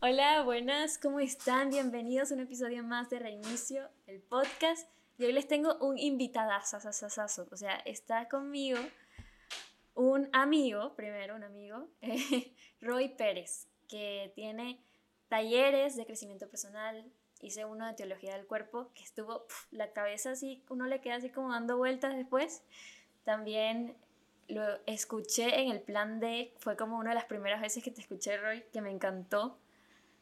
Hola, 0.00 0.42
buenas, 0.44 0.96
¿cómo 0.96 1.18
están? 1.18 1.70
Bienvenidos 1.70 2.30
a 2.30 2.34
un 2.36 2.40
episodio 2.40 2.84
más 2.84 3.10
de 3.10 3.18
Reinicio, 3.18 3.88
el 4.06 4.20
podcast. 4.20 4.88
Y 5.18 5.24
hoy 5.24 5.32
les 5.32 5.48
tengo 5.48 5.76
un 5.80 5.98
invitadazo, 5.98 6.76
o 6.76 7.56
sea, 7.56 7.74
está 7.84 8.28
conmigo 8.28 8.78
un 9.96 10.28
amigo, 10.32 10.94
primero 10.94 11.34
un 11.34 11.42
amigo, 11.42 11.88
Roy 12.80 13.08
Pérez, 13.08 13.66
que 13.88 14.30
tiene 14.36 14.80
talleres 15.28 15.96
de 15.96 16.06
crecimiento 16.06 16.48
personal, 16.48 17.04
hice 17.40 17.64
uno 17.64 17.84
de 17.84 17.94
teología 17.94 18.36
del 18.36 18.46
cuerpo, 18.46 18.92
que 18.94 19.02
estuvo 19.02 19.46
la 19.72 19.90
cabeza 19.90 20.30
así, 20.30 20.62
uno 20.68 20.86
le 20.86 21.00
queda 21.00 21.16
así 21.16 21.28
como 21.28 21.50
dando 21.50 21.76
vueltas 21.76 22.14
después. 22.14 22.62
También 23.24 23.96
lo 24.46 24.62
escuché 24.86 25.60
en 25.60 25.72
el 25.72 25.80
plan 25.80 26.20
de, 26.20 26.54
fue 26.60 26.76
como 26.76 26.98
una 26.98 27.10
de 27.10 27.16
las 27.16 27.24
primeras 27.24 27.60
veces 27.60 27.82
que 27.82 27.90
te 27.90 28.00
escuché, 28.00 28.36
Roy, 28.36 28.62
que 28.72 28.80
me 28.80 28.92
encantó 28.92 29.58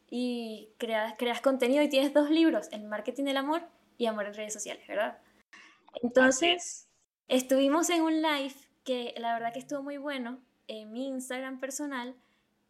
y 0.08 0.70
creas, 0.78 1.14
creas 1.18 1.40
contenido 1.40 1.82
y 1.82 1.88
tienes 1.88 2.14
dos 2.14 2.30
libros, 2.30 2.68
El 2.72 2.84
marketing 2.84 3.24
del 3.24 3.36
amor 3.36 3.62
y 3.98 4.06
Amor 4.06 4.26
en 4.26 4.34
redes 4.34 4.52
sociales, 4.52 4.86
¿verdad? 4.86 5.18
Entonces, 6.02 6.88
estuvimos 7.28 7.90
en 7.90 8.02
un 8.02 8.22
live 8.22 8.54
que 8.84 9.14
la 9.16 9.34
verdad 9.34 9.52
que 9.52 9.58
estuvo 9.58 9.82
muy 9.82 9.96
bueno 9.96 10.38
en 10.68 10.92
mi 10.92 11.08
Instagram 11.08 11.60
personal 11.60 12.14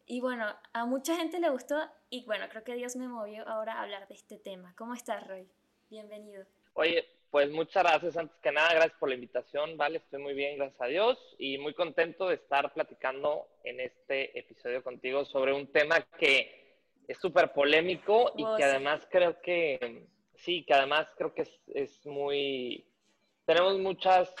y 0.05 0.21
bueno, 0.21 0.45
a 0.71 0.85
mucha 0.85 1.15
gente 1.17 1.39
le 1.39 1.49
gustó 1.49 1.77
y 2.09 2.25
bueno, 2.25 2.45
creo 2.49 2.63
que 2.63 2.75
Dios 2.75 2.95
me 2.95 3.07
movió 3.07 3.47
ahora 3.47 3.73
a 3.73 3.83
hablar 3.83 4.07
de 4.07 4.15
este 4.15 4.37
tema. 4.37 4.73
¿Cómo 4.77 4.93
estás, 4.93 5.27
Roy? 5.27 5.47
Bienvenido. 5.89 6.45
Oye, 6.73 7.05
pues 7.29 7.51
muchas 7.51 7.83
gracias. 7.83 8.15
Antes 8.15 8.37
que 8.41 8.51
nada, 8.51 8.73
gracias 8.73 8.97
por 8.99 9.09
la 9.09 9.15
invitación, 9.15 9.75
¿vale? 9.75 9.97
Estoy 9.97 10.21
muy 10.21 10.33
bien, 10.33 10.57
gracias 10.57 10.81
a 10.81 10.85
Dios, 10.85 11.35
y 11.37 11.57
muy 11.57 11.73
contento 11.73 12.29
de 12.29 12.35
estar 12.35 12.73
platicando 12.73 13.47
en 13.63 13.81
este 13.81 14.37
episodio 14.39 14.81
contigo 14.81 15.25
sobre 15.25 15.53
un 15.53 15.67
tema 15.67 15.99
que 16.17 16.66
es 17.07 17.17
súper 17.17 17.53
polémico 17.53 18.33
y 18.35 18.43
que 18.57 18.63
además 18.63 19.07
creo 19.09 19.41
que, 19.41 20.07
sí, 20.35 20.65
que 20.65 20.73
además 20.73 21.07
creo 21.17 21.33
que 21.33 21.47
es, 21.73 22.05
muy, 22.05 22.85
tenemos 23.45 23.79
muchas, 23.79 24.33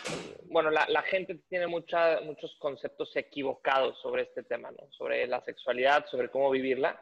bueno, 0.45 0.69
la, 0.69 0.85
la 0.89 1.01
gente 1.03 1.35
tiene 1.49 1.67
mucha, 1.67 2.19
muchos 2.21 2.55
conceptos 2.59 3.15
equivocados 3.15 3.99
sobre 4.01 4.23
este 4.23 4.43
tema, 4.43 4.71
¿no? 4.71 4.91
Sobre 4.91 5.25
la 5.27 5.41
sexualidad, 5.41 6.05
sobre 6.07 6.29
cómo 6.29 6.49
vivirla. 6.49 7.01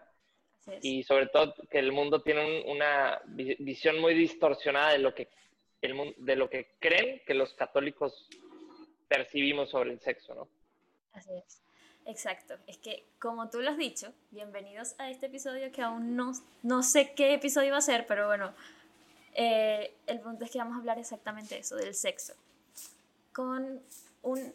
Y 0.81 1.03
sobre 1.03 1.27
todo 1.27 1.53
que 1.69 1.77
el 1.77 1.91
mundo 1.91 2.23
tiene 2.23 2.63
una 2.67 3.21
visión 3.27 3.99
muy 3.99 4.15
distorsionada 4.15 4.93
de 4.93 4.97
lo 4.97 5.13
que 5.13 5.29
el, 5.81 6.15
de 6.17 6.35
lo 6.35 6.49
que 6.49 6.71
creen 6.79 7.21
que 7.25 7.35
los 7.35 7.53
católicos 7.53 8.27
percibimos 9.07 9.69
sobre 9.69 9.91
el 9.91 9.99
sexo, 9.99 10.33
¿no? 10.33 10.47
Así 11.13 11.29
es. 11.35 11.64
Exacto, 12.05 12.55
es 12.67 12.77
que 12.77 13.03
como 13.19 13.49
tú 13.49 13.61
lo 13.61 13.71
has 13.71 13.77
dicho, 13.77 14.13
bienvenidos 14.29 14.93
a 14.99 15.09
este 15.09 15.25
episodio 15.25 15.71
que 15.71 15.81
aún 15.81 16.15
no, 16.15 16.33
no 16.61 16.83
sé 16.83 17.13
qué 17.15 17.33
episodio 17.33 17.71
va 17.71 17.79
a 17.79 17.81
ser, 17.81 18.05
pero 18.05 18.27
bueno, 18.27 18.53
eh, 19.33 19.91
el 20.05 20.19
punto 20.19 20.45
es 20.45 20.51
que 20.51 20.59
vamos 20.59 20.75
a 20.75 20.79
hablar 20.79 20.99
exactamente 20.99 21.57
eso, 21.57 21.75
del 21.75 21.95
sexo, 21.95 22.35
con 23.33 23.81
un, 24.21 24.53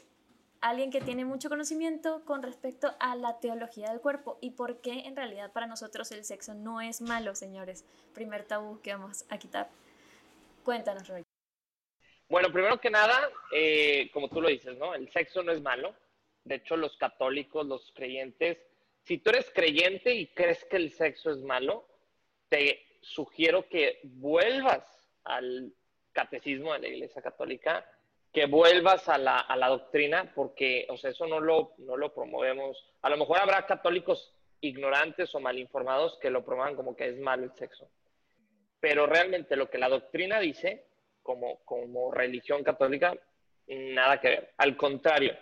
alguien 0.60 0.92
que 0.92 1.00
tiene 1.00 1.24
mucho 1.24 1.48
conocimiento 1.48 2.24
con 2.24 2.44
respecto 2.44 2.94
a 3.00 3.16
la 3.16 3.40
teología 3.40 3.90
del 3.90 4.00
cuerpo 4.00 4.38
y 4.40 4.52
por 4.52 4.80
qué 4.80 5.00
en 5.00 5.16
realidad 5.16 5.50
para 5.52 5.66
nosotros 5.66 6.12
el 6.12 6.24
sexo 6.24 6.54
no 6.54 6.80
es 6.80 7.00
malo, 7.00 7.34
señores. 7.34 7.84
Primer 8.14 8.44
tabú 8.44 8.80
que 8.80 8.92
vamos 8.92 9.24
a 9.28 9.38
quitar. 9.38 9.68
Cuéntanos, 10.62 11.08
Roy. 11.08 11.24
Bueno, 12.28 12.52
primero 12.52 12.80
que 12.80 12.90
nada, 12.90 13.28
eh, 13.52 14.08
como 14.12 14.28
tú 14.28 14.40
lo 14.40 14.48
dices, 14.48 14.78
¿no? 14.78 14.94
El 14.94 15.10
sexo 15.10 15.42
no 15.42 15.50
es 15.50 15.60
malo 15.60 15.92
de 16.44 16.56
hecho, 16.56 16.76
los 16.76 16.96
católicos, 16.96 17.66
los 17.66 17.92
creyentes, 17.94 18.58
si 19.02 19.18
tú 19.18 19.30
eres 19.30 19.50
creyente 19.54 20.14
y 20.14 20.28
crees 20.28 20.64
que 20.64 20.76
el 20.76 20.92
sexo 20.92 21.30
es 21.30 21.38
malo, 21.38 21.86
te 22.48 22.98
sugiero 23.02 23.68
que 23.68 24.00
vuelvas 24.04 24.84
al 25.24 25.72
catecismo 26.12 26.72
de 26.72 26.80
la 26.80 26.88
Iglesia 26.88 27.22
Católica, 27.22 27.86
que 28.32 28.46
vuelvas 28.46 29.08
a 29.08 29.18
la, 29.18 29.38
a 29.38 29.56
la 29.56 29.68
doctrina, 29.68 30.32
porque, 30.34 30.86
o 30.88 30.96
sea, 30.96 31.10
eso 31.10 31.26
no 31.26 31.40
lo, 31.40 31.74
no 31.78 31.96
lo 31.96 32.14
promovemos. 32.14 32.92
A 33.02 33.10
lo 33.10 33.16
mejor 33.16 33.38
habrá 33.38 33.66
católicos 33.66 34.34
ignorantes 34.60 35.34
o 35.34 35.40
malinformados 35.40 36.18
que 36.18 36.30
lo 36.30 36.44
promuevan 36.44 36.76
como 36.76 36.94
que 36.94 37.08
es 37.08 37.18
malo 37.18 37.44
el 37.44 37.52
sexo. 37.54 37.90
Pero 38.78 39.06
realmente 39.06 39.56
lo 39.56 39.68
que 39.68 39.78
la 39.78 39.88
doctrina 39.88 40.38
dice, 40.38 40.86
como, 41.22 41.60
como 41.64 42.12
religión 42.12 42.62
católica, 42.62 43.16
nada 43.66 44.20
que 44.20 44.28
ver. 44.28 44.54
Al 44.56 44.76
contrario, 44.76 45.36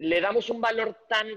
le 0.00 0.18
damos 0.22 0.48
un 0.48 0.62
valor 0.62 0.96
tan 1.10 1.28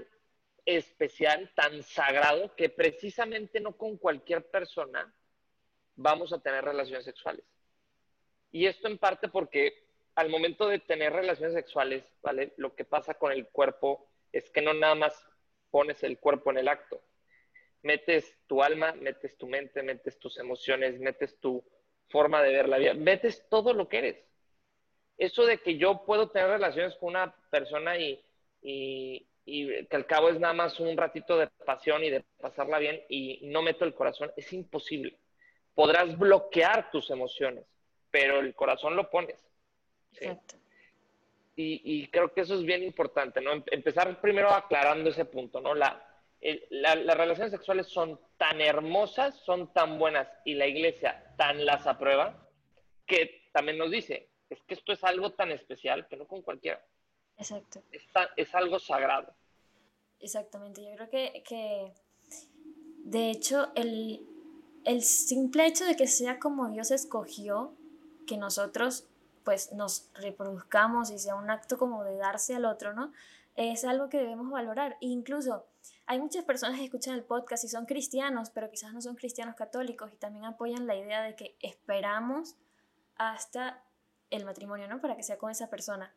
especial, 0.64 1.52
tan 1.54 1.82
sagrado, 1.82 2.56
que 2.56 2.70
precisamente 2.70 3.60
no 3.60 3.76
con 3.76 3.98
cualquier 3.98 4.50
persona 4.50 5.14
vamos 5.96 6.32
a 6.32 6.40
tener 6.40 6.64
relaciones 6.64 7.04
sexuales. 7.04 7.44
Y 8.50 8.64
esto 8.64 8.88
en 8.88 8.96
parte 8.96 9.28
porque 9.28 9.84
al 10.14 10.30
momento 10.30 10.66
de 10.66 10.78
tener 10.78 11.12
relaciones 11.12 11.54
sexuales, 11.54 12.04
¿vale? 12.22 12.54
Lo 12.56 12.74
que 12.74 12.86
pasa 12.86 13.12
con 13.14 13.32
el 13.32 13.48
cuerpo 13.48 14.08
es 14.32 14.48
que 14.48 14.62
no 14.62 14.72
nada 14.72 14.94
más 14.94 15.28
pones 15.70 16.02
el 16.02 16.18
cuerpo 16.18 16.50
en 16.50 16.58
el 16.58 16.68
acto. 16.68 17.02
Metes 17.82 18.34
tu 18.46 18.62
alma, 18.62 18.92
metes 18.92 19.36
tu 19.36 19.46
mente, 19.46 19.82
metes 19.82 20.18
tus 20.18 20.38
emociones, 20.38 20.98
metes 21.00 21.38
tu 21.38 21.62
forma 22.08 22.42
de 22.42 22.52
ver 22.52 22.70
la 22.70 22.78
vida, 22.78 22.94
metes 22.94 23.46
todo 23.50 23.74
lo 23.74 23.90
que 23.90 23.98
eres. 23.98 24.24
Eso 25.18 25.44
de 25.44 25.58
que 25.58 25.76
yo 25.76 26.06
puedo 26.06 26.30
tener 26.30 26.48
relaciones 26.48 26.96
con 26.96 27.10
una 27.10 27.36
persona 27.50 27.98
y 27.98 28.23
y, 28.64 29.26
que 29.44 29.96
al 29.96 30.06
cabo 30.06 30.30
es 30.30 30.40
nada 30.40 30.54
más 30.54 30.80
un 30.80 30.96
ratito 30.96 31.36
de 31.36 31.48
pasión 31.66 32.02
y 32.02 32.10
de 32.10 32.24
pasarla 32.40 32.78
bien 32.78 33.02
y 33.10 33.40
no 33.48 33.60
meto 33.60 33.84
el 33.84 33.94
corazón, 33.94 34.32
es 34.36 34.52
imposible. 34.52 35.18
Podrás 35.74 36.18
bloquear 36.18 36.90
tus 36.90 37.10
emociones, 37.10 37.66
pero 38.10 38.40
el 38.40 38.54
corazón 38.54 38.96
lo 38.96 39.10
pones. 39.10 39.38
Exacto. 40.12 40.56
Y, 41.56 42.08
creo 42.08 42.32
que 42.32 42.40
eso 42.40 42.54
es 42.54 42.64
bien 42.64 42.82
importante, 42.82 43.40
¿no? 43.40 43.52
Em, 43.52 43.62
empezar 43.70 44.20
primero 44.20 44.50
aclarando 44.50 45.10
ese 45.10 45.24
punto, 45.24 45.60
¿no? 45.60 45.74
La, 45.74 46.04
las 46.70 47.16
relaciones 47.16 47.52
sexuales 47.52 47.86
son 47.86 48.18
tan 48.36 48.60
hermosas, 48.60 49.36
son 49.44 49.72
tan 49.72 49.98
buenas 49.98 50.28
y 50.44 50.54
la 50.54 50.66
iglesia 50.66 51.32
tan 51.36 51.64
las 51.64 51.86
aprueba 51.86 52.48
que 53.06 53.48
también 53.52 53.78
nos 53.78 53.90
dice, 53.90 54.30
es 54.50 54.60
que 54.62 54.74
esto 54.74 54.92
es 54.92 55.04
algo 55.04 55.32
tan 55.32 55.52
especial 55.52 56.08
que 56.08 56.16
no 56.16 56.26
con 56.26 56.42
cualquiera. 56.42 56.84
Exacto. 57.38 57.82
Es, 58.36 58.54
algo 58.54 58.78
sagrado. 58.78 59.32
Exactamente, 60.20 60.82
yo 60.82 60.94
creo 60.94 61.10
que, 61.10 61.42
que 61.46 61.92
de 63.04 63.30
hecho 63.30 63.70
el, 63.74 64.26
el, 64.84 65.02
simple 65.02 65.66
hecho 65.66 65.84
de 65.84 65.96
que 65.96 66.06
sea 66.06 66.38
como 66.38 66.68
Dios 66.68 66.90
escogió, 66.90 67.74
que 68.26 68.36
nosotros 68.36 69.06
pues 69.44 69.72
nos 69.72 70.08
reproduzcamos 70.14 71.10
y 71.10 71.18
sea 71.18 71.34
un 71.34 71.50
acto 71.50 71.76
como 71.76 72.04
de 72.04 72.16
darse 72.16 72.54
al 72.54 72.64
otro, 72.64 72.94
¿no? 72.94 73.12
Es 73.56 73.84
algo 73.84 74.08
que 74.08 74.18
debemos 74.18 74.50
valorar. 74.50 74.96
E 75.00 75.06
incluso 75.06 75.66
hay 76.06 76.18
muchas 76.20 76.44
personas 76.44 76.78
que 76.78 76.86
escuchan 76.86 77.14
el 77.14 77.24
podcast 77.24 77.64
y 77.64 77.68
son 77.68 77.84
cristianos, 77.84 78.50
pero 78.50 78.70
quizás 78.70 78.92
no 78.94 79.02
son 79.02 79.16
cristianos 79.16 79.54
católicos 79.54 80.10
y 80.12 80.16
también 80.16 80.44
apoyan 80.46 80.86
la 80.86 80.96
idea 80.96 81.22
de 81.22 81.36
que 81.36 81.56
esperamos 81.60 82.56
hasta 83.16 83.82
el 84.30 84.44
matrimonio, 84.44 84.88
¿no? 84.88 85.00
Para 85.00 85.16
que 85.16 85.22
sea 85.22 85.38
con 85.38 85.50
esa 85.50 85.68
persona. 85.68 86.12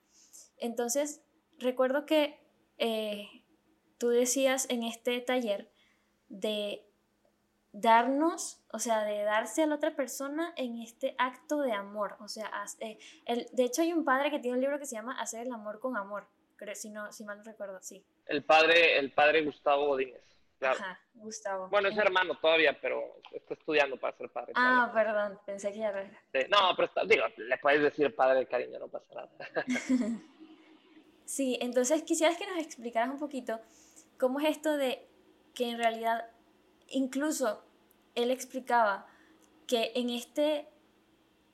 Entonces, 0.59 1.21
recuerdo 1.59 2.05
que 2.05 2.39
eh, 2.77 3.27
tú 3.97 4.09
decías 4.09 4.69
en 4.69 4.83
este 4.83 5.19
taller 5.21 5.69
de 6.29 6.83
darnos, 7.71 8.63
o 8.71 8.79
sea, 8.79 9.03
de 9.03 9.23
darse 9.23 9.63
a 9.63 9.67
la 9.67 9.75
otra 9.75 9.95
persona 9.95 10.53
en 10.55 10.81
este 10.81 11.15
acto 11.17 11.61
de 11.61 11.73
amor. 11.73 12.15
O 12.19 12.27
sea, 12.27 12.51
eh, 12.79 12.97
el, 13.25 13.47
de 13.51 13.63
hecho 13.63 13.81
hay 13.81 13.93
un 13.93 14.03
padre 14.03 14.31
que 14.31 14.39
tiene 14.39 14.57
un 14.57 14.61
libro 14.61 14.79
que 14.79 14.85
se 14.85 14.95
llama 14.95 15.19
Hacer 15.19 15.45
el 15.45 15.53
amor 15.53 15.79
con 15.79 15.95
amor, 15.95 16.27
si, 16.73 16.89
no, 16.89 17.11
si 17.11 17.23
mal 17.23 17.37
no 17.37 17.43
recuerdo, 17.43 17.79
sí. 17.81 18.03
El 18.25 18.43
padre, 18.43 18.97
el 18.97 19.11
padre 19.11 19.43
Gustavo 19.43 19.87
Godínez. 19.87 20.23
Ajá, 20.59 20.99
Gustavo. 21.13 21.67
Bueno, 21.69 21.89
es 21.89 21.97
hermano 21.97 22.35
todavía, 22.39 22.75
pero 22.81 23.21
está 23.31 23.53
estudiando 23.53 23.95
para 23.97 24.17
ser 24.17 24.29
padre. 24.31 24.53
Ah, 24.55 24.89
perdón, 24.91 25.39
pensé 25.45 25.71
que 25.71 25.77
ya 25.77 25.89
era. 25.89 26.03
no, 26.49 26.75
pero 26.75 26.89
digo, 27.05 27.25
le 27.37 27.57
puedes 27.59 27.83
decir 27.83 28.15
padre 28.15 28.39
de 28.39 28.47
cariño, 28.47 28.79
no 28.79 28.87
pasa 28.87 29.05
nada. 29.13 29.65
Sí, 31.27 31.57
entonces 31.59 32.03
quisieras 32.03 32.37
que 32.37 32.47
nos 32.47 32.57
explicaras 32.57 33.09
un 33.09 33.19
poquito 33.19 33.59
cómo 34.17 34.39
es 34.39 34.47
esto 34.47 34.77
de 34.77 35.05
que 35.53 35.69
en 35.69 35.77
realidad, 35.77 36.25
incluso 36.87 37.65
él 38.15 38.31
explicaba 38.31 39.05
que 39.67 39.91
en 39.95 40.09
este 40.09 40.69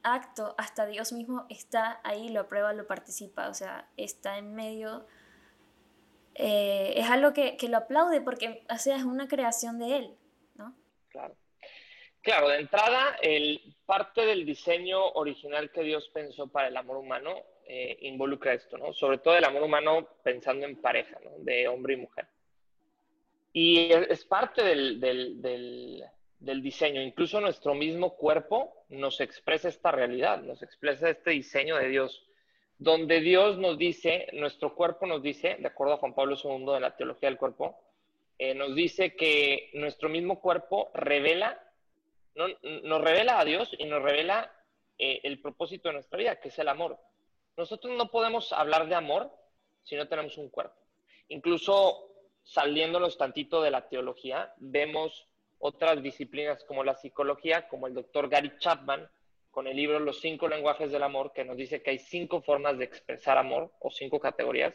acto 0.04 0.54
hasta 0.60 0.86
Dios 0.86 1.12
mismo 1.12 1.48
está 1.50 2.00
ahí, 2.04 2.30
lo 2.30 2.42
aprueba, 2.42 2.72
lo 2.74 2.86
participa, 2.86 3.50
o 3.50 3.56
sea, 3.56 3.90
está 3.98 4.38
en 4.38 4.54
medio, 4.54 5.08
eh, 6.36 6.94
es 6.96 7.10
algo 7.10 7.34
que, 7.34 7.58
lo 7.68 7.78
aplaude 7.78 8.22
porque 8.22 8.64
o 8.70 8.78
sea, 8.78 8.96
es 8.96 9.04
una 9.04 9.28
creación 9.28 9.80
de 9.80 9.98
él, 9.98 10.18
¿no? 10.54 10.76
Claro. 11.10 11.36
Claro, 12.22 12.50
de 12.50 12.60
entrada, 12.60 13.18
el, 13.24 13.76
parte 13.88 14.24
del 14.24 14.46
diseño 14.46 15.04
original 15.14 15.72
que 15.72 15.82
Dios 15.82 16.10
pensó 16.14 16.46
para 16.48 16.68
el 16.68 16.78
amor 16.78 16.98
humano 16.98 17.42
eh, 17.66 17.98
involucra 18.02 18.54
esto, 18.54 18.78
¿no? 18.78 18.94
Sobre 18.94 19.20
todo 19.20 19.38
el 19.38 19.46
amor 19.46 19.64
humano 19.64 20.08
pensando 20.24 20.66
en 20.66 20.82
pareja, 20.82 21.18
¿no? 21.24 21.32
De 21.40 21.68
hombre 21.68 21.94
y 21.94 21.98
mujer. 21.98 22.28
Y 23.54 23.92
es 23.92 24.26
parte 24.26 24.64
del, 24.64 25.00
del, 25.00 26.62
diseño. 26.62 27.02
Incluso 27.02 27.40
nuestro 27.40 27.76
mismo 27.76 28.16
cuerpo 28.16 28.86
nos 28.90 29.22
expresa 29.22 29.70
esta 29.70 29.92
realidad, 29.92 30.42
nos 30.42 30.64
expresa 30.64 31.10
este 31.10 31.32
diseño 31.32 31.78
de 31.78 31.88
Dios, 31.88 32.28
donde 32.80 33.22
Dios 33.22 33.58
nos 33.60 33.78
dice, 33.78 34.28
nuestro 34.34 34.74
cuerpo 34.74 35.06
nos 35.06 35.22
dice, 35.22 35.56
de 35.60 35.68
acuerdo 35.68 35.94
a 35.94 35.98
Juan 35.98 36.16
Pablo 36.16 36.36
II 36.44 36.74
de 36.74 36.80
la 36.80 36.98
teología 36.98 37.30
del 37.30 37.38
cuerpo, 37.38 37.80
eh, 38.40 38.56
nos 38.56 38.76
dice 38.76 39.16
que 39.16 39.70
nuestro 39.74 40.10
mismo 40.10 40.42
cuerpo 40.42 40.90
revela, 40.96 41.62
no, 42.34 42.48
nos 42.84 43.02
revela 43.02 43.40
a 43.40 43.46
Dios 43.46 43.70
y 43.78 43.86
nos 43.86 44.02
revela 44.02 44.52
eh, 44.98 45.22
el 45.24 45.40
propósito 45.40 45.90
de 45.90 45.94
nuestra 45.94 46.18
vida, 46.18 46.40
que 46.40 46.50
es 46.50 46.58
el 46.58 46.68
amor. 46.68 46.98
Nosotros 47.56 47.96
no 47.98 48.10
podemos 48.10 48.52
hablar 48.52 48.88
de 48.88 48.96
amor 48.96 49.32
si 49.84 49.96
no 49.96 50.08
tenemos 50.08 50.38
un 50.38 50.50
cuerpo. 50.50 50.76
Incluso 51.30 52.10
saliéndonos 52.44 53.18
tantito 53.18 53.62
de 53.62 53.72
la 53.72 53.88
teología, 53.88 54.54
vemos 54.58 55.28
otras 55.60 56.02
disciplinas 56.04 56.64
como 56.66 56.84
la 56.84 56.96
psicología, 56.96 57.68
como 57.68 57.88
el 57.88 57.94
doctor 57.94 58.28
Gary 58.28 58.54
Chapman, 58.60 59.10
con 59.50 59.68
el 59.68 59.78
libro 59.78 60.00
Los 60.00 60.20
cinco 60.20 60.48
lenguajes 60.48 60.92
del 60.92 61.04
amor, 61.04 61.32
que 61.32 61.46
nos 61.46 61.56
dice 61.56 61.82
que 61.82 61.92
hay 61.92 62.00
cinco 62.00 62.42
formas 62.42 62.78
de 62.78 62.86
expresar 62.86 63.38
amor 63.38 63.72
o 63.80 63.92
cinco 63.92 64.20
categorías. 64.20 64.74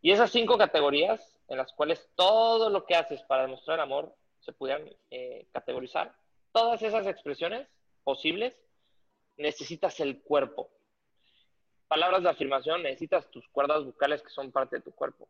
Y 0.00 0.12
esas 0.12 0.30
cinco 0.30 0.56
categorías 0.58 1.38
en 1.48 1.56
las 1.56 1.72
cuales 1.72 2.08
todo 2.14 2.70
lo 2.70 2.84
que 2.84 2.94
haces 2.94 3.22
para 3.22 3.42
demostrar 3.42 3.80
amor 3.80 4.14
se 4.40 4.52
pudieran 4.52 4.88
eh, 5.10 5.46
categorizar, 5.50 6.14
todas 6.52 6.82
esas 6.82 7.06
expresiones 7.06 7.66
posibles, 8.04 8.54
necesitas 9.36 9.98
el 10.00 10.22
cuerpo. 10.22 10.70
Palabras 11.88 12.22
de 12.22 12.28
afirmación, 12.28 12.82
necesitas 12.82 13.30
tus 13.30 13.48
cuerdas 13.48 13.84
vocales 13.84 14.22
que 14.22 14.28
son 14.28 14.52
parte 14.52 14.76
de 14.76 14.82
tu 14.82 14.92
cuerpo 14.92 15.28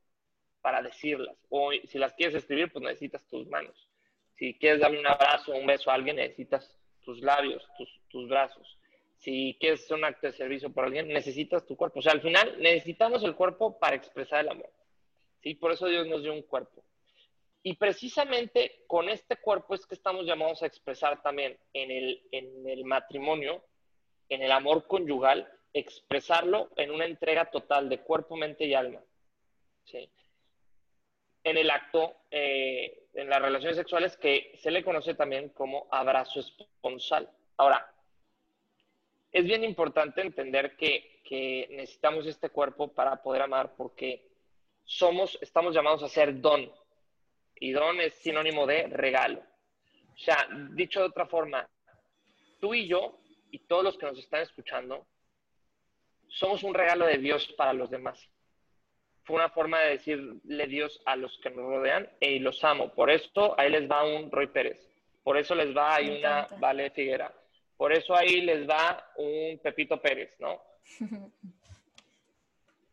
para 0.61 0.83
decirlas. 0.83 1.37
O 1.49 1.71
si 1.85 1.99
las 1.99 2.13
quieres 2.15 2.35
escribir, 2.35 2.73
pues 2.73 2.85
necesitas 2.85 3.25
tus 3.29 3.47
manos. 3.47 3.89
Si 4.35 4.55
quieres 4.59 4.81
darle 4.81 5.01
un 5.01 5.07
abrazo 5.07 5.53
un 5.53 5.67
beso 5.67 5.91
a 5.91 5.95
alguien, 5.95 6.17
necesitas 6.17 6.77
tus 7.03 7.21
labios, 7.21 7.67
tus, 8.11 8.29
brazos. 8.29 8.79
Si 9.17 9.57
quieres 9.59 9.85
hacer 9.85 9.97
un 9.97 10.05
acto 10.05 10.27
de 10.27 10.33
servicio 10.33 10.73
por 10.73 10.85
alguien, 10.85 11.09
necesitas 11.09 11.65
tu 11.65 11.77
cuerpo. 11.77 12.01
O 12.01 12.03
sea, 12.03 12.13
al 12.13 12.21
final 12.21 12.61
necesitamos 12.61 13.23
el 13.25 13.35
cuerpo 13.35 13.79
para 13.79 13.97
expresar 13.97 14.41
el 14.41 14.51
amor. 14.51 14.71
¿sí? 15.43 15.55
Por 15.55 15.73
eso 15.73 15.87
Dios 15.87 16.07
nos 16.07 16.23
dio 16.23 16.33
un 16.33 16.43
cuerpo. 16.43 16.85
Y 17.63 17.75
precisamente 17.75 18.85
con 18.87 19.09
este 19.09 19.37
cuerpo 19.37 19.75
es 19.75 19.87
que 19.87 19.95
estamos 19.95 20.27
llamados 20.27 20.63
a 20.63 20.67
expresar 20.67 21.23
también 21.23 21.59
en 21.73 21.91
el, 21.91 22.23
en 22.31 22.69
el 22.69 22.85
matrimonio, 22.85 23.65
en 24.29 24.43
el 24.43 24.53
amor 24.53 24.87
conyugal, 24.87 25.51
expresarlo 25.73 26.71
en 26.77 26.91
una 26.91 27.05
entrega 27.05 27.51
total 27.51 27.89
de 27.89 28.01
cuerpo, 28.01 28.37
mente 28.37 28.65
y 28.65 28.75
alma. 28.75 29.01
¿sí? 29.85 30.11
en 31.45 31.57
el 31.57 31.71
acto, 31.71 32.15
eh, 32.31 33.09
en 33.15 33.29
las 33.29 33.41
relaciones 33.41 33.77
sexuales, 33.77 34.17
que 34.17 34.53
se 34.57 34.71
le 34.71 34.85
conoce 34.85 35.15
también 35.15 35.51
como 35.51 35.89
abrazo 35.91 36.41
esponsal. 36.41 37.29
Ahora, 37.57 37.93
es 39.33 39.45
bien 39.45 39.65
importante 39.65 40.21
entender 40.21 40.77
que, 40.77 41.17
necesitamos 41.71 42.27
este 42.27 42.49
cuerpo 42.49 42.89
para 42.89 43.23
poder 43.23 43.43
amar 43.43 43.75
porque 43.77 44.27
somos, 44.87 45.37
estamos 45.43 45.75
llamados 45.75 46.03
a 46.03 46.09
ser 46.09 46.41
don. 46.41 46.73
Y 47.61 47.73
don 47.73 48.01
es 48.01 48.15
sinónimo 48.15 48.67
de 48.67 48.87
regalo. 48.87 49.43
O 50.15 50.19
sea, 50.19 50.49
dicho 50.71 51.01
de 51.01 51.07
otra 51.07 51.27
forma, 51.27 51.69
tú 52.61 52.73
y 52.73 52.89
yo 52.89 53.19
y 53.51 53.59
todos 53.59 53.85
los 53.85 53.99
que 53.99 54.07
nos 54.07 54.19
están 54.19 54.41
escuchando, 54.41 55.07
somos 56.29 56.63
un 56.63 56.75
regalo 56.75 57.07
de 57.07 57.19
Dios 57.19 57.47
para 57.57 57.73
los 57.73 57.91
demás 57.91 58.29
fue 59.29 59.37
una 59.37 59.51
forma 59.51 59.79
de 59.81 59.91
decirle 59.91 60.67
Dios 60.69 61.03
a 61.05 61.15
los 61.15 61.37
que 61.43 61.51
nos 61.51 61.67
rodean, 61.67 62.09
y 62.19 62.39
los 62.39 62.65
amo. 62.65 62.95
Por 62.95 63.11
eso 63.11 63.55
ahí 63.61 63.71
les 63.71 63.89
va 63.89 64.03
un 64.03 64.31
Roy 64.31 64.47
Pérez. 64.47 64.89
Por 65.23 65.37
eso 65.37 65.55
les 65.55 65.77
va 65.77 65.97
ahí 65.97 66.19
una 66.19 66.47
Vale 66.59 66.91
Figuera. 66.93 67.31
Por 67.77 67.93
eso 67.93 68.17
ahí 68.17 68.41
les 68.41 68.67
va 68.67 69.13
un 69.17 69.59
Pepito 69.63 70.01
Pérez, 70.01 70.35
¿no? 70.39 70.63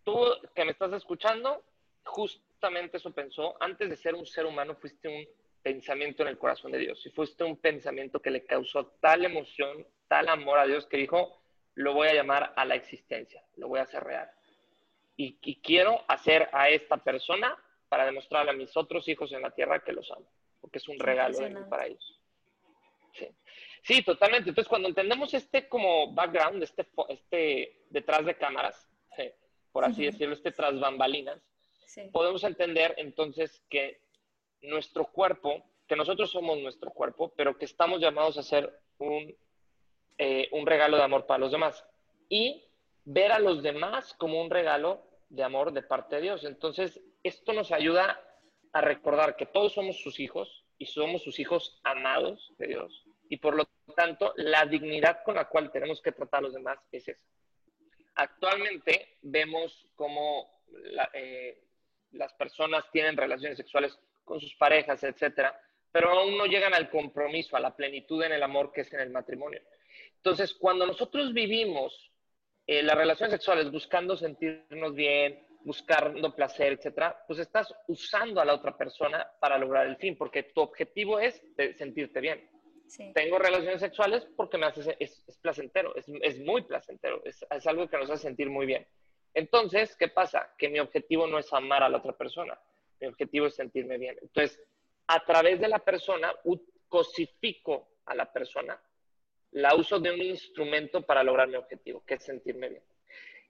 Tú 0.04 0.20
que 0.54 0.66
me 0.66 0.72
estás 0.72 0.92
escuchando, 0.92 1.64
justamente 2.04 2.98
eso 2.98 3.12
pensó. 3.12 3.56
Antes 3.62 3.90
de 3.90 3.96
ser 3.96 4.14
un 4.14 4.26
ser 4.26 4.46
humano, 4.46 4.76
fuiste 4.76 5.08
un 5.08 5.26
pensamiento 5.64 6.24
en 6.24 6.30
el 6.30 6.38
corazón 6.38 6.74
de 6.74 6.80
Dios. 6.80 7.02
Y 7.06 7.12
fuiste 7.12 7.46
un 7.46 7.56
pensamiento 7.56 8.22
que 8.22 8.30
le 8.30 8.46
causó 8.46 8.88
tal 9.00 9.24
emoción, 9.24 9.88
tal 10.10 10.28
amor 10.28 10.60
a 10.60 10.68
Dios, 10.68 10.86
que 10.86 10.98
dijo, 10.98 11.40
lo 11.76 11.94
voy 11.94 12.08
a 12.08 12.14
llamar 12.14 12.54
a 12.56 12.66
la 12.66 12.76
existencia, 12.76 13.44
lo 13.56 13.68
voy 13.68 13.80
a 13.80 13.84
hacer 13.84 14.04
real 14.04 14.30
y, 15.18 15.56
quiero 15.62 16.04
hacer 16.08 16.50
a 16.52 16.70
esta 16.70 16.98
persona 16.98 17.58
para 17.90 18.06
demostrarle 18.06 18.52
a 18.52 18.56
mis 18.56 18.76
otros 18.76 19.08
hijos 19.08 19.32
en 19.32 19.42
la 19.42 19.52
tierra 19.52 19.84
que 19.84 19.94
los 19.94 20.12
amo, 20.12 20.28
porque 20.60 20.80
es 20.80 20.88
un 20.88 21.00
regalo 21.00 21.38
para 21.70 21.88
ellos. 21.88 22.22
Sí. 23.84 24.02
totalmente. 24.04 24.50
Entonces, 24.50 24.68
cuando 24.68 24.90
entendemos 24.90 25.34
este 25.34 25.70
como 25.70 26.14
background, 26.14 26.62
este, 26.64 26.88
este 27.10 27.84
detrás 27.90 28.26
de 28.26 28.36
cámaras, 28.36 28.90
por 29.72 29.86
así 29.86 30.06
decirlo, 30.06 30.36
este 30.36 30.52
tras 30.52 30.80
bambalinas, 30.80 31.42
podemos 32.12 32.44
entender 32.44 32.94
entonces 32.98 33.62
que 33.70 34.02
nuestro 34.62 35.06
cuerpo, 35.06 35.64
que 35.88 35.96
nosotros 35.96 36.32
somos 36.32 36.58
nuestro 36.60 36.92
cuerpo, 36.92 37.34
pero 37.36 37.58
que 37.58 37.66
estamos 37.66 38.02
llamados 38.02 38.38
a 38.38 38.44
ser 38.44 38.74
un, 38.98 39.36
eh, 40.18 40.50
un 40.52 40.66
regalo 40.66 40.98
de 40.98 41.04
amor 41.04 41.26
para 41.26 41.40
los 41.40 41.52
demás. 41.52 41.86
Y 42.30 42.64
ver 43.06 43.32
a 43.32 43.40
los 43.40 43.62
demás 43.62 44.14
como 44.16 44.42
un 44.42 44.50
regalo 44.50 45.04
de 45.30 45.44
amor 45.44 45.72
de 45.74 45.84
parte 45.84 46.16
de 46.16 46.24
Dios. 46.24 46.44
Entonces, 46.44 47.00
esto 47.24 47.54
nos 47.54 47.72
ayuda 47.72 48.22
a 48.74 48.82
recordar 48.82 49.36
que 49.36 49.46
todos 49.46 49.74
somos 49.74 50.02
sus 50.02 50.20
hijos 50.20 50.66
y 50.78 50.86
somos 50.86 51.24
sus 51.24 51.40
hijos 51.40 51.80
amados 51.84 52.54
de 52.58 52.68
Dios. 52.68 53.06
Y 53.30 53.38
por 53.38 53.56
lo 53.56 53.66
tanto, 53.96 54.34
la 54.38 54.66
dignidad 54.66 55.24
con 55.24 55.36
la 55.36 55.46
cual 55.46 55.72
tenemos 55.72 56.02
que 56.02 56.12
tratar 56.12 56.40
a 56.40 56.44
los 56.44 56.54
demás 56.54 56.80
es 56.92 57.08
esa. 57.08 57.22
Actualmente 58.16 59.18
vemos 59.22 59.88
cómo 59.96 60.62
eh, 61.14 61.62
las 62.12 62.34
personas 62.34 62.90
tienen 62.92 63.18
relaciones 63.18 63.58
sexuales 63.58 63.98
con 64.24 64.40
sus 64.40 64.56
parejas, 64.56 65.04
etcétera, 65.04 65.60
pero 65.92 66.10
aún 66.10 66.38
no 66.38 66.46
llegan 66.46 66.74
al 66.74 66.90
compromiso, 66.90 67.56
a 67.56 67.60
la 67.60 67.76
plenitud 67.76 68.24
en 68.24 68.34
el 68.34 68.44
amor 68.44 68.72
que 68.72 68.82
es 68.82 68.94
en 68.94 69.02
el 69.02 69.10
matrimonio. 69.10 69.62
Entonces, 70.26 70.56
cuando 70.56 70.88
nosotros 70.88 71.34
vivimos 71.34 72.12
eh, 72.66 72.82
las 72.82 72.98
relaciones 72.98 73.32
sexuales 73.32 73.70
buscando 73.70 74.18
sentirnos 74.18 74.96
bien, 74.96 75.46
buscando 75.64 76.34
placer, 76.34 76.74
etcétera, 76.74 77.24
pues 77.28 77.38
estás 77.38 77.72
usando 77.88 78.42
a 78.42 78.46
la 78.46 78.56
otra 78.56 78.76
persona 78.76 79.24
para 79.40 79.60
lograr 79.60 79.86
el 79.86 79.98
fin, 79.98 80.18
porque 80.18 80.42
tu 80.42 80.62
objetivo 80.62 81.20
es 81.20 81.40
sentirte 81.78 82.22
bien. 82.22 82.50
Tengo 83.14 83.38
relaciones 83.38 83.80
sexuales 83.80 84.28
porque 84.36 84.58
me 84.58 84.66
hace, 84.66 84.98
es, 85.00 85.24
placentero, 85.44 85.94
es, 85.96 86.40
muy 86.40 86.64
placentero, 86.64 87.22
es, 87.24 87.46
es, 87.48 87.68
algo 87.68 87.88
que 87.88 87.98
nos 87.98 88.10
hace 88.10 88.24
sentir 88.24 88.50
muy 88.50 88.66
bien. 88.66 88.88
Entonces, 89.32 89.96
¿qué 89.96 90.08
pasa? 90.08 90.56
Que 90.58 90.70
mi 90.70 90.80
objetivo 90.80 91.28
no 91.28 91.38
es 91.38 91.54
amar 91.54 91.84
a 91.84 91.90
la 91.90 92.00
otra 92.00 92.14
persona, 92.14 92.60
mi 93.00 93.06
objetivo 93.06 93.46
es 93.46 93.54
sentirme 93.54 94.00
bien. 94.00 94.18
Entonces, 94.20 94.60
a 95.06 95.24
través 95.24 95.60
de 95.60 95.68
la 95.68 95.78
persona, 95.78 96.34
cosifico 96.90 97.90
a 98.08 98.16
la 98.16 98.34
persona 98.34 98.82
la 99.56 99.74
uso 99.74 100.00
de 100.00 100.12
un 100.12 100.22
instrumento 100.22 101.02
para 101.02 101.24
lograr 101.24 101.48
mi 101.48 101.56
objetivo, 101.56 102.04
que 102.06 102.16
es 102.16 102.24
sentirme 102.24 102.70
bien. 102.70 102.84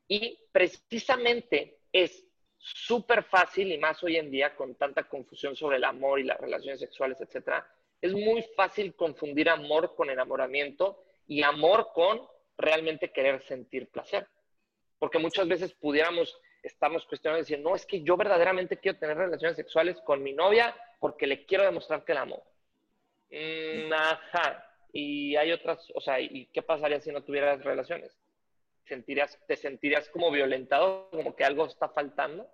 Y 0.08 0.40
precisamente 0.52 1.80
es 1.92 2.24
súper 2.58 3.24
fácil, 3.24 3.72
y 3.72 3.80
más 3.80 4.04
hoy 4.04 4.18
en 4.18 4.30
día 4.30 4.56
con 4.56 4.76
tanta 4.76 5.06
confusión 5.06 5.56
sobre 5.56 5.78
el 5.78 5.84
amor 5.84 6.20
y 6.20 6.24
las 6.24 6.40
relaciones 6.40 6.80
sexuales, 6.80 7.20
etcétera, 7.22 7.68
es 8.02 8.14
muy 8.14 8.44
fácil 8.56 8.94
confundir 8.94 9.50
amor 9.50 9.96
con 9.96 10.12
enamoramiento 10.12 11.04
y 11.28 11.42
amor 11.42 11.90
con 11.92 12.22
realmente 12.56 13.12
querer 13.12 13.42
sentir 13.42 13.90
placer. 13.90 14.28
Porque 15.00 15.18
muchas 15.18 15.48
veces 15.48 15.74
pudiéramos 15.74 16.40
estarnos 16.62 17.06
cuestionando 17.08 17.42
decir, 17.42 17.60
no, 17.60 17.76
es 17.76 17.86
que 17.88 18.04
yo 18.04 18.16
verdaderamente 18.16 18.78
quiero 18.78 19.00
tener 19.00 19.18
relaciones 19.18 19.58
sexuales 19.58 19.98
con 20.06 20.22
mi 20.22 20.34
novia 20.34 20.76
porque 21.00 21.26
le 21.26 21.48
quiero 21.48 21.64
demostrar 21.64 22.06
que 22.06 22.14
la 22.14 22.22
amo. 22.22 22.44
Mm, 23.32 23.92
ajá, 23.92 24.75
y 24.98 25.36
hay 25.36 25.52
otras, 25.52 25.92
o 25.94 26.00
sea, 26.00 26.22
¿y 26.22 26.46
qué 26.54 26.62
pasaría 26.62 27.02
si 27.02 27.12
no 27.12 27.22
tuvieras 27.22 27.62
relaciones? 27.66 28.18
¿Sentirías, 28.86 29.38
¿Te 29.46 29.58
sentirías 29.58 30.08
como 30.08 30.32
violentado, 30.32 31.10
como 31.12 31.36
que 31.36 31.44
algo 31.44 31.66
está 31.66 31.90
faltando? 31.90 32.50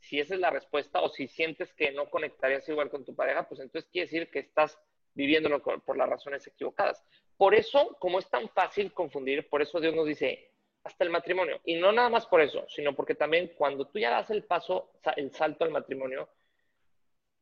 Si 0.00 0.18
esa 0.18 0.34
es 0.34 0.40
la 0.40 0.50
respuesta, 0.50 1.00
o 1.02 1.08
si 1.08 1.28
sientes 1.28 1.72
que 1.74 1.92
no 1.92 2.10
conectarías 2.10 2.68
igual 2.68 2.90
con 2.90 3.04
tu 3.04 3.14
pareja, 3.14 3.48
pues 3.48 3.60
entonces 3.60 3.88
quiere 3.92 4.06
decir 4.06 4.28
que 4.28 4.40
estás 4.40 4.76
viviéndolo 5.14 5.62
por 5.62 5.96
las 5.96 6.08
razones 6.08 6.44
equivocadas. 6.48 7.00
Por 7.36 7.54
eso, 7.54 7.96
como 8.00 8.18
es 8.18 8.28
tan 8.28 8.48
fácil 8.48 8.92
confundir, 8.92 9.48
por 9.48 9.62
eso 9.62 9.78
Dios 9.78 9.94
nos 9.94 10.08
dice, 10.08 10.50
hasta 10.82 11.04
el 11.04 11.10
matrimonio. 11.10 11.60
Y 11.64 11.76
no 11.76 11.92
nada 11.92 12.08
más 12.08 12.26
por 12.26 12.40
eso, 12.40 12.66
sino 12.70 12.96
porque 12.96 13.14
también 13.14 13.52
cuando 13.56 13.86
tú 13.86 14.00
ya 14.00 14.10
das 14.10 14.30
el 14.30 14.42
paso, 14.42 14.90
el 15.14 15.32
salto 15.32 15.64
al 15.64 15.70
matrimonio, 15.70 16.28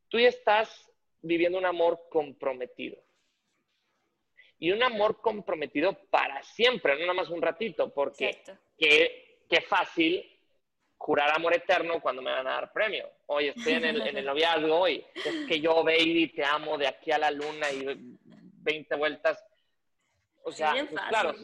tú 0.08 0.20
ya 0.20 0.28
estás 0.28 0.92
viviendo 1.22 1.56
un 1.56 1.64
amor 1.64 2.02
comprometido 2.10 3.02
y 4.62 4.70
un 4.70 4.80
amor 4.80 5.20
comprometido 5.20 5.92
para 6.08 6.40
siempre, 6.44 6.94
no 6.94 7.00
nada 7.00 7.14
más 7.14 7.30
un 7.30 7.42
ratito, 7.42 7.92
porque 7.92 8.44
qué, 8.78 9.44
qué, 9.50 9.60
fácil 9.60 10.24
jurar 10.96 11.34
amor 11.34 11.52
eterno 11.52 12.00
cuando 12.00 12.22
me 12.22 12.30
van 12.30 12.46
a 12.46 12.52
dar 12.52 12.72
premio. 12.72 13.10
Oye, 13.26 13.52
estoy 13.56 13.72
en 13.72 13.86
el, 13.86 14.06
en 14.06 14.18
el 14.18 14.24
noviazgo 14.32 14.86
y 14.86 15.04
es 15.16 15.48
que 15.48 15.60
yo, 15.60 15.82
baby, 15.82 16.28
te 16.28 16.44
amo 16.44 16.78
de 16.78 16.86
aquí 16.86 17.10
a 17.10 17.18
la 17.18 17.32
luna 17.32 17.72
y 17.72 17.86
20 18.22 18.94
vueltas. 18.94 19.44
O 20.44 20.52
sea, 20.52 20.74
pues, 20.74 20.90
claro, 21.08 21.34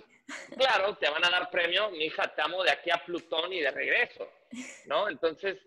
claro, 0.57 0.97
te 0.97 1.11
van 1.11 1.25
a 1.25 1.31
dar 1.31 1.51
premio, 1.51 1.91
mi 1.91 2.05
hija, 2.05 2.33
te 2.33 2.41
amo 2.41 2.63
de 2.63 2.71
aquí 2.71 2.89
a 2.93 3.05
Plutón 3.05 3.53
y 3.53 3.59
de 3.59 3.73
regreso, 3.73 4.29
¿no? 4.87 5.09
Entonces, 5.09 5.59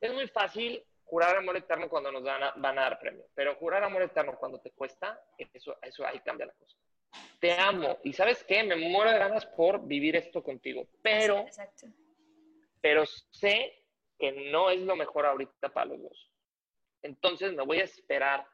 es 0.00 0.10
muy 0.10 0.26
fácil 0.28 0.82
jurar 1.04 1.36
amor 1.36 1.58
eterno 1.58 1.90
cuando 1.90 2.10
nos 2.10 2.22
van 2.22 2.44
a, 2.44 2.52
van 2.56 2.78
a 2.78 2.84
dar 2.84 2.98
premio, 2.98 3.26
pero 3.34 3.56
jurar 3.56 3.84
amor 3.84 4.00
eterno 4.00 4.38
cuando 4.38 4.58
te 4.58 4.70
cuesta, 4.70 5.22
eso, 5.52 5.76
eso 5.82 6.06
ahí 6.06 6.18
cambia 6.20 6.46
la 6.46 6.54
cosa. 6.54 6.78
Te 7.40 7.52
amo 7.52 7.98
y 8.04 8.12
¿sabes 8.12 8.44
qué? 8.44 8.62
Me 8.62 8.76
muero 8.76 9.10
de 9.10 9.18
ganas 9.18 9.46
por 9.46 9.86
vivir 9.86 10.16
esto 10.16 10.42
contigo, 10.42 10.86
pero... 11.02 11.40
Exacto 11.40 11.86
pero 12.84 13.06
sé 13.30 13.82
que 14.18 14.50
no 14.52 14.68
es 14.68 14.78
lo 14.82 14.94
mejor 14.94 15.24
ahorita 15.24 15.72
para 15.72 15.86
los 15.86 16.02
dos. 16.02 16.30
Entonces 17.00 17.54
me 17.54 17.64
voy 17.64 17.80
a 17.80 17.84
esperar, 17.84 18.46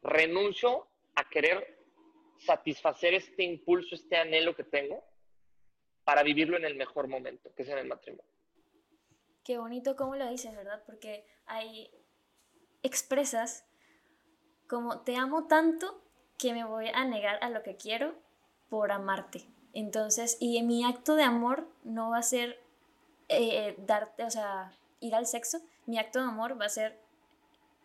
renuncio 0.00 0.88
a 1.14 1.28
querer 1.28 1.84
satisfacer 2.38 3.12
este 3.12 3.42
impulso, 3.42 3.94
este 3.94 4.16
anhelo 4.16 4.56
que 4.56 4.64
tengo 4.64 5.04
para 6.02 6.22
vivirlo 6.22 6.56
en 6.56 6.64
el 6.64 6.76
mejor 6.76 7.08
momento, 7.08 7.54
que 7.54 7.62
es 7.62 7.68
en 7.68 7.76
el 7.76 7.86
matrimonio. 7.86 8.32
Qué 9.44 9.58
bonito 9.58 9.96
cómo 9.96 10.16
lo 10.16 10.30
dices, 10.30 10.56
¿verdad? 10.56 10.82
Porque 10.86 11.26
hay 11.44 11.90
expresas 12.82 13.66
como 14.66 15.02
te 15.02 15.16
amo 15.16 15.46
tanto 15.46 16.03
que 16.38 16.52
me 16.52 16.64
voy 16.64 16.88
a 16.88 17.04
negar 17.04 17.38
a 17.42 17.50
lo 17.50 17.62
que 17.62 17.76
quiero 17.76 18.14
por 18.68 18.92
amarte. 18.92 19.46
Entonces, 19.72 20.36
y 20.40 20.62
mi 20.62 20.84
acto 20.84 21.16
de 21.16 21.24
amor 21.24 21.68
no 21.82 22.10
va 22.10 22.18
a 22.18 22.22
ser 22.22 22.60
eh, 23.28 23.74
darte, 23.78 24.24
o 24.24 24.30
sea, 24.30 24.72
ir 25.00 25.14
al 25.14 25.26
sexo, 25.26 25.60
mi 25.86 25.98
acto 25.98 26.20
de 26.20 26.26
amor 26.26 26.60
va 26.60 26.66
a 26.66 26.70
ser 26.70 27.00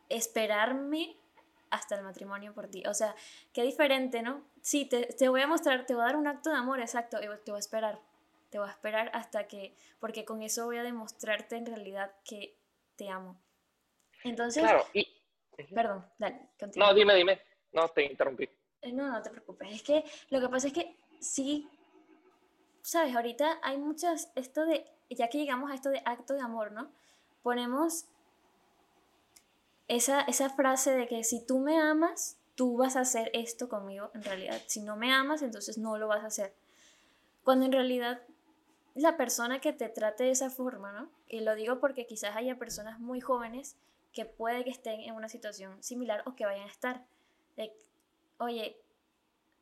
esperarme 0.09 1.15
hasta 1.69 1.95
el 1.95 2.03
matrimonio 2.03 2.53
por 2.53 2.67
ti. 2.67 2.83
O 2.87 2.93
sea, 2.93 3.15
qué 3.53 3.63
diferente, 3.63 4.21
¿no? 4.21 4.43
Sí, 4.61 4.85
te, 4.85 5.05
te, 5.05 5.29
voy 5.29 5.41
a 5.41 5.47
mostrar, 5.47 5.85
te 5.85 5.93
voy 5.93 6.03
a 6.03 6.07
dar 6.07 6.15
un 6.15 6.27
acto 6.27 6.49
de 6.49 6.57
amor, 6.57 6.79
exacto, 6.79 7.17
y 7.17 7.27
te 7.43 7.51
voy 7.51 7.57
a 7.57 7.59
esperar. 7.59 7.99
Te 8.49 8.57
voy 8.57 8.67
a 8.67 8.71
esperar 8.71 9.11
hasta 9.13 9.47
que, 9.47 9.75
porque 9.99 10.25
con 10.25 10.41
eso 10.41 10.65
voy 10.65 10.77
a 10.77 10.83
demostrarte 10.83 11.55
en 11.55 11.67
realidad 11.67 12.11
que 12.25 12.57
te 12.95 13.09
amo. 13.09 13.39
Entonces, 14.23 14.63
claro, 14.63 14.85
y... 14.93 15.07
perdón, 15.73 16.05
dale, 16.17 16.49
continúa. 16.59 16.89
No, 16.89 16.93
dime, 16.95 17.15
dime, 17.15 17.39
no 17.73 17.87
te 17.89 18.05
interrumpí. 18.05 18.49
Eh, 18.81 18.91
no, 18.91 19.09
no 19.09 19.21
te 19.21 19.29
preocupes, 19.29 19.73
es 19.73 19.83
que 19.83 20.03
lo 20.29 20.39
que 20.39 20.49
pasa 20.49 20.67
es 20.67 20.73
que 20.73 20.95
sí, 21.19 21.67
sabes, 22.81 23.15
ahorita 23.15 23.59
hay 23.61 23.77
muchas, 23.77 24.31
esto 24.35 24.65
de 24.65 24.85
ya 25.09 25.29
que 25.29 25.37
llegamos 25.37 25.71
a 25.71 25.75
esto 25.75 25.89
de 25.89 26.01
acto 26.05 26.33
de 26.33 26.41
amor, 26.41 26.71
¿no? 26.71 26.91
Ponemos 27.41 28.05
esa, 29.87 30.21
esa 30.21 30.49
frase 30.49 30.91
de 30.91 31.07
que 31.07 31.23
si 31.23 31.45
tú 31.45 31.59
me 31.59 31.79
amas, 31.79 32.37
tú 32.55 32.77
vas 32.77 32.95
a 32.95 33.01
hacer 33.01 33.31
esto 33.33 33.69
conmigo, 33.69 34.11
en 34.13 34.23
realidad. 34.23 34.61
Si 34.67 34.81
no 34.81 34.95
me 34.95 35.11
amas, 35.13 35.41
entonces 35.41 35.77
no 35.77 35.97
lo 35.97 36.07
vas 36.07 36.23
a 36.23 36.27
hacer. 36.27 36.53
Cuando 37.43 37.65
en 37.65 37.71
realidad 37.71 38.21
la 38.95 39.17
persona 39.17 39.61
que 39.61 39.73
te 39.73 39.89
trate 39.89 40.25
de 40.25 40.31
esa 40.31 40.49
forma, 40.49 40.91
¿no? 40.91 41.09
Y 41.27 41.39
lo 41.41 41.55
digo 41.55 41.79
porque 41.79 42.05
quizás 42.05 42.35
haya 42.35 42.57
personas 42.57 42.99
muy 42.99 43.21
jóvenes 43.21 43.77
que 44.11 44.25
puede 44.25 44.63
que 44.63 44.71
estén 44.71 44.99
en 45.01 45.15
una 45.15 45.29
situación 45.29 45.81
similar 45.81 46.23
o 46.25 46.35
que 46.35 46.45
vayan 46.45 46.67
a 46.67 46.71
estar. 46.71 47.05
Oye, 48.37 48.77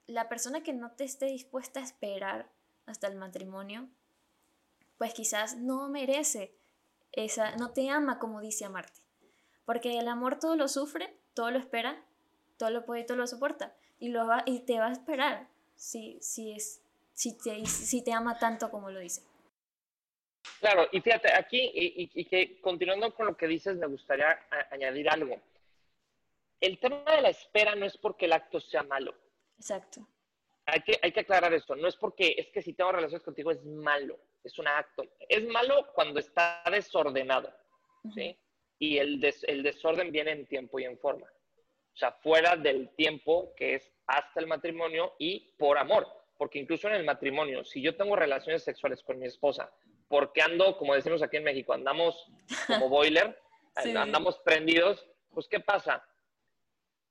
la 0.07 0.29
persona 0.29 0.63
que 0.63 0.73
no 0.73 0.91
te 0.91 1.03
esté 1.03 1.25
dispuesta 1.25 1.79
a 1.79 1.83
esperar 1.83 2.49
hasta 2.85 3.07
el 3.07 3.15
matrimonio, 3.15 3.87
pues 4.97 5.13
quizás 5.13 5.57
no 5.57 5.89
merece 5.89 6.53
esa, 7.11 7.55
no 7.57 7.71
te 7.71 7.89
ama 7.89 8.19
como 8.19 8.41
dice 8.41 8.65
amarte. 8.65 9.01
Porque 9.65 9.99
el 9.99 10.07
amor 10.07 10.39
todo 10.39 10.55
lo 10.55 10.67
sufre, 10.67 11.13
todo 11.33 11.51
lo 11.51 11.59
espera, 11.59 12.01
todo 12.57 12.69
lo 12.69 12.85
puede 12.85 13.01
y 13.01 13.05
todo 13.05 13.17
lo 13.17 13.27
soporta. 13.27 13.75
Y, 13.99 14.09
lo 14.09 14.25
va, 14.27 14.43
y 14.45 14.59
te 14.59 14.79
va 14.79 14.87
a 14.87 14.91
esperar 14.93 15.47
si, 15.75 16.17
si, 16.21 16.53
es, 16.53 16.81
si, 17.13 17.37
te, 17.37 17.65
si 17.65 18.03
te 18.03 18.13
ama 18.13 18.39
tanto 18.39 18.71
como 18.71 18.89
lo 18.91 18.99
dice. 18.99 19.23
Claro, 20.59 20.87
y 20.91 21.01
fíjate, 21.01 21.33
aquí, 21.33 21.71
y, 21.73 22.25
que 22.25 22.59
continuando 22.61 23.13
con 23.13 23.27
lo 23.27 23.37
que 23.37 23.47
dices, 23.47 23.75
me 23.75 23.87
gustaría 23.87 24.39
añadir 24.71 25.09
algo. 25.09 25.39
El 26.59 26.79
tema 26.79 27.03
de 27.15 27.21
la 27.21 27.29
espera 27.29 27.75
no 27.75 27.85
es 27.85 27.97
porque 27.97 28.25
el 28.25 28.33
acto 28.33 28.59
sea 28.59 28.83
malo. 28.83 29.15
Exacto. 29.57 30.07
Hay 30.65 30.81
que, 30.81 30.99
hay 31.01 31.11
que 31.11 31.21
aclarar 31.21 31.53
esto. 31.53 31.75
No 31.75 31.87
es 31.87 31.95
porque 31.95 32.35
es 32.37 32.49
que 32.49 32.61
si 32.61 32.73
tengo 32.73 32.91
relaciones 32.91 33.23
contigo 33.23 33.51
es 33.51 33.63
malo 33.63 34.19
es 34.47 34.57
un 34.57 34.67
acto. 34.67 35.03
Es 35.29 35.45
malo 35.47 35.87
cuando 35.93 36.19
está 36.19 36.63
desordenado, 36.71 37.53
¿sí? 38.13 38.35
Y 38.79 38.97
el, 38.97 39.23
el 39.43 39.63
desorden 39.63 40.11
viene 40.11 40.31
en 40.31 40.47
tiempo 40.47 40.79
y 40.79 40.85
en 40.85 40.97
forma. 40.97 41.27
O 41.27 41.97
sea, 41.97 42.11
fuera 42.11 42.55
del 42.55 42.89
tiempo 42.95 43.53
que 43.55 43.75
es 43.75 43.91
hasta 44.07 44.39
el 44.39 44.47
matrimonio 44.47 45.13
y 45.19 45.51
por 45.57 45.77
amor. 45.77 46.07
Porque 46.37 46.59
incluso 46.59 46.87
en 46.87 46.95
el 46.95 47.03
matrimonio, 47.03 47.65
si 47.65 47.81
yo 47.81 47.95
tengo 47.95 48.15
relaciones 48.15 48.63
sexuales 48.63 49.01
con 49.03 49.19
mi 49.19 49.25
esposa, 49.25 49.71
porque 50.07 50.41
ando, 50.41 50.77
como 50.77 50.93
decimos 50.93 51.21
aquí 51.23 51.37
en 51.37 51.43
México, 51.43 51.73
andamos 51.73 52.31
como 52.67 52.89
boiler, 52.89 53.39
andamos 53.75 54.37
prendidos, 54.39 55.05
pues 55.33 55.47
¿qué 55.47 55.59
pasa? 55.59 56.03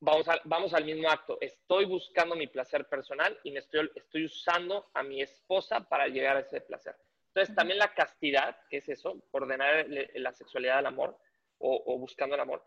Vamos, 0.00 0.26
vamos 0.44 0.74
al 0.74 0.84
mismo 0.84 1.08
acto. 1.08 1.38
Estoy 1.40 1.86
buscando 1.86 2.36
mi 2.36 2.46
placer 2.46 2.86
personal 2.86 3.38
y 3.44 3.50
me 3.50 3.60
estoy, 3.60 3.90
estoy 3.94 4.26
usando 4.26 4.90
a 4.92 5.02
mi 5.02 5.22
esposa 5.22 5.80
para 5.88 6.06
llegar 6.08 6.36
a 6.36 6.40
ese 6.40 6.60
placer. 6.60 6.96
Entonces, 7.36 7.54
también 7.54 7.78
la 7.78 7.92
castidad, 7.92 8.56
que 8.70 8.78
es 8.78 8.88
eso, 8.88 9.22
ordenar 9.30 9.86
la 9.88 10.32
sexualidad 10.32 10.78
al 10.78 10.86
amor 10.86 11.18
o, 11.58 11.98
buscando 11.98 12.34
el 12.34 12.40
amor, 12.40 12.64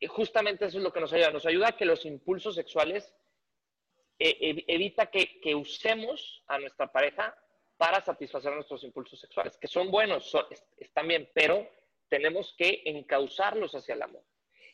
y 0.00 0.06
justamente 0.06 0.64
eso 0.64 0.78
es 0.78 0.84
lo 0.84 0.92
que 0.92 1.00
nos 1.00 1.12
ayuda. 1.12 1.30
Nos 1.30 1.44
ayuda 1.44 1.68
a 1.68 1.76
que 1.76 1.84
los 1.84 2.06
impulsos 2.06 2.54
sexuales 2.54 3.14
eh, 4.18 4.64
evita 4.66 5.10
que, 5.10 5.54
usemos 5.54 6.42
a 6.46 6.58
nuestra 6.58 6.90
pareja 6.90 7.36
para 7.76 8.00
satisfacer 8.00 8.54
nuestros 8.54 8.82
impulsos 8.82 9.20
sexuales, 9.20 9.58
que 9.58 9.68
son 9.68 9.90
buenos, 9.90 10.34
están 10.78 11.06
bien, 11.06 11.30
pero 11.34 11.68
tenemos 12.08 12.54
que 12.56 12.80
encauzarlos 12.86 13.74
hacia 13.74 13.94
el 13.94 14.02
amor. 14.02 14.22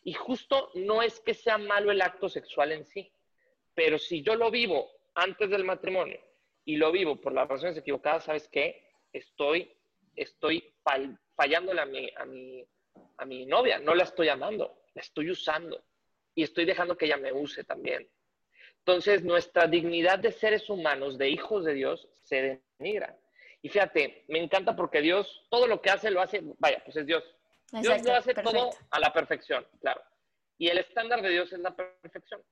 Y 0.04 0.12
justo 0.12 0.70
no 0.75 1.02
es 1.02 1.18
que 1.20 1.34
sea 1.34 1.58
malo 1.58 1.90
el 1.90 2.02
acto 2.02 2.28
sexual 2.28 2.73
en 2.73 2.84
sí, 2.84 3.11
pero 3.75 3.99
si 3.99 4.23
yo 4.23 4.37
lo 4.37 4.50
vivo 4.50 4.90
antes 5.14 5.50
del 5.50 5.64
matrimonio 5.64 6.20
y 6.64 6.76
lo 6.76 6.92
vivo 6.92 7.20
por 7.20 7.32
las 7.32 7.49
razones 7.49 7.76
equivocadas, 7.76 8.25
¿sabes 8.25 8.49
qué? 8.49 8.84
estoy, 9.14 9.73
estoy 10.16 10.75
fallándole 11.37 11.80
a 11.80 11.87
mi, 11.87 12.11
a, 12.16 12.25
mi, 12.26 12.66
a 13.16 13.25
mi 13.25 13.46
novia, 13.46 13.78
no 13.78 13.94
la 13.94 14.04
estoy 14.04 14.28
amando, 14.28 14.82
la 14.92 15.00
estoy 15.00 15.30
usando 15.30 15.82
y 16.34 16.42
estoy 16.42 16.66
dejando 16.66 16.99
que 16.99 17.06
ella 17.06 17.16
me 17.16 17.32
use 17.32 17.64
también. 17.64 18.06
Entonces, 18.80 19.25
nuestra 19.25 19.66
dignidad 19.66 20.18
de 20.18 20.32
seres 20.32 20.68
humanos, 20.68 21.16
de 21.16 21.30
hijos 21.30 21.64
de 21.64 21.73
Dios, 21.73 22.06
se 22.23 22.61
denigra. 22.78 23.16
Y 23.62 23.70
fíjate, 23.70 24.25
me 24.28 24.42
encanta 24.42 24.76
porque 24.76 25.00
Dios 25.00 25.46
todo 25.49 25.66
lo 25.66 25.80
que 25.80 25.88
hace 25.88 26.11
lo 26.11 26.20
hace, 26.20 26.42
vaya, 26.58 26.82
pues 26.84 26.96
es 26.96 27.06
Dios. 27.06 27.25
Dios 27.80 28.04
lo 28.04 28.14
hace 28.14 28.34
todo 28.34 28.70
a 28.90 28.98
la 29.00 29.12
perfección, 29.12 29.66
claro. 29.80 30.02
Y 30.58 30.68
el 30.68 30.78
estándar 30.78 31.22
de 31.22 31.30
Dios 31.30 31.52
es 31.52 31.58
la 31.58 31.74
perfección. 31.74 32.42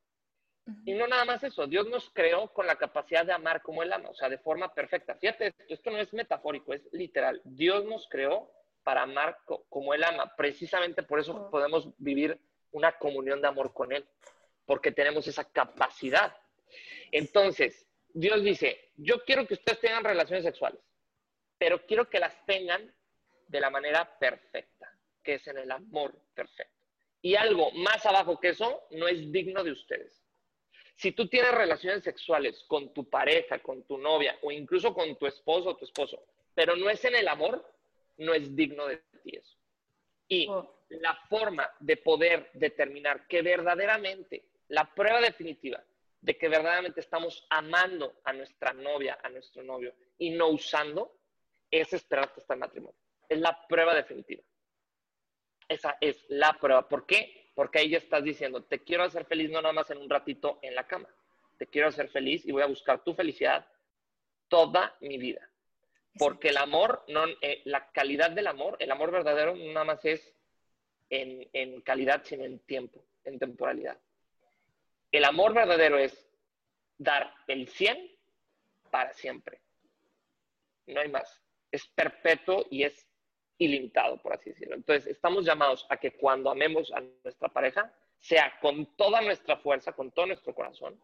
Y 0.85 0.95
no 0.95 1.09
nada 1.09 1.25
más 1.25 1.43
eso, 1.43 1.67
Dios 1.67 1.89
nos 1.89 2.11
creó 2.11 2.53
con 2.53 2.67
la 2.67 2.77
capacidad 2.77 3.27
de 3.27 3.33
amar 3.33 3.63
como 3.63 3.83
Él 3.83 3.93
ama, 3.93 4.11
o 4.11 4.15
sea, 4.15 4.29
de 4.29 4.39
forma 4.39 4.73
perfecta. 4.73 5.17
Fíjate, 5.17 5.55
esto 5.69 5.91
no 5.91 5.99
es 5.99 6.13
metafórico, 6.13 6.73
es 6.73 6.83
literal. 6.93 7.41
Dios 7.45 7.85
nos 7.85 8.09
creó 8.09 8.51
para 8.85 9.03
amar 9.03 9.39
como 9.69 9.95
Él 9.95 10.05
ama. 10.05 10.35
Precisamente 10.37 11.03
por 11.03 11.19
eso 11.19 11.51
podemos 11.51 11.89
vivir 11.99 12.41
una 12.71 12.93
comunión 12.93 13.41
de 13.41 13.49
amor 13.49 13.73
con 13.73 13.93
Él, 13.93 14.07
porque 14.65 14.93
tenemos 14.93 15.27
esa 15.27 15.45
capacidad. 15.45 16.37
Entonces, 17.11 17.87
Dios 18.15 18.43
dice, 18.43 18.93
yo 18.97 19.25
quiero 19.25 19.47
que 19.47 19.55
ustedes 19.55 19.81
tengan 19.81 20.05
relaciones 20.05 20.45
sexuales, 20.45 20.81
pero 21.59 21.85
quiero 21.87 22.09
que 22.09 22.21
las 22.21 22.35
tengan 22.47 22.93
de 23.49 23.61
la 23.61 23.71
manera 23.71 24.19
perfecta, 24.19 24.72
que 25.23 25.35
es 25.35 25.47
en 25.47 25.59
el 25.59 25.71
amor 25.71 26.15
perfecto. 26.35 26.87
Y 27.21 27.37
algo 27.37 27.71
más 27.73 28.05
abajo 28.05 28.41
que 28.41 28.49
eso 28.49 28.83
no 28.91 29.07
es 29.07 29.31
digno 29.31 29.63
de 29.63 29.73
ustedes. 29.73 30.23
Si 30.97 31.13
tú 31.13 31.29
tienes 31.29 31.53
relaciones 31.53 32.05
sexuales 32.05 32.65
con 32.69 32.93
tu 32.93 33.09
pareja, 33.09 33.61
con 33.61 33.83
tu 33.85 33.99
novia 33.99 34.39
o 34.43 34.51
incluso 34.51 34.93
con 34.93 35.17
tu 35.17 35.27
esposo 35.27 35.71
o 35.71 35.77
tu 35.77 35.85
esposo, 35.85 36.23
pero 36.55 36.77
no 36.77 36.91
es 36.91 37.05
en 37.05 37.15
el 37.15 37.29
amor, 37.29 37.65
no 38.19 38.35
es 38.35 38.55
digno 38.55 38.87
de 38.87 38.99
ti 39.23 39.37
eso. 39.37 39.57
Y 40.29 40.49
oh. 40.49 40.85
la 40.91 41.15
forma 41.29 41.71
de 41.81 41.97
poder 41.97 42.51
determinar 42.55 43.27
que 43.27 43.43
verdaderamente, 43.43 44.45
la 44.69 44.93
prueba 44.95 45.21
definitiva 45.21 45.83
de 46.21 46.39
que 46.39 46.49
verdaderamente 46.49 47.01
estamos 47.01 47.47
amando 47.51 48.21
a 48.25 48.33
nuestra 48.33 48.73
novia, 48.73 49.19
a 49.23 49.29
nuestro 49.29 49.63
novio 49.63 49.95
y 50.19 50.31
no 50.31 50.49
usando, 50.49 51.19
es 51.71 51.93
esperar 51.93 52.33
hasta 52.37 52.55
el 52.55 52.61
matrimonio. 52.61 52.97
Es 53.29 53.41
la 53.41 53.67
prueba 53.67 53.95
definitiva. 53.95 54.43
Esa 55.69 55.97
es 56.01 56.25
la 56.29 56.53
prueba. 56.55 56.89
¿Por 56.89 57.07
qué? 57.07 57.51
Porque 57.55 57.81
ahí 57.81 57.91
ya 57.91 57.99
estás 57.99 58.25
diciendo, 58.25 58.63
te 58.63 58.81
quiero 58.81 59.05
hacer 59.05 59.25
feliz 59.27 59.51
no 59.51 59.61
nada 59.61 59.73
más 59.73 59.91
en 59.91 59.99
un 59.99 60.09
ratito 60.09 60.59
en 60.63 60.75
la 60.75 60.87
cama. 60.87 61.09
Te 61.59 61.67
quiero 61.67 61.89
hacer 61.89 62.09
feliz 62.09 62.45
y 62.45 62.53
voy 62.53 62.63
a 62.63 62.67
buscar 62.67 63.03
tu 63.05 63.15
felicidad 63.15 63.67
toda 64.49 64.97
mi 65.01 65.19
vida. 65.19 65.49
Porque 66.19 66.49
el 66.49 66.59
amor, 66.59 67.05
no, 67.09 67.25
eh, 67.41 67.63
la 67.65 67.91
calidad 67.91 68.31
del 68.31 68.47
amor, 68.47 68.77
el 68.81 68.91
amor 68.91 69.11
verdadero 69.11 69.57
no 69.57 69.73
nada 69.73 69.85
más 69.85 70.05
es 70.05 70.35
en, 71.09 71.49
en 71.53 71.81
calidad, 71.81 72.23
sino 72.25 72.45
en 72.45 72.59
tiempo, 72.61 73.05
en 73.25 73.39
temporalidad. 73.39 73.99
El 75.11 75.25
amor 75.25 75.55
verdadero 75.55 75.99
es 75.99 76.27
dar 76.99 77.35
el 77.47 77.69
100 77.69 78.11
para 78.91 79.13
siempre. 79.15 79.61
No 80.87 81.01
hay 81.01 81.09
más. 81.09 81.41
Es 81.71 81.87
perpetuo 81.89 82.67
y 82.71 82.83
es 82.83 83.07
ilimitado, 83.59 84.17
por 84.19 84.35
así 84.35 84.51
decirlo. 84.51 84.75
Entonces, 84.75 85.07
estamos 85.07 85.45
llamados 85.45 85.87
a 85.89 85.97
que 85.97 86.13
cuando 86.13 86.51
amemos 86.51 86.93
a 86.93 87.01
nuestra 87.23 87.49
pareja, 87.49 87.93
sea 88.19 88.53
con 88.61 88.97
toda 88.97 89.21
nuestra 89.21 89.57
fuerza, 89.57 89.93
con 89.93 90.13
todo 90.13 90.27
nuestro 90.27 90.55
corazón, 90.55 91.01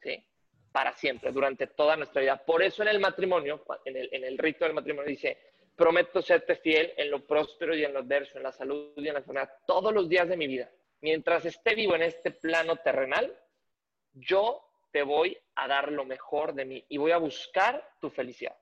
¿sí? 0.00 0.22
Para 0.70 0.92
siempre, 0.92 1.32
durante 1.32 1.66
toda 1.66 1.96
nuestra 1.96 2.20
vida. 2.20 2.36
Por 2.36 2.62
eso 2.62 2.82
en 2.82 2.88
el 2.88 3.00
matrimonio, 3.00 3.64
en 3.84 3.96
el, 3.96 4.08
en 4.12 4.24
el 4.24 4.38
rito 4.38 4.64
del 4.64 4.74
matrimonio 4.74 5.08
dice, 5.08 5.38
prometo 5.76 6.20
serte 6.22 6.56
fiel 6.56 6.92
en 6.96 7.10
lo 7.10 7.26
próspero 7.26 7.74
y 7.74 7.84
en 7.84 7.92
lo 7.92 8.00
adverso, 8.00 8.36
en 8.36 8.44
la 8.44 8.52
salud 8.52 8.92
y 8.96 9.08
en 9.08 9.14
la 9.14 9.20
enfermedad, 9.20 9.50
todos 9.66 9.92
los 9.92 10.08
días 10.08 10.28
de 10.28 10.36
mi 10.36 10.46
vida. 10.46 10.70
Mientras 11.00 11.44
esté 11.44 11.74
vivo 11.74 11.94
en 11.96 12.02
este 12.02 12.30
plano 12.30 12.76
terrenal, 12.76 13.36
yo 14.14 14.62
te 14.92 15.02
voy 15.02 15.36
a 15.54 15.66
dar 15.66 15.90
lo 15.90 16.04
mejor 16.04 16.54
de 16.54 16.64
mí 16.64 16.84
y 16.88 16.98
voy 16.98 17.12
a 17.12 17.16
buscar 17.16 17.96
tu 18.00 18.10
felicidad, 18.10 18.56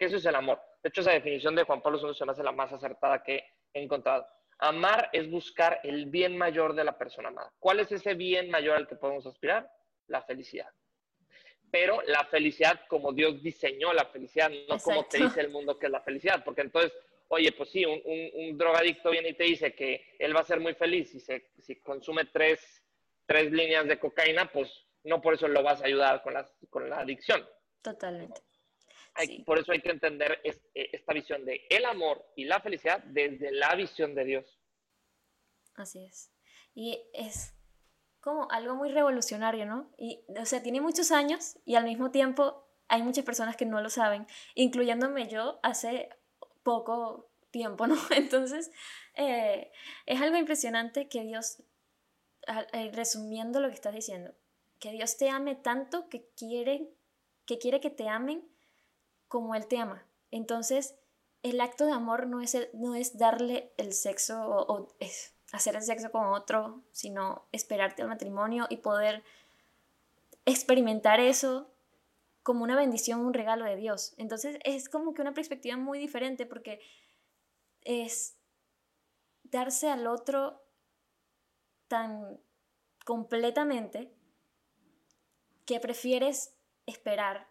porque 0.00 0.06
eso 0.06 0.16
es 0.16 0.24
el 0.24 0.34
amor. 0.34 0.58
De 0.82 0.88
hecho, 0.88 1.02
esa 1.02 1.12
definición 1.12 1.54
de 1.54 1.64
Juan 1.64 1.82
Pablo 1.82 2.00
II 2.02 2.14
se 2.14 2.24
me 2.24 2.32
hace 2.32 2.42
la 2.42 2.52
más 2.52 2.72
acertada 2.72 3.22
que 3.22 3.44
he 3.74 3.82
encontrado. 3.82 4.26
Amar 4.58 5.10
es 5.12 5.30
buscar 5.30 5.78
el 5.84 6.06
bien 6.06 6.38
mayor 6.38 6.74
de 6.74 6.84
la 6.84 6.96
persona 6.96 7.28
amada. 7.28 7.52
¿Cuál 7.58 7.80
es 7.80 7.92
ese 7.92 8.14
bien 8.14 8.50
mayor 8.50 8.76
al 8.76 8.88
que 8.88 8.96
podemos 8.96 9.26
aspirar? 9.26 9.70
La 10.06 10.22
felicidad. 10.22 10.70
Pero 11.70 12.00
la 12.06 12.24
felicidad 12.24 12.80
como 12.88 13.12
Dios 13.12 13.42
diseñó 13.42 13.92
la 13.92 14.06
felicidad, 14.06 14.50
no 14.70 14.78
como 14.78 15.04
te 15.04 15.18
dice 15.18 15.42
el 15.42 15.50
mundo 15.50 15.78
que 15.78 15.84
es 15.84 15.92
la 15.92 16.00
felicidad, 16.00 16.42
porque 16.44 16.62
entonces, 16.62 16.94
oye, 17.28 17.52
pues 17.52 17.68
sí, 17.68 17.84
un, 17.84 18.56
drogadicto 18.56 19.10
viene 19.10 19.28
y 19.28 19.34
te 19.34 19.44
dice 19.44 19.74
que 19.74 20.14
él 20.18 20.34
va 20.34 20.40
a 20.40 20.44
ser 20.44 20.60
muy 20.60 20.72
feliz 20.72 21.10
si, 21.10 21.20
se, 21.20 21.50
si 21.58 21.78
consume 21.80 22.24
tres, 22.24 22.82
tres 23.26 23.52
líneas 23.52 23.86
de 23.86 23.98
cocaína, 23.98 24.50
pues 24.50 24.72
no 25.04 25.20
por 25.20 25.34
eso 25.34 25.46
lo 25.46 25.62
vas 25.62 25.82
a 25.82 25.86
ayudar 25.86 26.22
con 26.22 26.32
la, 26.32 26.50
con 26.70 26.88
la 26.88 27.00
adicción. 27.00 27.46
Totalmente. 27.82 28.40
Por 29.44 29.58
eso 29.58 29.72
hay 29.72 29.80
que 29.80 29.90
entender 29.90 30.40
eh, 30.44 30.90
esta 30.92 31.12
visión 31.12 31.44
de 31.44 31.66
el 31.68 31.84
amor 31.84 32.24
y 32.36 32.44
la 32.44 32.60
felicidad 32.60 33.02
desde 33.04 33.52
la 33.52 33.74
visión 33.74 34.14
de 34.14 34.24
Dios. 34.24 34.60
Así 35.74 36.04
es. 36.04 36.32
Y 36.74 37.02
es 37.12 37.54
como 38.20 38.50
algo 38.50 38.74
muy 38.74 38.90
revolucionario, 38.90 39.66
¿no? 39.66 39.90
Y, 39.96 40.24
o 40.38 40.44
sea, 40.44 40.62
tiene 40.62 40.80
muchos 40.80 41.10
años 41.10 41.58
y 41.64 41.74
al 41.74 41.84
mismo 41.84 42.10
tiempo 42.10 42.66
hay 42.88 43.02
muchas 43.02 43.24
personas 43.24 43.56
que 43.56 43.66
no 43.66 43.80
lo 43.80 43.88
saben, 43.88 44.26
incluyéndome 44.54 45.28
yo 45.28 45.60
hace 45.62 46.10
poco 46.62 47.30
tiempo, 47.50 47.86
¿no? 47.86 47.96
Entonces, 48.10 48.70
eh, 49.14 49.70
es 50.06 50.20
algo 50.20 50.36
impresionante 50.36 51.08
que 51.08 51.22
Dios, 51.22 51.62
eh, 52.72 52.90
resumiendo 52.92 53.60
lo 53.60 53.68
que 53.68 53.74
estás 53.74 53.94
diciendo, 53.94 54.34
que 54.78 54.92
Dios 54.92 55.16
te 55.16 55.28
ame 55.28 55.54
tanto 55.54 56.08
que 56.08 56.28
quiere 56.36 56.90
que, 57.46 57.58
quiere 57.58 57.80
que 57.80 57.90
te 57.90 58.08
amen 58.08 58.48
como 59.30 59.54
Él 59.54 59.66
te 59.68 59.78
ama. 59.78 60.04
Entonces, 60.32 60.96
el 61.44 61.60
acto 61.60 61.86
de 61.86 61.92
amor 61.92 62.26
no 62.26 62.40
es, 62.42 62.56
no 62.74 62.96
es 62.96 63.16
darle 63.16 63.72
el 63.76 63.92
sexo 63.92 64.42
o, 64.44 64.88
hacer 65.52 65.76
el 65.76 65.82
sexo 65.82 66.10
con 66.10 66.26
otro, 66.26 66.82
sino 66.90 67.46
esperarte 67.52 68.02
al 68.02 68.08
matrimonio 68.08 68.66
y 68.68 68.78
poder 68.78 69.22
experimentar 70.46 71.20
eso 71.20 71.70
como 72.42 72.64
una 72.64 72.76
bendición, 72.76 73.20
un 73.20 73.32
regalo 73.32 73.64
de 73.64 73.76
Dios. 73.76 74.14
Entonces 74.18 74.58
es 74.64 74.88
como 74.88 75.14
que 75.14 75.22
una 75.22 75.32
perspectiva 75.32 75.76
muy 75.76 76.00
diferente 76.00 76.44
porque 76.44 76.80
es 77.82 78.36
darse 79.44 79.90
al 79.90 80.08
otro 80.08 80.60
tan 81.86 82.40
completamente 83.04 84.12
que 85.66 85.78
prefieres 85.78 86.52
esperar. 86.86 87.49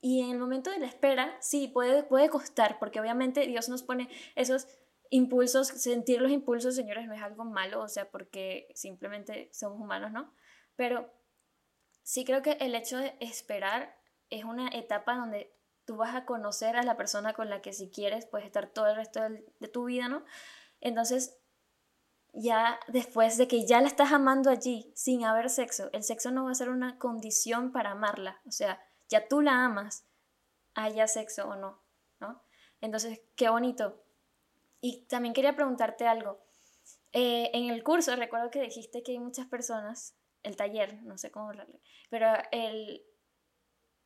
Y 0.00 0.22
en 0.22 0.30
el 0.30 0.38
momento 0.38 0.70
de 0.70 0.78
la 0.78 0.86
espera, 0.86 1.36
sí, 1.40 1.68
puede, 1.68 2.02
puede 2.02 2.30
costar, 2.30 2.78
porque 2.78 3.00
obviamente 3.00 3.46
Dios 3.46 3.68
nos 3.68 3.82
pone 3.82 4.08
esos 4.34 4.66
impulsos, 5.10 5.68
sentir 5.68 6.22
los 6.22 6.30
impulsos, 6.30 6.74
señores, 6.74 7.06
no 7.06 7.14
es 7.14 7.22
algo 7.22 7.44
malo, 7.44 7.82
o 7.82 7.88
sea, 7.88 8.10
porque 8.10 8.68
simplemente 8.74 9.50
somos 9.52 9.80
humanos, 9.80 10.12
¿no? 10.12 10.32
Pero 10.76 11.12
sí 12.02 12.24
creo 12.24 12.42
que 12.42 12.52
el 12.52 12.74
hecho 12.74 12.96
de 12.96 13.14
esperar 13.20 13.98
es 14.30 14.44
una 14.44 14.68
etapa 14.68 15.16
donde 15.16 15.54
tú 15.84 15.96
vas 15.96 16.14
a 16.14 16.24
conocer 16.24 16.76
a 16.76 16.82
la 16.82 16.96
persona 16.96 17.34
con 17.34 17.50
la 17.50 17.60
que 17.60 17.72
si 17.72 17.90
quieres 17.90 18.24
puedes 18.24 18.46
estar 18.46 18.68
todo 18.68 18.86
el 18.86 18.96
resto 18.96 19.20
de 19.20 19.68
tu 19.68 19.84
vida, 19.84 20.08
¿no? 20.08 20.24
Entonces, 20.80 21.40
ya 22.32 22.78
después 22.88 23.36
de 23.36 23.48
que 23.48 23.66
ya 23.66 23.80
la 23.80 23.88
estás 23.88 24.12
amando 24.12 24.50
allí 24.50 24.92
sin 24.94 25.24
haber 25.24 25.50
sexo, 25.50 25.90
el 25.92 26.04
sexo 26.04 26.30
no 26.30 26.44
va 26.44 26.52
a 26.52 26.54
ser 26.54 26.70
una 26.70 26.98
condición 26.98 27.72
para 27.72 27.90
amarla, 27.90 28.40
o 28.46 28.52
sea, 28.52 28.80
ya 29.10 29.28
tú 29.28 29.42
la 29.42 29.64
amas, 29.64 30.08
haya 30.74 31.06
sexo 31.06 31.48
o 31.48 31.56
no, 31.56 31.82
¿no? 32.20 32.42
Entonces, 32.80 33.20
qué 33.36 33.50
bonito. 33.50 34.02
Y 34.80 35.06
también 35.06 35.34
quería 35.34 35.54
preguntarte 35.54 36.06
algo. 36.06 36.40
Eh, 37.12 37.50
en 37.52 37.70
el 37.70 37.82
curso 37.82 38.16
recuerdo 38.16 38.50
que 38.50 38.62
dijiste 38.62 39.02
que 39.02 39.12
hay 39.12 39.18
muchas 39.18 39.46
personas, 39.46 40.16
el 40.42 40.56
taller, 40.56 41.02
no 41.02 41.18
sé 41.18 41.30
cómo 41.30 41.48
hablarle, 41.48 41.82
pero 42.08 42.32
el, 42.52 43.04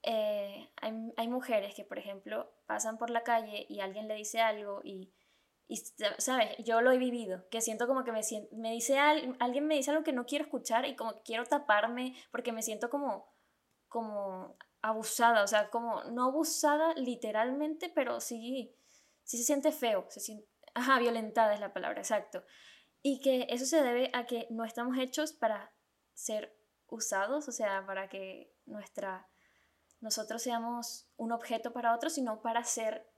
eh, 0.03 0.69
hay, 0.81 1.13
hay 1.17 1.29
mujeres 1.29 1.75
que, 1.75 1.85
por 1.85 1.99
ejemplo, 1.99 2.53
pasan 2.67 2.99
por 2.99 3.11
la 3.11 3.23
calle 3.23 3.67
y 3.69 3.81
alguien 3.81 4.09
le 4.09 4.15
dice 4.15 4.41
algo 4.41 4.81
y 4.83 5.15
y, 5.67 5.77
¿sabes? 6.19 6.57
Yo 6.59 6.83
lo 6.83 6.91
he 6.91 6.99
vivido, 6.99 7.49
que 7.49 7.63
siento 7.63 7.87
como 7.87 8.05
que 8.05 8.13
me, 8.13 8.21
me 8.53 8.73
dice 8.73 8.99
alguien 8.99 9.67
me 9.67 9.77
dice 9.77 9.91
algo 9.91 10.05
que 10.05 10.13
no 10.13 10.27
quiero 10.27 10.45
escuchar 10.45 10.85
y 10.85 10.95
como 10.95 11.15
que 11.15 11.23
quiero 11.23 11.45
taparme 11.45 12.15
porque 12.31 12.53
me 12.53 12.63
siento 12.63 12.91
como, 12.91 13.33
como 13.89 14.57
abusada, 14.85 15.43
o 15.43 15.47
sea, 15.47 15.71
como 15.71 16.05
no 16.05 16.25
abusada 16.25 16.93
literalmente, 16.95 17.89
pero 17.89 18.21
sí, 18.21 18.77
sí 19.23 19.39
se 19.39 19.45
siente 19.45 19.73
feo, 19.73 20.07
se 20.11 20.21
siente, 20.21 20.47
ajá, 20.75 20.99
violentada 20.99 21.55
es 21.55 21.61
la 21.61 21.73
palabra, 21.73 22.01
exacto. 22.01 22.45
Y 23.01 23.21
que 23.21 23.47
eso 23.49 23.65
se 23.65 23.83
debe 23.83 24.11
a 24.13 24.27
que 24.27 24.47
no 24.51 24.65
estamos 24.65 24.99
hechos 24.99 25.33
para 25.33 25.75
ser 26.13 26.55
usados, 26.87 27.49
o 27.49 27.53
sea, 27.53 27.87
para 27.87 28.11
que 28.11 28.55
nuestra, 28.67 29.27
nosotros 30.01 30.43
seamos 30.43 31.09
un 31.17 31.33
objeto 31.33 31.73
para 31.73 31.95
otros, 31.95 32.13
sino 32.13 32.43
para 32.43 32.63
ser 32.63 33.11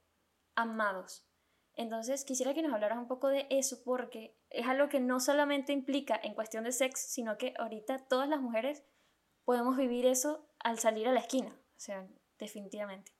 amados. 0.55 1.27
Entonces 1.75 2.25
quisiera 2.25 2.55
que 2.55 2.63
nos 2.63 2.73
hablaras 2.73 2.99
un 2.99 3.09
poco 3.09 3.27
de 3.27 3.49
eso 3.51 3.83
porque 3.85 4.39
es 4.51 4.69
algo 4.69 4.89
que 4.89 5.01
no 5.01 5.19
solamente 5.19 5.73
implica 5.73 6.19
en 6.23 6.35
cuestión 6.35 6.63
de 6.63 6.71
sexo, 6.71 7.09
sino 7.09 7.37
que 7.37 7.55
ahorita 7.59 8.07
todas 8.07 8.29
las 8.29 8.41
mujeres 8.41 8.85
podemos 9.45 9.77
vivir 9.77 10.07
eso 10.07 10.49
al 10.67 10.81
salir 10.81 11.07
a 11.07 11.13
la 11.13 11.21
esquina, 11.21 11.49
o 11.49 11.79
sea, 11.79 12.05
definitivamente. 12.39 13.13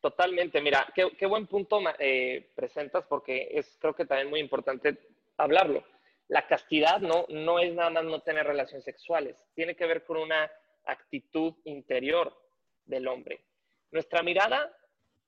Totalmente, 0.00 0.60
mira, 0.60 0.92
qué, 0.92 1.26
buen 1.26 1.46
punto 1.46 1.80
eh, 2.00 2.50
presentas 2.56 3.04
porque 3.08 3.48
es 3.52 3.78
creo 3.80 3.94
que 3.94 4.04
también 4.04 4.28
muy 4.28 4.40
importante 4.40 4.98
hablarlo. 5.36 5.84
La 6.26 6.48
castidad 6.48 7.00
no, 7.00 7.26
no 7.28 7.60
es 7.60 7.72
nada 7.72 7.90
más 7.90 8.04
no 8.04 8.20
tener 8.22 8.44
relaciones 8.44 8.84
sexuales, 8.84 9.36
tiene 9.54 9.76
que 9.76 9.86
ver 9.86 10.04
con 10.04 10.16
una 10.16 10.50
actitud 10.84 11.54
interior 11.64 12.36
del 12.86 13.06
hombre. 13.06 13.44
Nuestra 13.92 14.24
mirada 14.24 14.76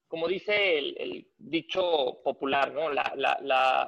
como 0.09 0.29
dice 0.29 0.79
el, 0.79 1.29
dicho 1.37 2.21
popular, 2.23 2.73
¿no? 2.73 2.91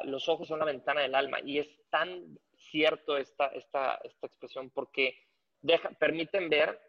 los 0.05 0.29
ojos 0.29 0.49
son 0.49 0.59
la 0.59 0.65
ventana 0.65 1.03
del 1.03 1.15
alma 1.15 1.39
y 1.45 1.59
es 1.59 1.69
tan 1.91 2.39
cierto 2.57 3.17
esta, 3.17 3.47
esta, 3.49 4.01
esta 4.03 4.27
expresión 4.27 4.71
porque 4.71 5.17
deja, 5.61 5.91
permiten 5.91 6.51
ver 6.51 6.88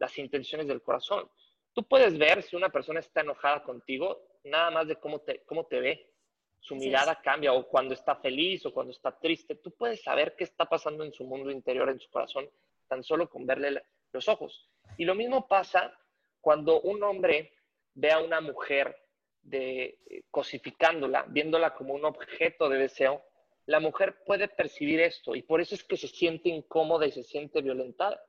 las 0.00 0.18
intenciones 0.18 0.66
del 0.66 0.82
corazón. 0.82 1.30
Tú 1.72 1.84
puedes 1.84 2.18
ver 2.18 2.42
si 2.42 2.56
una 2.56 2.70
persona 2.70 2.98
está 2.98 3.20
enojada 3.20 3.62
contigo 3.62 4.20
nada 4.44 4.70
más 4.70 4.88
de 4.88 4.96
cómo 4.96 5.20
te, 5.20 5.42
cómo 5.44 5.66
te 5.66 5.78
ve. 5.78 6.10
Su 6.58 6.74
mirada 6.74 7.20
cambia 7.22 7.52
o 7.52 7.68
cuando 7.68 7.94
está 7.94 8.16
feliz 8.16 8.66
o 8.66 8.72
cuando 8.72 8.92
está 8.92 9.16
triste. 9.18 9.54
Tú 9.54 9.70
puedes 9.70 10.02
saber 10.02 10.34
qué 10.36 10.44
está 10.44 10.64
pasando 10.64 11.04
en 11.04 11.12
su 11.12 11.24
mundo 11.24 11.50
interior, 11.50 11.88
en 11.88 12.00
su 12.00 12.10
corazón, 12.10 12.50
tan 12.88 13.04
solo 13.04 13.30
con 13.30 13.46
verle 13.46 13.82
los 14.12 14.28
ojos. 14.28 14.68
Y 14.96 15.04
lo 15.04 15.14
mismo 15.14 15.46
pasa 15.46 15.96
cuando 16.40 16.80
un 16.80 17.02
hombre 17.02 17.52
ve 17.94 18.10
a 18.10 18.18
una 18.18 18.40
mujer 18.40 18.96
de, 19.42 19.98
eh, 20.08 20.22
cosificándola, 20.30 21.24
viéndola 21.28 21.74
como 21.74 21.94
un 21.94 22.04
objeto 22.04 22.68
de 22.68 22.78
deseo, 22.78 23.22
la 23.66 23.80
mujer 23.80 24.22
puede 24.24 24.48
percibir 24.48 25.00
esto 25.00 25.36
y 25.36 25.42
por 25.42 25.60
eso 25.60 25.74
es 25.74 25.84
que 25.84 25.96
se 25.96 26.08
siente 26.08 26.48
incómoda 26.48 27.06
y 27.06 27.12
se 27.12 27.22
siente 27.22 27.62
violentada. 27.62 28.22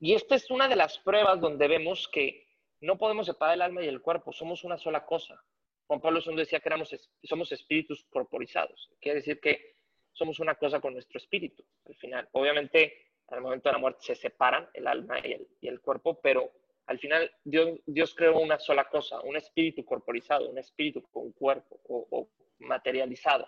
Y 0.00 0.14
esta 0.14 0.34
es 0.34 0.50
una 0.50 0.68
de 0.68 0.76
las 0.76 0.98
pruebas 0.98 1.40
donde 1.40 1.68
vemos 1.68 2.08
que 2.08 2.46
no 2.80 2.98
podemos 2.98 3.26
separar 3.26 3.54
el 3.54 3.62
alma 3.62 3.84
y 3.84 3.88
el 3.88 4.00
cuerpo, 4.00 4.32
somos 4.32 4.64
una 4.64 4.76
sola 4.76 5.04
cosa. 5.04 5.40
Juan 5.86 6.00
Pablo 6.00 6.20
II 6.24 6.36
decía 6.36 6.60
que 6.60 6.68
éramos, 6.68 6.94
somos 7.22 7.52
espíritus 7.52 8.04
corporizados, 8.10 8.90
quiere 9.00 9.18
decir 9.18 9.40
que 9.40 9.76
somos 10.12 10.40
una 10.40 10.54
cosa 10.54 10.80
con 10.80 10.92
nuestro 10.92 11.18
espíritu 11.18 11.64
al 11.86 11.94
final. 11.96 12.28
Obviamente, 12.32 13.12
al 13.28 13.40
momento 13.40 13.68
de 13.68 13.72
la 13.74 13.78
muerte 13.78 14.00
se 14.02 14.14
separan 14.14 14.68
el 14.74 14.86
alma 14.86 15.18
y 15.24 15.32
el, 15.32 15.48
y 15.60 15.68
el 15.68 15.80
cuerpo, 15.80 16.20
pero 16.20 16.50
Al 16.86 16.98
final, 16.98 17.30
Dios, 17.44 17.78
Dios 17.86 18.14
creó 18.14 18.38
una 18.38 18.58
sola 18.58 18.84
cosa, 18.88 19.20
un 19.20 19.36
espíritu 19.36 19.84
corporizado, 19.84 20.50
un 20.50 20.58
espíritu 20.58 21.02
con 21.10 21.32
cuerpo 21.32 21.80
o, 21.88 22.28
materializado. 22.58 23.46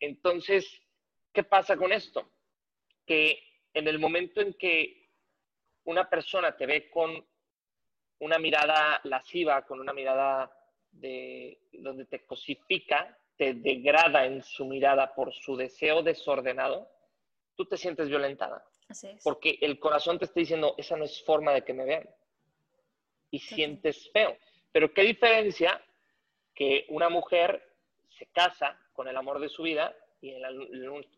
Entonces, 0.00 0.82
¿qué 1.32 1.44
pasa 1.44 1.76
con 1.76 1.92
esto? 1.92 2.30
Que 3.06 3.42
en 3.74 3.86
el 3.88 3.98
momento 3.98 4.40
en 4.40 4.54
que 4.54 5.07
una 5.84 6.08
persona 6.08 6.56
te 6.56 6.66
ve 6.66 6.90
con 6.90 7.24
una 8.20 8.38
mirada 8.38 9.00
lasciva, 9.04 9.64
con 9.64 9.80
una 9.80 9.92
mirada 9.92 10.52
de, 10.90 11.60
donde 11.72 12.04
te 12.06 12.24
cosifica, 12.26 13.16
te 13.36 13.54
degrada 13.54 14.26
en 14.26 14.42
su 14.42 14.66
mirada 14.66 15.14
por 15.14 15.32
su 15.32 15.56
deseo 15.56 16.02
desordenado, 16.02 16.90
tú 17.54 17.64
te 17.66 17.76
sientes 17.76 18.08
violentada. 18.08 18.64
Porque 19.22 19.58
el 19.60 19.78
corazón 19.78 20.18
te 20.18 20.24
está 20.24 20.40
diciendo, 20.40 20.74
esa 20.78 20.96
no 20.96 21.04
es 21.04 21.22
forma 21.24 21.52
de 21.52 21.62
que 21.62 21.74
me 21.74 21.84
vean. 21.84 22.08
Y 23.30 23.38
sientes 23.38 24.10
feo. 24.12 24.36
Pero 24.72 24.92
qué 24.92 25.02
diferencia 25.02 25.82
que 26.54 26.86
una 26.88 27.08
mujer 27.08 27.62
se 28.08 28.26
casa 28.26 28.80
con 28.92 29.06
el 29.06 29.16
amor 29.16 29.38
de 29.38 29.48
su 29.48 29.62
vida 29.62 29.94
y 30.20 30.30
en 30.30 30.42
la 30.42 30.50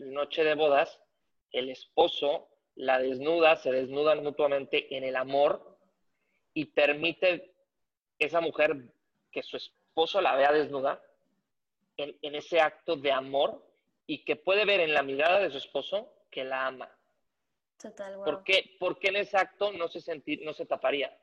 noche 0.00 0.44
de 0.44 0.54
bodas 0.54 1.00
el 1.52 1.70
esposo 1.70 2.48
la 2.76 2.98
desnuda, 2.98 3.56
se 3.56 3.72
desnudan 3.72 4.22
mutuamente 4.22 4.96
en 4.96 5.04
el 5.04 5.16
amor 5.16 5.78
y 6.54 6.66
permite 6.66 7.52
esa 8.18 8.40
mujer 8.40 8.76
que 9.30 9.42
su 9.42 9.56
esposo 9.56 10.20
la 10.20 10.36
vea 10.36 10.52
desnuda 10.52 11.02
en, 11.96 12.34
ese 12.34 12.60
acto 12.60 12.96
de 12.96 13.12
amor 13.12 13.62
y 14.06 14.24
que 14.24 14.36
puede 14.36 14.64
ver 14.64 14.80
en 14.80 14.94
la 14.94 15.02
mirada 15.02 15.40
de 15.40 15.50
su 15.50 15.58
esposo 15.58 16.12
que 16.30 16.44
la 16.44 16.66
ama. 16.66 16.90
Total, 17.80 18.14
¿Por, 18.24 18.42
qué, 18.44 19.08
en 19.08 19.16
ese 19.16 19.36
acto 19.36 19.72
no 19.72 19.88
se, 19.88 20.00
sentir, 20.00 20.42
no 20.44 20.52
se 20.52 20.66
taparía? 20.66 21.16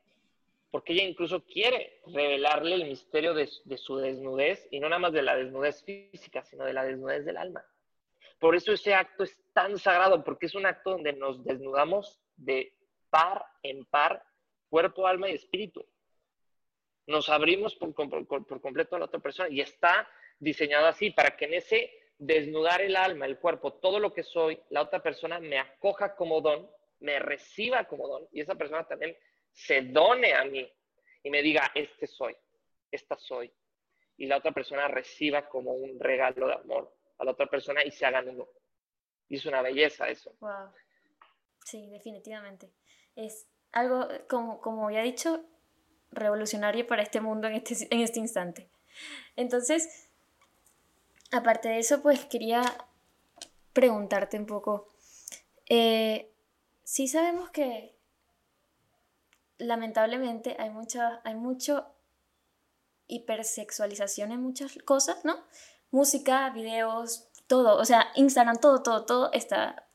Porque 0.72 0.94
ella 0.94 1.04
incluso 1.04 1.44
quiere 1.46 2.02
revelarle 2.08 2.76
el 2.76 2.86
misterio 2.86 3.34
de, 3.34 3.50
de 3.66 3.78
su 3.78 3.98
desnudez 3.98 4.68
y 4.72 4.80
no 4.80 4.90
nada 4.90 5.00
más 5.00 5.14
de 5.14 5.22
la 5.22 5.36
desnudez 5.36 5.84
física, 5.84 6.44
sino 6.44 6.66
de 6.66 6.74
la 6.74 6.84
desnudez 6.84 7.26
del 7.26 7.38
alma. 7.38 7.66
Por 8.40 8.56
eso 8.56 8.72
ese 8.72 8.94
acto 8.94 9.24
es 9.24 9.38
tan 9.54 9.78
sagrado, 9.80 10.24
porque 10.24 10.46
es 10.46 10.56
un 10.56 10.66
acto 10.66 10.92
donde 10.92 11.14
nos 11.14 11.44
desnudamos 11.44 12.20
de 12.36 12.74
par 13.10 13.44
en 13.64 13.86
par, 13.86 14.24
cuerpo, 14.70 15.08
alma 15.08 15.30
y 15.30 15.34
espíritu. 15.34 15.86
Nos 17.08 17.30
abrimos 17.30 17.76
por, 17.76 17.94
completo 17.96 18.96
a 18.96 19.00
la 19.00 19.06
otra 19.06 19.20
persona 19.20 19.50
y 19.50 19.62
está 19.62 20.08
diseñado 20.40 20.88
así 20.88 21.10
para 21.10 21.36
que 21.36 21.46
en 21.46 21.56
ese 21.56 21.92
desnudar 22.20 22.82
el 22.82 22.96
alma, 22.96 23.26
el 23.26 23.40
cuerpo, 23.40 23.74
todo 23.74 24.00
lo 24.00 24.14
que 24.14 24.24
soy, 24.24 24.60
la 24.70 24.82
otra 24.82 25.02
persona 25.02 25.40
me 25.40 25.58
acoja 25.58 26.16
como 26.16 26.42
don, 26.42 26.70
me 27.00 27.18
reciba 27.20 27.86
como 27.86 28.08
don 28.08 28.28
y 28.32 28.42
esa 28.42 28.56
persona 28.56 28.86
también 28.86 29.16
se 29.52 29.82
done 29.82 30.34
a 30.34 30.44
mí 30.44 30.70
y 31.24 31.30
me 31.30 31.42
diga, 31.42 31.72
este 31.74 32.06
soy, 32.06 32.36
esta 32.92 33.18
soy. 33.18 33.52
Y 34.18 34.26
la 34.26 34.38
otra 34.38 34.52
persona 34.52 34.88
reciba 34.88 35.48
como 35.48 35.74
un 35.74 36.00
regalo 36.00 36.48
de 36.48 36.54
amor 36.54 36.97
a 37.18 37.26
la 37.26 37.32
otra 37.32 37.48
persona 37.48 37.84
y 37.84 37.92
se 37.92 38.06
hagan 38.06 38.30
uno. 38.30 38.48
Y 39.30 39.36
es 39.36 39.46
una 39.46 39.62
belleza 39.62 40.08
eso. 40.10 40.34
Wow. 40.40 40.72
Sí, 41.64 41.88
definitivamente. 41.88 42.72
Es 43.16 43.48
algo, 43.72 44.08
como, 44.30 44.62
como 44.62 44.90
ya 44.90 45.02
dicho, 45.02 45.44
revolucionario 46.12 46.88
para 46.88 47.04
este 47.04 47.22
mundo 47.22 47.48
en 47.48 47.56
este, 47.56 47.88
en 47.94 48.02
este 48.02 48.20
instante. 48.20 48.70
Entonces, 49.36 50.10
aparte 51.32 51.70
de 51.70 51.80
eso, 51.80 52.02
pues 52.02 52.26
quería 52.26 52.62
preguntarte 53.74 54.38
un 54.38 54.46
poco. 54.46 54.88
Eh, 55.68 56.32
sí 56.84 57.08
sabemos 57.08 57.50
que 57.50 57.96
lamentablemente 59.58 60.56
hay 60.60 60.70
mucha, 60.70 61.22
hay 61.24 61.36
mucho 61.36 61.86
hipersexualización 63.08 64.32
en 64.32 64.42
muchas 64.42 64.78
cosas, 64.86 65.24
¿no? 65.26 65.36
Música, 65.92 66.50
videos, 66.50 67.30
todo, 67.48 67.78
o 67.78 67.86
sea, 67.86 68.08
Instagram, 68.16 68.58
todo, 68.60 68.84
todo, 68.84 69.06
todo 69.06 69.32
está, 69.32 69.88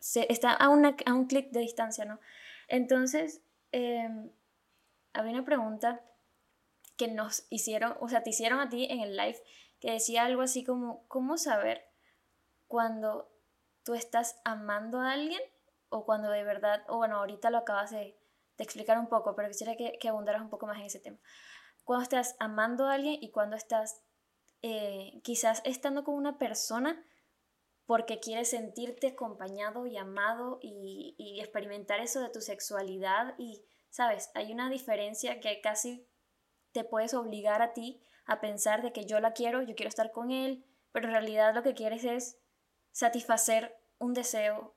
está 0.00 0.52
a, 0.52 0.68
una, 0.68 0.96
a 1.04 1.14
un 1.14 1.26
clic 1.26 1.50
de 1.50 1.60
distancia, 1.60 2.04
¿no? 2.04 2.20
Entonces, 2.68 3.42
em, 3.72 4.30
había 5.12 5.32
una 5.32 5.44
pregunta 5.44 6.00
que 6.96 7.08
nos 7.08 7.46
hicieron, 7.50 7.96
o 8.00 8.08
sea, 8.08 8.22
te 8.22 8.30
hicieron 8.30 8.60
a 8.60 8.68
ti 8.68 8.86
en 8.88 9.00
el 9.00 9.16
live 9.16 9.42
que 9.80 9.90
decía 9.90 10.24
algo 10.24 10.42
así 10.42 10.64
como, 10.64 11.06
¿cómo 11.08 11.36
saber 11.36 11.88
cuando 12.68 13.28
tú 13.84 13.94
estás 13.94 14.40
amando 14.44 15.00
a 15.00 15.12
alguien 15.12 15.42
o 15.88 16.04
cuando 16.04 16.30
de 16.30 16.44
verdad, 16.44 16.84
o 16.88 16.96
bueno, 16.98 17.16
ahorita 17.16 17.50
lo 17.50 17.58
acabas 17.58 17.90
de, 17.90 18.18
explicar 18.58 18.96
un 18.96 19.08
poco, 19.08 19.34
pero 19.34 19.48
quisiera 19.48 19.74
que, 19.74 19.98
que, 19.98 20.08
abundaras 20.08 20.40
un 20.40 20.48
poco 20.48 20.68
más 20.68 20.78
en 20.78 20.84
ese 20.84 21.00
tema. 21.00 21.18
Cuando 21.82 22.04
estás 22.04 22.36
amando 22.38 22.86
a 22.86 22.94
alguien 22.94 23.18
y 23.20 23.32
cuando 23.32 23.56
estás 23.56 24.02
eh, 24.62 25.20
quizás 25.22 25.60
estando 25.64 26.04
con 26.04 26.14
una 26.14 26.38
persona 26.38 27.04
porque 27.84 28.20
quieres 28.20 28.50
sentirte 28.50 29.08
acompañado 29.08 29.86
y 29.86 29.96
amado 29.96 30.58
y, 30.62 31.14
y 31.18 31.40
experimentar 31.40 32.00
eso 32.00 32.20
de 32.20 32.30
tu 32.30 32.40
sexualidad 32.40 33.34
y, 33.38 33.64
sabes, 33.90 34.30
hay 34.34 34.52
una 34.52 34.70
diferencia 34.70 35.40
que 35.40 35.60
casi 35.60 36.08
te 36.72 36.84
puedes 36.84 37.14
obligar 37.14 37.60
a 37.60 37.72
ti 37.72 38.00
a 38.24 38.40
pensar 38.40 38.82
de 38.82 38.92
que 38.92 39.04
yo 39.04 39.20
la 39.20 39.32
quiero, 39.32 39.62
yo 39.62 39.74
quiero 39.74 39.88
estar 39.88 40.10
con 40.12 40.30
él, 40.30 40.64
pero 40.92 41.06
en 41.06 41.12
realidad 41.12 41.54
lo 41.54 41.62
que 41.62 41.74
quieres 41.74 42.04
es 42.04 42.38
satisfacer 42.92 43.76
un 43.98 44.14
deseo 44.14 44.76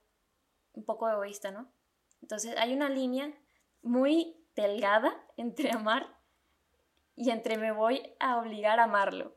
un 0.74 0.86
poco 0.86 1.10
egoísta, 1.10 1.52
¿no? 1.52 1.71
Entonces 2.21 2.56
hay 2.58 2.74
una 2.74 2.89
línea 2.89 3.34
muy 3.82 4.45
delgada 4.56 5.13
entre 5.38 5.71
amar 5.71 6.08
y 7.15 7.30
entre 7.30 7.58
me 7.58 7.71
voy 7.71 8.15
a 8.19 8.38
obligar 8.38 8.80
a 8.80 8.86
amarlo. 8.86 9.35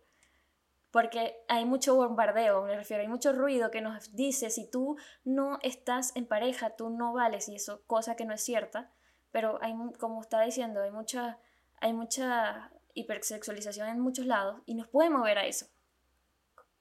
Porque 0.91 1.37
hay 1.49 1.65
mucho 1.65 1.95
bombardeo, 1.97 2.63
me 2.63 2.75
refiero, 2.75 3.03
hay 3.03 3.09
mucho 3.09 3.33
ruido 3.33 3.71
que 3.71 3.83
nos 3.83 4.15
dice 4.15 4.49
si 4.51 4.71
tú 4.71 4.97
no 5.25 5.59
estás 5.63 6.17
en 6.17 6.27
pareja, 6.27 6.77
tú 6.77 6.89
no 6.89 7.13
vales, 7.13 7.49
y 7.49 7.57
eso, 7.57 7.83
cosa 7.87 8.17
que 8.17 8.25
no 8.25 8.33
es 8.33 8.43
cierta, 8.43 8.91
pero 9.31 9.59
hay, 9.63 9.75
como 9.99 10.23
está 10.23 10.41
diciendo, 10.41 10.83
hay 10.83 10.91
mucha, 10.91 11.39
hay 11.81 11.93
mucha 11.93 12.71
hipersexualización 12.95 13.89
en 13.89 14.01
muchos 14.01 14.27
lados 14.27 14.63
y 14.67 14.75
nos 14.75 14.89
puede 14.89 15.11
mover 15.11 15.39
a 15.39 15.47
eso. 15.47 15.67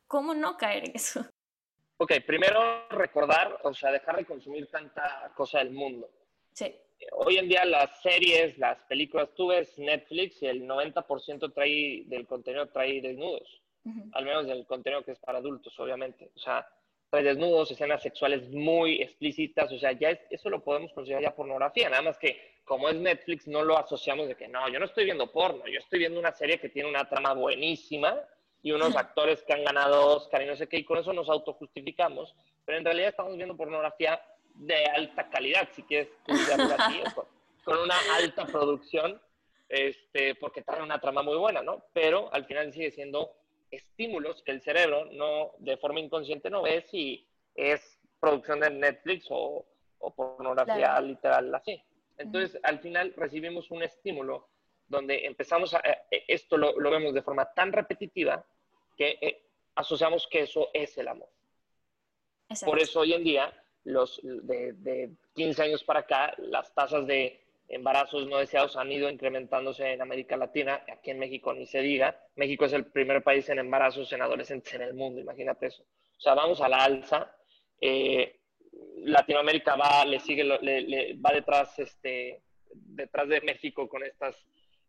¿Cómo 0.08 0.34
no 0.34 0.58
caer 0.58 0.86
en 0.90 0.96
eso? 0.96 1.26
Ok, 2.00 2.12
primero 2.28 2.88
recordar, 2.90 3.60
o 3.64 3.74
sea, 3.74 3.92
dejar 3.92 4.18
de 4.18 4.26
consumir 4.26 4.68
tanta 4.68 5.34
cosa 5.36 5.58
del 5.58 5.72
mundo. 5.72 6.08
Sí. 6.54 6.76
Hoy 7.14 7.38
en 7.38 7.50
día 7.50 7.66
las 7.66 8.04
series, 8.04 8.56
las 8.60 8.78
películas, 8.84 9.30
tú 9.36 9.48
ves 9.48 9.76
Netflix 9.80 10.44
y 10.44 10.46
el 10.46 10.68
90% 10.68 11.52
trae, 11.56 12.04
del 12.06 12.28
contenido 12.28 12.68
trae 12.68 13.02
desnudos. 13.02 13.64
Al 14.14 14.26
menos 14.26 14.48
del 14.48 14.66
contenido 14.66 15.04
que 15.04 15.12
es 15.12 15.20
para 15.20 15.40
adultos, 15.40 15.78
obviamente. 15.80 16.32
O 16.36 16.40
sea, 16.40 16.68
trae 17.10 17.24
desnudos, 17.24 17.72
escenas 17.72 18.02
sexuales 18.02 18.50
muy 18.50 19.02
explícitas, 19.02 19.72
o 19.72 19.80
sea, 19.80 19.94
ya 19.94 20.10
eso 20.30 20.50
lo 20.50 20.64
podemos 20.64 20.92
considerar 20.94 21.24
ya 21.24 21.36
pornografía, 21.36 21.90
nada 21.90 22.02
más 22.02 22.18
que 22.18 22.58
como 22.66 22.90
es 22.90 22.96
Netflix 22.96 23.48
no 23.48 23.64
lo 23.64 23.78
asociamos 23.78 24.28
de 24.28 24.36
que 24.36 24.50
no, 24.50 24.68
yo 24.68 24.80
no 24.80 24.86
estoy 24.86 25.06
viendo 25.06 25.32
porno, 25.32 25.66
yo 25.68 25.80
estoy 25.80 26.00
viendo 26.00 26.20
una 26.20 26.34
serie 26.34 26.60
que 26.60 26.68
tiene 26.68 26.90
una 26.90 27.08
trama 27.08 27.34
buenísima 27.34 28.14
y 28.62 28.74
unos 28.74 28.96
actores 28.98 29.42
que 29.44 29.54
han 29.54 29.64
ganado 29.64 30.18
Oscar 30.18 30.42
y 30.42 30.48
no 30.48 30.56
sé 30.58 30.68
qué, 30.68 30.78
y 30.78 30.84
con 30.84 30.98
eso 30.98 31.14
nos 31.14 31.30
autojustificamos, 31.30 32.36
pero 32.66 32.78
en 32.78 32.84
realidad 32.86 33.10
estamos 33.10 33.38
viendo 33.38 33.56
pornografía 33.56 34.22
de 34.54 34.86
alta 34.86 35.30
calidad, 35.30 35.70
si 35.72 35.84
quieres 35.84 36.10
así, 36.28 37.02
con, 37.64 37.78
una 37.78 37.96
alta 38.16 38.46
producción, 38.46 39.22
este, 39.70 40.36
porque 40.36 40.62
trae 40.62 40.82
una 40.82 41.00
trama 41.00 41.22
muy 41.22 41.38
buena, 41.38 41.62
¿no? 41.62 41.86
Pero 41.94 42.34
al 42.34 42.46
final 42.46 42.74
sigue 42.74 42.92
siendo 42.92 43.32
estímulos 43.72 44.42
que 44.44 44.52
el 44.52 44.62
cerebro 44.62 45.06
no, 45.12 45.52
de 45.60 45.78
forma 45.78 46.00
inconsciente 46.00 46.50
no 46.50 46.62
ve 46.64 46.82
si 46.90 47.28
es 47.56 48.00
producción 48.20 48.60
de 48.60 48.70
Netflix 48.70 49.28
o, 49.30 49.66
pornografía 50.16 51.00
literal 51.02 51.54
así. 51.54 51.82
Entonces, 52.18 52.60
al 52.64 52.80
final 52.80 53.14
recibimos 53.18 53.70
un 53.72 53.84
estímulo 53.84 54.48
donde 54.88 55.26
empezamos 55.26 55.74
a, 55.74 55.80
eh, 55.80 56.24
esto 56.28 56.56
lo, 56.58 56.74
vemos 56.90 57.14
de 57.14 57.22
forma 57.22 57.46
tan 57.54 57.74
repetitiva 57.74 58.46
que 58.96 59.18
eh, 59.22 59.44
asociamos 59.76 60.28
que 60.28 60.42
eso 60.42 60.70
es 60.74 60.98
el 60.98 61.10
amor. 61.10 61.30
Por 62.64 62.80
eso 62.80 63.02
hoy 63.02 63.14
en 63.14 63.24
día, 63.24 63.64
los 63.84 64.22
de, 64.24 64.74
de 64.74 65.12
15 65.34 65.64
años 65.64 65.84
para 65.84 66.02
acá, 66.02 66.34
las 66.38 66.74
tasas 66.74 67.06
de 67.06 67.47
embarazos 67.70 68.28
no 68.28 68.38
deseados 68.38 68.78
han 68.78 68.92
ido 68.92 69.10
incrementándose 69.10 69.92
en 69.94 70.02
América 70.02 70.38
Latina, 70.38 70.84
aquí 70.92 71.12
en 71.12 71.20
México 71.20 71.54
ni 71.54 71.66
se 71.66 71.82
diga. 71.82 72.20
México 72.36 72.66
es 72.66 72.74
el 72.74 72.86
primer 72.86 73.24
país 73.24 73.48
en 73.50 73.60
embarazos 73.60 74.12
en 74.14 74.22
en 74.22 74.82
el 74.82 74.94
mundo, 74.94 75.20
imagínate 75.20 75.68
eso. 75.68 75.84
O 76.18 76.22
sea, 76.22 76.34
vamos 76.34 76.62
a 76.62 76.70
la 76.70 76.84
alza. 76.84 77.36
Eh, 77.80 78.40
Latinoamérica 79.04 79.76
va, 79.76 80.06
le 80.06 80.20
sigue, 80.20 80.44
le, 80.44 81.14
va 81.16 81.32
detrás, 81.34 81.78
este, 81.80 82.42
detrás 82.72 83.28
de 83.28 83.42
México 83.42 83.88
con 83.90 84.04
estas 84.04 84.36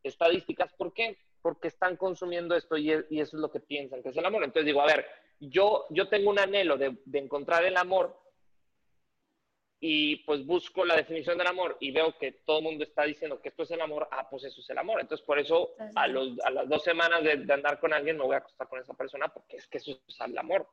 estadísticas. 0.03 0.73
¿Por 0.75 0.93
qué? 0.93 1.19
Porque 1.43 1.69
están 1.69 1.97
consumiendo 1.97 2.55
esto 2.55 2.77
y, 2.77 2.93
eso 2.93 3.07
es 3.11 3.33
lo 3.35 3.51
que 3.51 3.61
piensan 3.61 4.03
que 4.03 4.11
es 4.11 4.17
el 4.17 4.25
amor. 4.25 4.45
Entonces 4.45 4.67
digo, 4.67 4.83
a 4.83 4.87
ver, 4.87 5.07
yo, 5.41 5.87
yo 5.91 6.09
tengo 6.09 6.31
un 6.31 6.39
anhelo 6.39 6.77
de 6.77 7.19
encontrar 7.19 7.65
el 7.65 7.77
amor 7.77 8.28
y 9.81 10.17
pues 10.25 10.45
busco 10.45 10.85
la 10.85 10.97
definición 10.97 11.39
del 11.39 11.47
amor 11.47 11.77
y 11.81 11.93
veo 11.93 12.17
que 12.19 12.33
todo 12.33 12.59
el 12.59 12.65
mundo 12.65 12.85
está 12.85 13.05
diciendo 13.05 13.41
que 13.41 13.51
esto 13.51 13.63
es 13.63 13.71
el 13.71 13.81
amor, 13.81 14.09
ah, 14.11 14.29
pues 14.29 14.45
eso 14.45 14.61
es 14.61 14.71
el 14.71 14.79
amor. 14.79 15.01
Entonces, 15.01 15.25
por 15.25 15.39
eso 15.39 15.75
a, 15.95 16.09
los, 16.09 16.39
a 16.41 16.51
las 16.51 16.69
dos 16.69 16.83
semanas 16.83 17.23
de, 17.23 17.53
andar 17.53 17.79
con 17.79 17.93
alguien 17.93 18.17
me 18.17 18.25
voy 18.25 18.35
a 18.35 18.39
acostar 18.39 18.69
con 18.69 18.81
esa 18.81 18.95
persona 18.95 19.29
porque 19.29 19.57
es 19.57 19.67
que 19.69 19.79
eso 19.79 20.01
es 20.07 20.21
el 20.21 20.37
amor. 20.37 20.69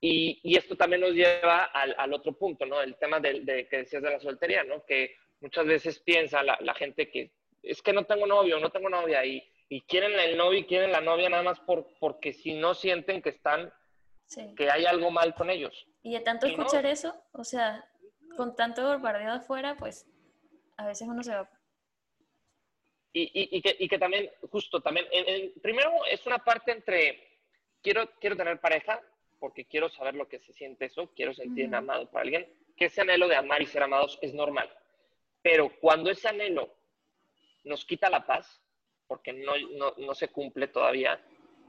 Y, 0.00 0.40
y 0.44 0.56
esto 0.56 0.76
también 0.76 1.00
nos 1.00 1.12
lleva 1.12 1.64
al, 1.64 1.94
al, 1.98 2.12
otro 2.12 2.32
punto, 2.32 2.64
¿no? 2.64 2.80
El 2.80 2.96
tema 2.96 3.18
de, 3.18 3.40
de, 3.40 3.66
que 3.66 3.78
decías 3.78 4.02
de 4.02 4.10
la 4.10 4.20
soltería, 4.20 4.62
¿no? 4.62 4.84
Que 4.84 5.16
muchas 5.40 5.66
veces 5.66 5.98
piensa 5.98 6.42
la, 6.42 6.58
la, 6.60 6.74
gente 6.74 7.10
que 7.10 7.32
es 7.62 7.82
que 7.82 7.92
no 7.92 8.04
tengo 8.04 8.26
novio, 8.26 8.60
no 8.60 8.70
tengo 8.70 8.88
novia 8.88 9.24
y, 9.24 9.42
y 9.68 9.80
quieren 9.82 10.12
el 10.12 10.36
novio 10.36 10.60
y 10.60 10.66
quieren 10.66 10.92
la 10.92 11.00
novia 11.00 11.28
nada 11.28 11.42
más 11.42 11.58
por, 11.60 11.88
porque 11.98 12.32
si 12.32 12.54
no 12.54 12.74
sienten 12.74 13.22
que 13.22 13.30
están, 13.30 13.72
que 14.56 14.70
hay 14.70 14.84
algo 14.84 15.10
mal 15.10 15.34
con 15.34 15.50
ellos. 15.50 15.86
Y 16.02 16.12
de 16.12 16.20
tanto 16.20 16.46
escuchar 16.46 16.86
eso, 16.86 17.20
o 17.32 17.42
sea, 17.44 17.84
con 18.36 18.56
tanto 18.56 18.82
bombardeo 18.82 19.32
afuera, 19.32 19.76
pues 19.76 20.06
a 20.76 20.86
veces 20.86 21.08
uno 21.08 21.22
se 21.22 21.34
va. 21.34 21.48
Y, 23.12 23.56
y, 23.56 23.62
que, 23.62 23.74
y 23.78 23.88
que, 23.88 23.98
también, 23.98 24.30
justo, 24.50 24.82
también, 24.82 25.06
primero 25.62 25.90
es 26.10 26.26
una 26.26 26.38
parte 26.38 26.72
entre, 26.72 27.40
quiero, 27.82 28.10
quiero 28.20 28.36
tener 28.36 28.60
pareja, 28.60 29.00
porque 29.38 29.64
quiero 29.64 29.88
saber 29.88 30.14
lo 30.14 30.28
que 30.28 30.38
se 30.38 30.52
siente 30.52 30.84
eso, 30.84 31.10
quiero 31.14 31.32
sentir 31.32 31.74
amado 31.74 32.10
por 32.10 32.20
alguien, 32.20 32.46
que 32.76 32.86
ese 32.86 33.00
anhelo 33.00 33.26
de 33.26 33.36
amar 33.36 33.62
y 33.62 33.66
ser 33.66 33.82
amados 33.82 34.18
es 34.20 34.34
normal. 34.34 34.70
Pero 35.40 35.72
cuando 35.80 36.10
ese 36.10 36.28
anhelo 36.28 36.74
nos 37.64 37.86
quita 37.86 38.10
la 38.10 38.26
paz, 38.26 38.60
porque 39.06 39.32
no, 39.32 39.56
no, 39.78 39.94
no 39.96 40.14
se 40.14 40.28
cumple 40.28 40.68
todavía, 40.68 41.18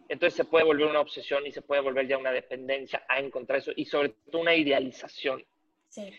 entonces 0.09 0.35
se 0.35 0.45
puede 0.45 0.65
volver 0.65 0.87
una 0.87 1.01
obsesión 1.01 1.45
y 1.45 1.51
se 1.51 1.61
puede 1.61 1.81
volver 1.81 2.07
ya 2.07 2.17
una 2.17 2.31
dependencia 2.31 3.05
a 3.07 3.19
encontrar 3.19 3.59
eso 3.59 3.71
y 3.75 3.85
sobre 3.85 4.09
todo 4.09 4.41
una 4.41 4.55
idealización. 4.55 5.45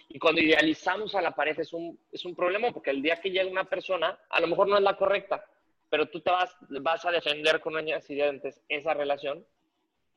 Y 0.08 0.18
cuando 0.18 0.40
idealizamos 0.40 1.14
a 1.14 1.22
la 1.22 1.32
pareja 1.32 1.62
es 1.62 1.72
un, 1.72 1.98
es 2.10 2.24
un 2.24 2.34
problema 2.34 2.72
porque 2.72 2.90
el 2.90 3.02
día 3.02 3.20
que 3.20 3.30
llega 3.30 3.50
una 3.50 3.68
persona, 3.68 4.18
a 4.28 4.40
lo 4.40 4.48
mejor 4.48 4.68
no 4.68 4.76
es 4.76 4.82
la 4.82 4.96
correcta, 4.96 5.44
pero 5.88 6.08
tú 6.08 6.20
te 6.20 6.30
vas, 6.30 6.56
vas 6.68 7.04
a 7.04 7.10
defender 7.10 7.60
con 7.60 7.76
uñas 7.76 8.08
y 8.10 8.14
dientes 8.14 8.60
esa 8.68 8.94
relación 8.94 9.46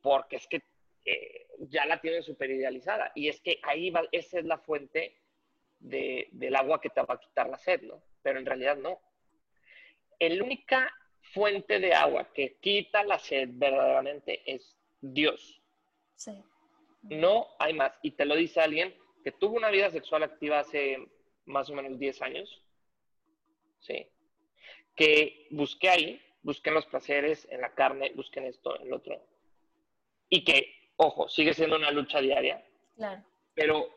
porque 0.02 0.38
es 0.38 0.48
que 0.48 0.64
eh, 1.06 1.48
ya 1.60 1.86
la 1.86 2.02
tienes 2.02 2.26
súper 2.26 2.50
idealizada. 2.52 3.12
Y 3.16 3.30
es 3.30 3.40
que 3.42 3.60
ahí 3.64 3.90
va, 3.90 4.04
esa 4.12 4.40
es 4.40 4.46
la 4.46 4.58
fuente 4.58 5.16
de, 5.80 6.28
del 6.32 6.56
agua 6.56 6.82
que 6.82 6.90
te 6.90 7.02
va 7.02 7.16
a 7.16 7.20
quitar 7.20 7.50
la 7.50 7.58
sed, 7.58 7.82
¿no? 7.84 8.02
Pero 8.22 8.40
en 8.40 8.46
realidad 8.46 8.78
no. 8.78 9.00
La 10.20 10.44
única 10.44 10.92
fuente 11.22 11.80
de 11.80 11.94
agua 11.94 12.32
que 12.34 12.58
quita 12.60 13.04
la 13.04 13.18
sed 13.18 13.50
verdaderamente 13.52 14.42
es 14.46 14.76
Dios. 15.00 15.62
Sí. 16.16 16.32
No 17.04 17.48
hay 17.58 17.74
más. 17.74 17.94
Y 18.04 18.12
te 18.12 18.26
lo 18.26 18.36
dice 18.36 18.62
alguien 18.62 18.94
que 19.24 19.32
tuvo 19.32 19.56
una 19.56 19.70
vida 19.70 19.90
sexual 19.90 20.24
activa 20.24 20.60
hace 20.60 20.98
más 21.46 21.70
o 21.70 21.74
menos 21.74 21.98
10 22.00 22.22
años, 22.22 22.62
¿sí? 23.80 24.08
Que 24.96 25.48
busqué 25.52 25.90
ahí, 25.90 26.22
busqué 26.42 26.72
los 26.72 26.86
placeres 26.86 27.48
en 27.52 27.62
la 27.62 27.74
carne, 27.74 28.12
busqué 28.16 28.40
en 28.40 28.48
esto, 28.48 28.80
en 28.80 28.90
lo 28.90 28.98
otro. 28.98 29.22
Y 30.30 30.44
que, 30.44 30.92
ojo, 30.98 31.28
sigue 31.28 31.54
siendo 31.54 31.76
una 31.76 31.92
lucha 31.92 32.22
diaria. 32.22 32.66
Claro. 32.96 33.24
Pero 33.54 33.90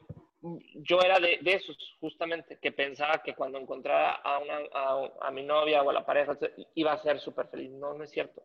yo 0.74 1.00
era 1.00 1.18
de, 1.20 1.40
esos, 1.44 1.76
justamente, 2.00 2.58
que 2.58 2.72
pensaba 2.72 3.22
que 3.22 3.34
cuando 3.34 3.58
encontrara 3.58 4.16
a, 4.16 4.38
una, 4.38 4.58
a, 4.72 5.12
a 5.22 5.30
mi 5.30 5.42
novia 5.42 5.82
o 5.82 5.90
a 5.90 5.94
la 5.94 6.04
pareja 6.04 6.36
iba 6.74 6.92
a 6.92 7.02
ser 7.02 7.20
súper 7.20 7.48
feliz. 7.48 7.70
No, 7.70 7.94
no 7.94 8.04
es 8.04 8.10
cierto. 8.10 8.42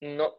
No. 0.00 0.36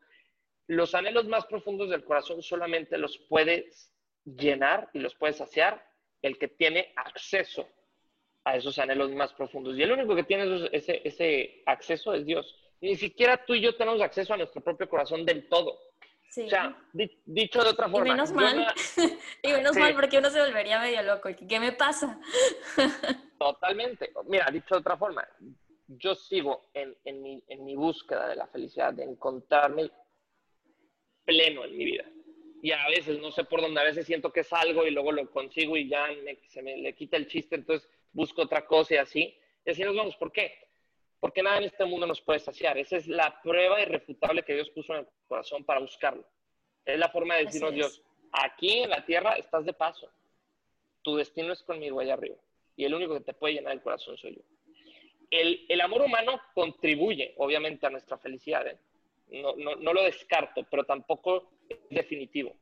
Los 0.68 0.96
anhelos 0.96 1.28
más 1.28 1.46
profundos 1.46 1.90
del 1.90 2.04
corazón 2.04 2.42
solamente 2.42 2.98
los 2.98 3.18
puedes 3.30 3.93
llenar 4.26 4.90
y 4.94 5.00
los 5.00 5.16
puedes 5.16 5.38
saciar 5.38 5.86
el 6.22 6.38
que 6.38 6.48
tiene 6.48 6.94
acceso 6.96 7.68
a 8.46 8.56
esos 8.56 8.78
anhelos 8.80 9.12
más 9.12 9.34
profundos. 9.34 9.78
Y 9.78 9.84
el 9.84 9.92
único 9.92 10.16
que 10.16 10.24
tiene 10.24 10.70
ese, 10.72 11.02
ese 11.04 11.64
acceso 11.66 12.14
es 12.14 12.26
Dios. 12.26 12.56
ni 12.82 12.96
siquiera 12.96 13.46
tú 13.46 13.54
y 13.54 13.62
yo 13.62 13.76
tenemos 13.76 14.02
acceso 14.02 14.34
a 14.34 14.38
nuestro 14.38 14.62
propio 14.62 14.90
corazón 14.90 15.26
del 15.26 15.48
todo. 15.48 15.80
O 16.36 16.50
sea, 16.50 16.76
dicho 17.26 17.64
de 17.64 17.70
otra 17.70 17.88
forma. 17.90 18.08
Y 18.08 18.12
menos 18.12 18.32
mal. 18.32 18.74
y 19.44 19.54
menos 19.54 19.78
mal 19.78 19.94
porque 19.94 20.18
uno 20.18 20.30
se 20.30 20.42
volvería 20.42 20.80
medio 20.80 21.04
loco. 21.04 21.30
¿Qué 21.48 21.60
me 21.60 21.74
pasa? 21.74 22.20
Totalmente. 23.40 24.12
Mira, 24.26 24.50
dicho 24.52 24.76
de 24.76 24.80
otra 24.80 24.98
forma, 24.98 25.28
yo 25.88 26.16
sigo 26.16 26.70
en, 26.74 26.96
en, 27.06 27.22
mi, 27.22 27.44
en 27.48 27.64
mi 27.64 27.76
búsqueda 27.76 28.28
de 28.28 28.36
la 28.36 28.48
felicidad, 28.48 28.94
de 28.94 29.04
encontrarme 29.04 29.92
pleno 31.24 31.66
en 31.66 31.78
mi 31.78 31.86
vida 31.86 32.06
y 32.63 32.71
a 32.71 32.88
veces 32.88 33.19
no 33.19 33.30
sé 33.30 33.43
por 33.43 33.60
dónde, 33.60 33.82
a 33.82 33.84
veces 33.84 34.06
siento 34.06 34.32
que 34.32 34.39
es 34.39 34.54
algo 34.54 34.88
y 34.88 34.91
luego 34.91 35.12
lo 35.12 35.30
consigo 35.30 35.76
y 35.76 35.89
ya 35.89 36.08
se 36.47 36.62
me 36.62 36.78
le 36.78 36.95
quita 36.95 37.17
el 37.17 37.28
chiste, 37.28 37.56
entonces 37.56 37.89
busco 38.13 38.43
otra 38.43 38.65
cosa 38.65 38.93
y 38.93 38.97
así. 38.99 39.38
Y 39.65 39.69
así 39.69 39.84
nos 39.84 39.93
vamos. 39.93 40.15
¿Por 40.15 40.32
qué? 40.32 40.69
Porque 41.19 41.43
nada 41.43 41.58
en 41.58 41.65
este 41.65 41.84
mundo 41.84 42.08
nos 42.08 42.21
puede 42.21 42.39
saciar. 42.39 42.78
Esa 42.78 42.95
es 42.95 43.08
la 43.10 43.41
prueba 43.41 43.82
irrefutable 43.82 44.43
que 44.43 44.54
Dios 44.54 44.69
puso 44.69 44.93
en 44.93 44.99
el 44.99 45.08
corazón 45.28 45.65
para 45.65 45.82
buscarlo. 45.82 46.26
Es 46.86 46.97
la 46.97 47.10
forma 47.10 47.36
de 47.36 47.43
decirnos, 47.43 47.73
Dios, 47.73 48.02
aquí 48.32 48.80
en 48.80 48.91
la 48.91 49.06
tierra 49.06 49.34
estás 49.34 49.65
de 49.65 49.73
paso. 49.73 50.10
Tu 51.02 51.17
destino 51.17 51.52
es 51.52 51.63
conmigo 51.63 51.99
allá 51.99 52.13
arriba. 52.13 52.38
Y 52.78 52.86
el 52.86 52.93
único 52.93 53.15
que 53.15 53.26
te 53.26 53.34
puede 53.34 53.56
llenar 53.56 53.73
el 53.73 53.82
corazón 53.82 54.15
soy 54.17 54.36
yo. 54.36 54.41
El, 55.30 55.65
el 55.67 55.82
amor 55.82 56.04
humano 56.04 56.39
contribuye, 56.54 57.34
obviamente, 57.39 57.86
a 57.88 57.89
nuestra 57.89 58.17
felicidad. 58.17 58.65
¿eh? 58.67 58.78
No, 59.32 59.54
no, 59.58 59.76
no, 59.76 59.93
lo 59.93 60.04
descarto, 60.04 60.65
pero 60.69 60.86
tampoco 60.86 61.49
definitivo. 61.90 62.56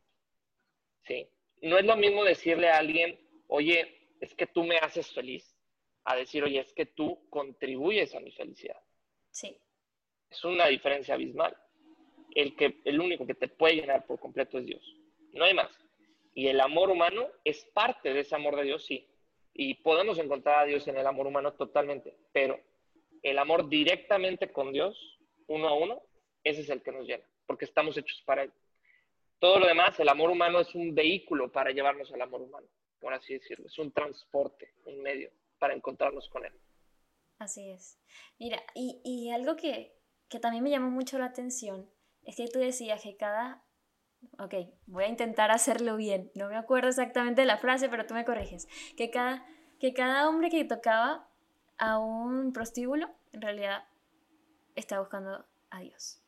¿sí? 1.04 1.28
No 1.62 1.78
es 1.78 1.86
lo 1.86 1.96
mismo 1.96 2.24
decirle 2.24 2.70
a 2.70 2.78
alguien, 2.78 3.20
oye, 3.48 4.16
es 4.20 4.34
que 4.36 4.48
tú 4.48 4.64
me 4.64 4.78
haces 4.78 5.12
feliz, 5.14 5.58
a 6.04 6.16
decir, 6.16 6.44
oye, 6.44 6.60
es 6.60 6.74
que 6.74 6.86
tú 6.86 7.28
contribuyes 7.30 8.14
a 8.16 8.20
mi 8.20 8.32
felicidad. 8.32 8.82
Sí. 9.30 9.58
Es 10.30 10.44
una 10.44 10.68
diferencia 10.68 11.14
abismal. 11.14 11.56
El, 12.34 12.56
que, 12.56 12.82
el 12.86 13.00
único 13.00 13.26
que 13.26 13.36
te 13.36 13.48
puede 13.48 13.76
llenar 13.76 14.06
por 14.06 14.20
completo 14.20 14.58
es 14.58 14.66
Dios. 14.66 14.96
No 15.34 15.44
hay 15.44 15.54
más. 15.54 15.70
Y 16.34 16.48
el 16.48 16.62
amor 16.62 16.90
humano 16.90 17.28
es 17.44 17.66
parte 17.74 18.14
de 18.14 18.22
ese 18.22 18.36
amor 18.36 18.56
de 18.56 18.64
Dios, 18.64 18.86
sí. 18.86 19.08
Y 19.54 19.76
podemos 19.76 20.18
encontrar 20.18 20.60
a 20.60 20.66
Dios 20.66 20.88
en 20.88 20.98
el 20.98 21.06
amor 21.06 21.28
humano 21.28 21.54
totalmente, 21.54 22.16
pero 22.32 22.60
el 23.22 23.38
amor 23.38 23.68
directamente 23.68 24.52
con 24.52 24.72
Dios, 24.72 25.20
uno 25.48 25.68
a 25.68 25.74
uno, 25.74 26.02
ese 26.44 26.62
es 26.62 26.70
el 26.70 26.82
que 26.82 26.92
nos 26.92 27.06
llena, 27.06 27.24
porque 27.46 27.66
estamos 27.66 27.98
hechos 27.98 28.24
para 28.26 28.44
Él. 28.44 28.54
Todo 29.42 29.60
lo 29.60 29.66
demás, 29.66 30.00
el 30.00 30.08
amor 30.08 30.30
humano 30.30 30.60
es 30.60 30.74
un 30.76 30.94
vehículo 30.94 31.52
para 31.52 31.72
llevarnos 31.72 32.14
al 32.14 32.22
amor 32.22 32.42
humano, 32.42 32.68
por 33.00 33.12
así 33.12 33.34
decirlo. 33.34 33.66
Es 33.66 33.80
un 33.80 33.92
transporte, 33.92 34.76
un 34.86 35.02
medio 35.02 35.32
para 35.58 35.74
encontrarnos 35.74 36.30
con 36.30 36.46
Él. 36.46 36.54
Así 37.40 37.72
es. 37.72 38.00
Mira, 38.38 38.62
y, 38.76 39.02
y 39.04 39.32
algo 39.32 39.56
que, 39.56 39.98
que 40.30 40.40
también 40.40 40.64
me 40.64 40.70
llamó 40.70 40.92
mucho 40.92 41.18
la 41.18 41.26
atención 41.26 41.90
es 42.24 42.36
que 42.36 42.48
tú 42.50 42.60
decías 42.60 43.02
que 43.02 43.18
cada 43.18 43.64
ok, 44.38 44.54
voy 44.86 45.06
a 45.06 45.08
intentar 45.08 45.50
hacerlo 45.50 45.98
bien. 45.98 46.32
No 46.36 46.48
me 46.48 46.56
acuerdo 46.56 46.90
exactamente 46.90 47.42
de 47.42 47.48
la 47.48 47.58
frase, 47.58 47.90
pero 47.90 48.06
tú 48.06 48.14
me 48.14 48.26
corriges. 48.26 48.68
Que 48.96 49.10
cada, 49.10 49.44
que 49.80 49.96
cada 49.96 50.30
hombre 50.30 50.52
que 50.52 50.64
tocaba 50.66 51.28
a 51.80 51.98
un 51.98 52.54
prostíbulo, 52.54 53.10
en 53.32 53.42
realidad 53.42 53.86
está 54.76 55.00
buscando 55.00 55.46
a 55.72 55.80
Dios. 55.80 56.21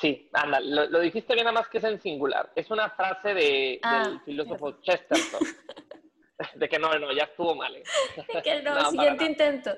Sí, 0.00 0.28
anda, 0.32 0.60
lo, 0.60 1.00
dijiste 1.00 1.34
bien 1.34 1.44
nada 1.44 1.60
más 1.60 1.68
que 1.68 1.78
es 1.78 1.84
en 1.84 2.00
singular. 2.00 2.50
Es 2.56 2.70
una 2.70 2.90
frase 2.90 3.32
de, 3.32 3.78
ah, 3.82 4.08
del 4.08 4.20
filósofo 4.22 4.80
Chesterton. 4.80 5.40
de 6.56 6.68
que 6.68 6.78
no, 6.78 6.92
no, 6.98 7.12
ya 7.12 7.24
estuvo 7.24 7.54
mal. 7.54 7.76
¿eh? 7.76 7.84
que 8.42 8.62
no, 8.62 8.84
siguiente 8.90 9.24
intento. 9.24 9.70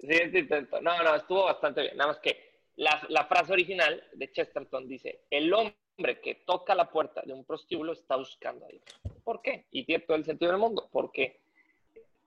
Siguiente 0.00 0.40
intento. 0.40 0.80
No, 0.82 1.02
no, 1.02 1.14
estuvo 1.14 1.44
bastante 1.44 1.80
bien. 1.80 1.96
Nada 1.96 2.08
más 2.12 2.20
que 2.20 2.60
la, 2.76 3.00
la 3.08 3.24
frase 3.24 3.54
original 3.54 4.02
de 4.12 4.30
Chesterton 4.30 4.86
dice, 4.86 5.24
el 5.30 5.52
hombre 5.52 6.20
que 6.22 6.42
toca 6.46 6.74
la 6.74 6.90
puerta 6.90 7.22
de 7.24 7.32
un 7.32 7.44
prostíbulo 7.44 7.92
está 7.92 8.16
buscando 8.16 8.66
a 8.66 8.68
Dios. 8.68 8.84
¿Por 9.24 9.40
qué? 9.40 9.66
Y 9.70 9.84
tiene 9.84 10.04
todo 10.04 10.18
el 10.18 10.24
sentido 10.24 10.52
del 10.52 10.60
mundo. 10.60 10.86
Porque 10.92 11.40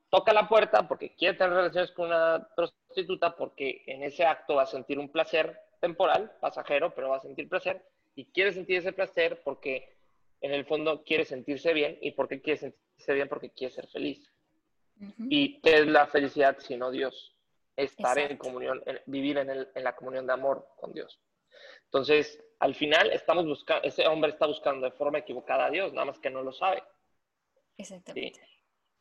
toca 0.10 0.34
la 0.34 0.50
puerta 0.50 0.88
porque 0.88 1.16
quiere 1.16 1.38
tener 1.38 1.54
relaciones 1.54 1.92
con 1.92 2.08
una 2.08 2.48
prostituta, 2.56 3.36
porque 3.36 3.84
en 3.86 4.02
ese 4.02 4.26
acto 4.26 4.56
va 4.56 4.64
a 4.64 4.68
sentir 4.68 4.98
un 4.98 5.12
placer 5.12 5.69
temporal, 5.80 6.32
pasajero, 6.40 6.94
pero 6.94 7.10
va 7.10 7.18
a 7.18 7.22
sentir 7.22 7.50
placer 7.50 7.84
y 8.16 8.26
quiere 8.26 8.52
sentir 8.54 8.78
ese 8.78 8.94
placer 8.94 9.42
porque 9.44 9.96
en 10.42 10.54
el 10.54 10.66
fondo 10.66 11.04
quiere 11.04 11.26
sentirse 11.26 11.74
bien 11.74 11.98
y 12.02 12.12
porque 12.12 12.42
quiere 12.42 12.60
sentirse 12.60 13.14
bien 13.14 13.28
porque 13.30 13.52
quiere 13.52 13.74
ser 13.74 13.88
feliz. 13.88 14.32
¿Y 15.30 15.62
qué 15.62 15.76
es 15.76 15.88
la 15.88 16.08
felicidad 16.08 16.58
sino 16.60 16.92
Dios? 16.92 17.36
Estar 17.78 18.20
en 18.20 18.36
comunión, 18.36 18.84
vivir 19.06 19.38
en, 19.38 19.50
el, 19.50 19.70
en, 19.74 19.84
la 19.86 19.96
comunión 19.96 20.28
de 20.28 20.34
amor 20.34 20.68
con 20.76 20.92
Dios. 20.92 21.22
Entonces, 21.86 22.44
al 22.60 22.76
final 22.76 23.10
estamos 23.12 23.46
buscando, 23.46 23.88
ese 23.88 24.06
hombre 24.08 24.32
está 24.32 24.46
buscando 24.46 24.86
de 24.86 24.92
forma 24.92 25.20
equivocada 25.20 25.68
a 25.68 25.70
Dios, 25.70 25.94
nada 25.94 26.06
más 26.06 26.20
que 26.20 26.30
no 26.30 26.44
lo 26.44 26.52
sabe. 26.52 26.84
Exactamente. 27.78 28.42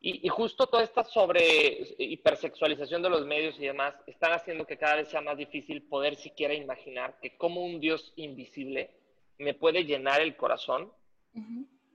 Y, 0.01 0.29
justo 0.29 0.69
toda 0.69 0.85
esta 0.85 1.03
sobre 1.03 1.97
hipersexualización 1.99 3.03
de 3.03 3.11
los 3.11 3.27
medios 3.27 3.59
y 3.59 3.67
demás 3.67 3.97
están 4.07 4.33
haciendo 4.33 4.65
que 4.65 4.79
cada 4.79 4.95
vez 4.97 5.09
sea 5.09 5.21
más 5.21 5.37
difícil 5.37 5.83
poder 5.83 6.15
siquiera 6.15 6.55
imaginar 6.55 7.19
que 7.21 7.37
como 7.37 7.65
un 7.65 7.81
Dios 7.81 8.13
invisible 8.15 8.93
me 9.39 9.55
puede 9.55 9.85
llenar 9.85 10.21
el 10.21 10.37
corazón 10.37 10.93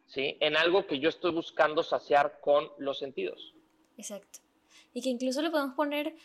¿sí? 0.07 0.37
En 0.39 0.55
algo 0.55 0.85
que 0.85 0.99
yo 0.99 1.09
estoy 1.09 1.31
buscando 1.31 1.83
saciar 1.83 2.39
con 2.41 2.69
los 2.77 2.99
sentidos. 2.99 3.53
Exacto. 3.97 4.39
Y 4.93 5.01
que 5.01 5.09
incluso 5.09 5.41
lo 5.41 5.51
podemos 5.51 5.75
poner, 5.75 6.15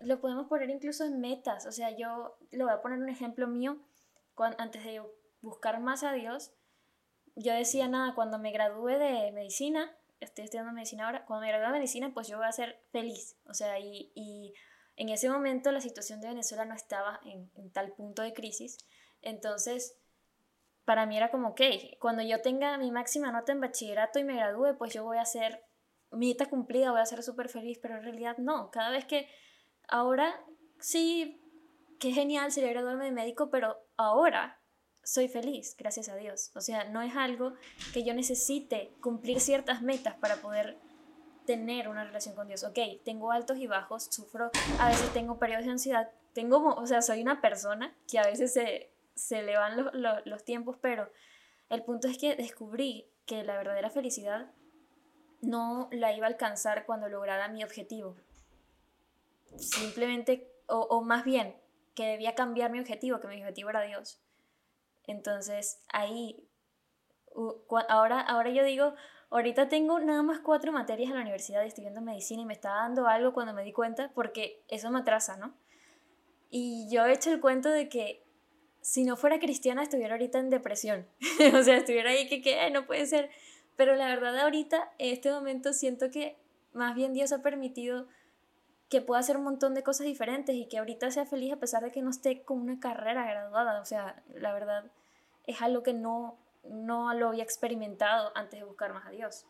lo 0.00 0.20
podemos 0.20 0.48
poner 0.48 0.70
incluso 0.70 1.04
en 1.04 1.20
metas. 1.20 1.66
O 1.66 1.72
sea, 1.72 1.96
yo 1.96 2.36
lo 2.50 2.64
voy 2.64 2.74
a 2.74 2.82
poner 2.82 2.98
un 2.98 3.08
ejemplo 3.08 3.46
mío. 3.46 3.78
antes 4.58 4.84
de 4.84 5.02
buscar 5.40 5.80
más 5.80 6.02
a 6.02 6.12
Dios, 6.12 6.52
yo 7.36 7.54
decía, 7.54 7.88
nada, 7.88 8.14
cuando 8.14 8.38
me 8.38 8.52
gradúe 8.52 8.98
de 8.98 9.30
medicina, 9.32 9.96
estoy 10.24 10.44
estudiando 10.44 10.72
medicina 10.72 11.06
ahora, 11.06 11.24
cuando 11.24 11.46
me 11.46 11.52
gradúe 11.52 11.66
de 11.66 11.78
medicina, 11.78 12.12
pues 12.12 12.28
yo 12.28 12.38
voy 12.38 12.46
a 12.46 12.52
ser 12.52 12.80
feliz. 12.90 13.36
O 13.46 13.54
sea, 13.54 13.78
y, 13.78 14.12
y 14.14 14.54
en 14.96 15.08
ese 15.08 15.28
momento 15.28 15.72
la 15.72 15.80
situación 15.80 16.20
de 16.20 16.28
Venezuela 16.28 16.64
no 16.64 16.74
estaba 16.74 17.20
en, 17.24 17.50
en, 17.54 17.70
tal 17.70 17.92
punto 17.92 18.22
de 18.22 18.32
crisis. 18.32 18.78
Entonces, 19.20 19.96
para 20.84 21.06
mí 21.06 21.16
era 21.16 21.30
como, 21.30 21.48
ok, 21.48 21.60
cuando 21.98 22.22
yo 22.22 22.40
tenga 22.40 22.76
mi 22.78 22.90
máxima 22.90 23.32
nota 23.32 23.52
en 23.52 23.60
bachillerato 23.60 24.18
y 24.18 24.24
me 24.24 24.36
gradúe, 24.36 24.76
pues 24.78 24.92
yo 24.92 25.04
voy 25.04 25.18
a 25.18 25.24
ser 25.24 25.64
meta 26.10 26.46
cumplida, 26.46 26.90
voy 26.90 27.00
a 27.00 27.06
ser 27.06 27.22
súper 27.22 27.48
feliz, 27.48 27.78
pero 27.80 27.96
en 27.96 28.02
realidad 28.02 28.36
no. 28.38 28.70
Cada 28.70 28.90
vez 28.90 29.04
que 29.04 29.28
ahora 29.88 30.44
sí, 30.78 31.40
qué 31.98 32.12
genial 32.12 32.52
sería 32.52 32.70
graduarme 32.70 33.06
de 33.06 33.12
médico, 33.12 33.50
pero 33.50 33.76
ahora 33.96 34.61
soy 35.04 35.28
feliz, 35.28 35.76
gracias 35.78 36.08
a 36.08 36.16
Dios. 36.16 36.50
O 36.54 36.60
sea, 36.60 36.84
no 36.84 37.02
es 37.02 37.16
algo 37.16 37.54
que 37.92 38.04
yo 38.04 38.14
necesite 38.14 38.92
cumplir 39.00 39.40
ciertas 39.40 39.82
metas 39.82 40.14
para 40.14 40.36
poder 40.36 40.78
tener 41.44 41.88
una 41.88 42.04
relación 42.04 42.34
con 42.34 42.46
Dios. 42.48 42.64
Ok, 42.64 42.78
tengo 43.04 43.32
altos 43.32 43.58
y 43.58 43.66
bajos, 43.66 44.04
sufro, 44.10 44.50
a 44.78 44.88
veces 44.88 45.12
tengo 45.12 45.38
periodos 45.38 45.64
de 45.64 45.72
ansiedad, 45.72 46.10
tengo, 46.32 46.74
o 46.74 46.86
sea, 46.86 47.02
soy 47.02 47.20
una 47.20 47.40
persona 47.40 47.96
que 48.10 48.18
a 48.18 48.26
veces 48.26 48.52
se, 48.52 48.92
se 49.14 49.42
le 49.42 49.56
van 49.56 49.76
los, 49.76 49.92
los, 49.94 50.24
los 50.24 50.44
tiempos, 50.44 50.76
pero 50.80 51.10
el 51.68 51.82
punto 51.82 52.08
es 52.08 52.18
que 52.18 52.36
descubrí 52.36 53.10
que 53.26 53.42
la 53.44 53.56
verdadera 53.56 53.90
felicidad 53.90 54.52
no 55.40 55.88
la 55.90 56.14
iba 56.14 56.26
a 56.26 56.30
alcanzar 56.30 56.86
cuando 56.86 57.08
lograra 57.08 57.48
mi 57.48 57.64
objetivo. 57.64 58.16
Simplemente, 59.56 60.48
o, 60.66 60.78
o 60.78 61.02
más 61.02 61.24
bien, 61.24 61.56
que 61.94 62.06
debía 62.06 62.34
cambiar 62.34 62.70
mi 62.70 62.80
objetivo, 62.80 63.20
que 63.20 63.28
mi 63.28 63.40
objetivo 63.40 63.70
era 63.70 63.82
Dios. 63.82 64.22
Entonces 65.06 65.80
ahí, 65.92 66.48
ahora, 67.88 68.20
ahora 68.20 68.50
yo 68.50 68.64
digo, 68.64 68.94
ahorita 69.30 69.68
tengo 69.68 69.98
nada 70.00 70.22
más 70.22 70.40
cuatro 70.40 70.72
materias 70.72 71.10
en 71.10 71.16
la 71.16 71.22
universidad 71.22 71.64
estudiando 71.64 72.00
medicina 72.00 72.42
y 72.42 72.46
me 72.46 72.52
estaba 72.52 72.82
dando 72.82 73.06
algo 73.06 73.32
cuando 73.32 73.54
me 73.54 73.64
di 73.64 73.72
cuenta 73.72 74.10
porque 74.14 74.62
eso 74.68 74.90
me 74.90 75.00
atrasa, 75.00 75.36
¿no? 75.36 75.54
Y 76.50 76.86
yo 76.90 77.06
he 77.06 77.12
hecho 77.12 77.32
el 77.32 77.40
cuento 77.40 77.70
de 77.70 77.88
que 77.88 78.22
si 78.82 79.04
no 79.04 79.16
fuera 79.16 79.38
cristiana 79.38 79.82
estuviera 79.82 80.14
ahorita 80.14 80.38
en 80.38 80.50
depresión, 80.50 81.06
o 81.58 81.62
sea, 81.62 81.78
estuviera 81.78 82.10
ahí 82.10 82.28
que, 82.28 82.42
que 82.42 82.70
no 82.70 82.86
puede 82.86 83.06
ser, 83.06 83.30
pero 83.76 83.96
la 83.96 84.06
verdad 84.08 84.38
ahorita, 84.40 84.92
en 84.98 85.14
este 85.14 85.30
momento 85.30 85.72
siento 85.72 86.10
que 86.10 86.36
más 86.72 86.94
bien 86.94 87.14
Dios 87.14 87.32
ha 87.32 87.42
permitido 87.42 88.06
que 88.92 89.00
pueda 89.00 89.20
hacer 89.20 89.38
un 89.38 89.44
montón 89.44 89.72
de 89.72 89.82
cosas 89.82 90.06
diferentes 90.06 90.54
y 90.54 90.68
que 90.68 90.76
ahorita 90.76 91.10
sea 91.10 91.24
feliz 91.24 91.50
a 91.54 91.56
pesar 91.56 91.82
de 91.82 91.90
que 91.90 92.02
no 92.02 92.10
esté 92.10 92.42
con 92.42 92.60
una 92.60 92.78
carrera 92.78 93.24
graduada. 93.24 93.80
O 93.80 93.86
sea, 93.86 94.22
la 94.34 94.52
verdad 94.52 94.84
es 95.46 95.62
algo 95.62 95.82
que 95.82 95.94
no, 95.94 96.38
no 96.64 97.14
lo 97.14 97.28
había 97.28 97.42
experimentado 97.42 98.32
antes 98.34 98.60
de 98.60 98.66
buscar 98.66 98.92
más 98.92 99.06
a 99.06 99.10
Dios. 99.10 99.46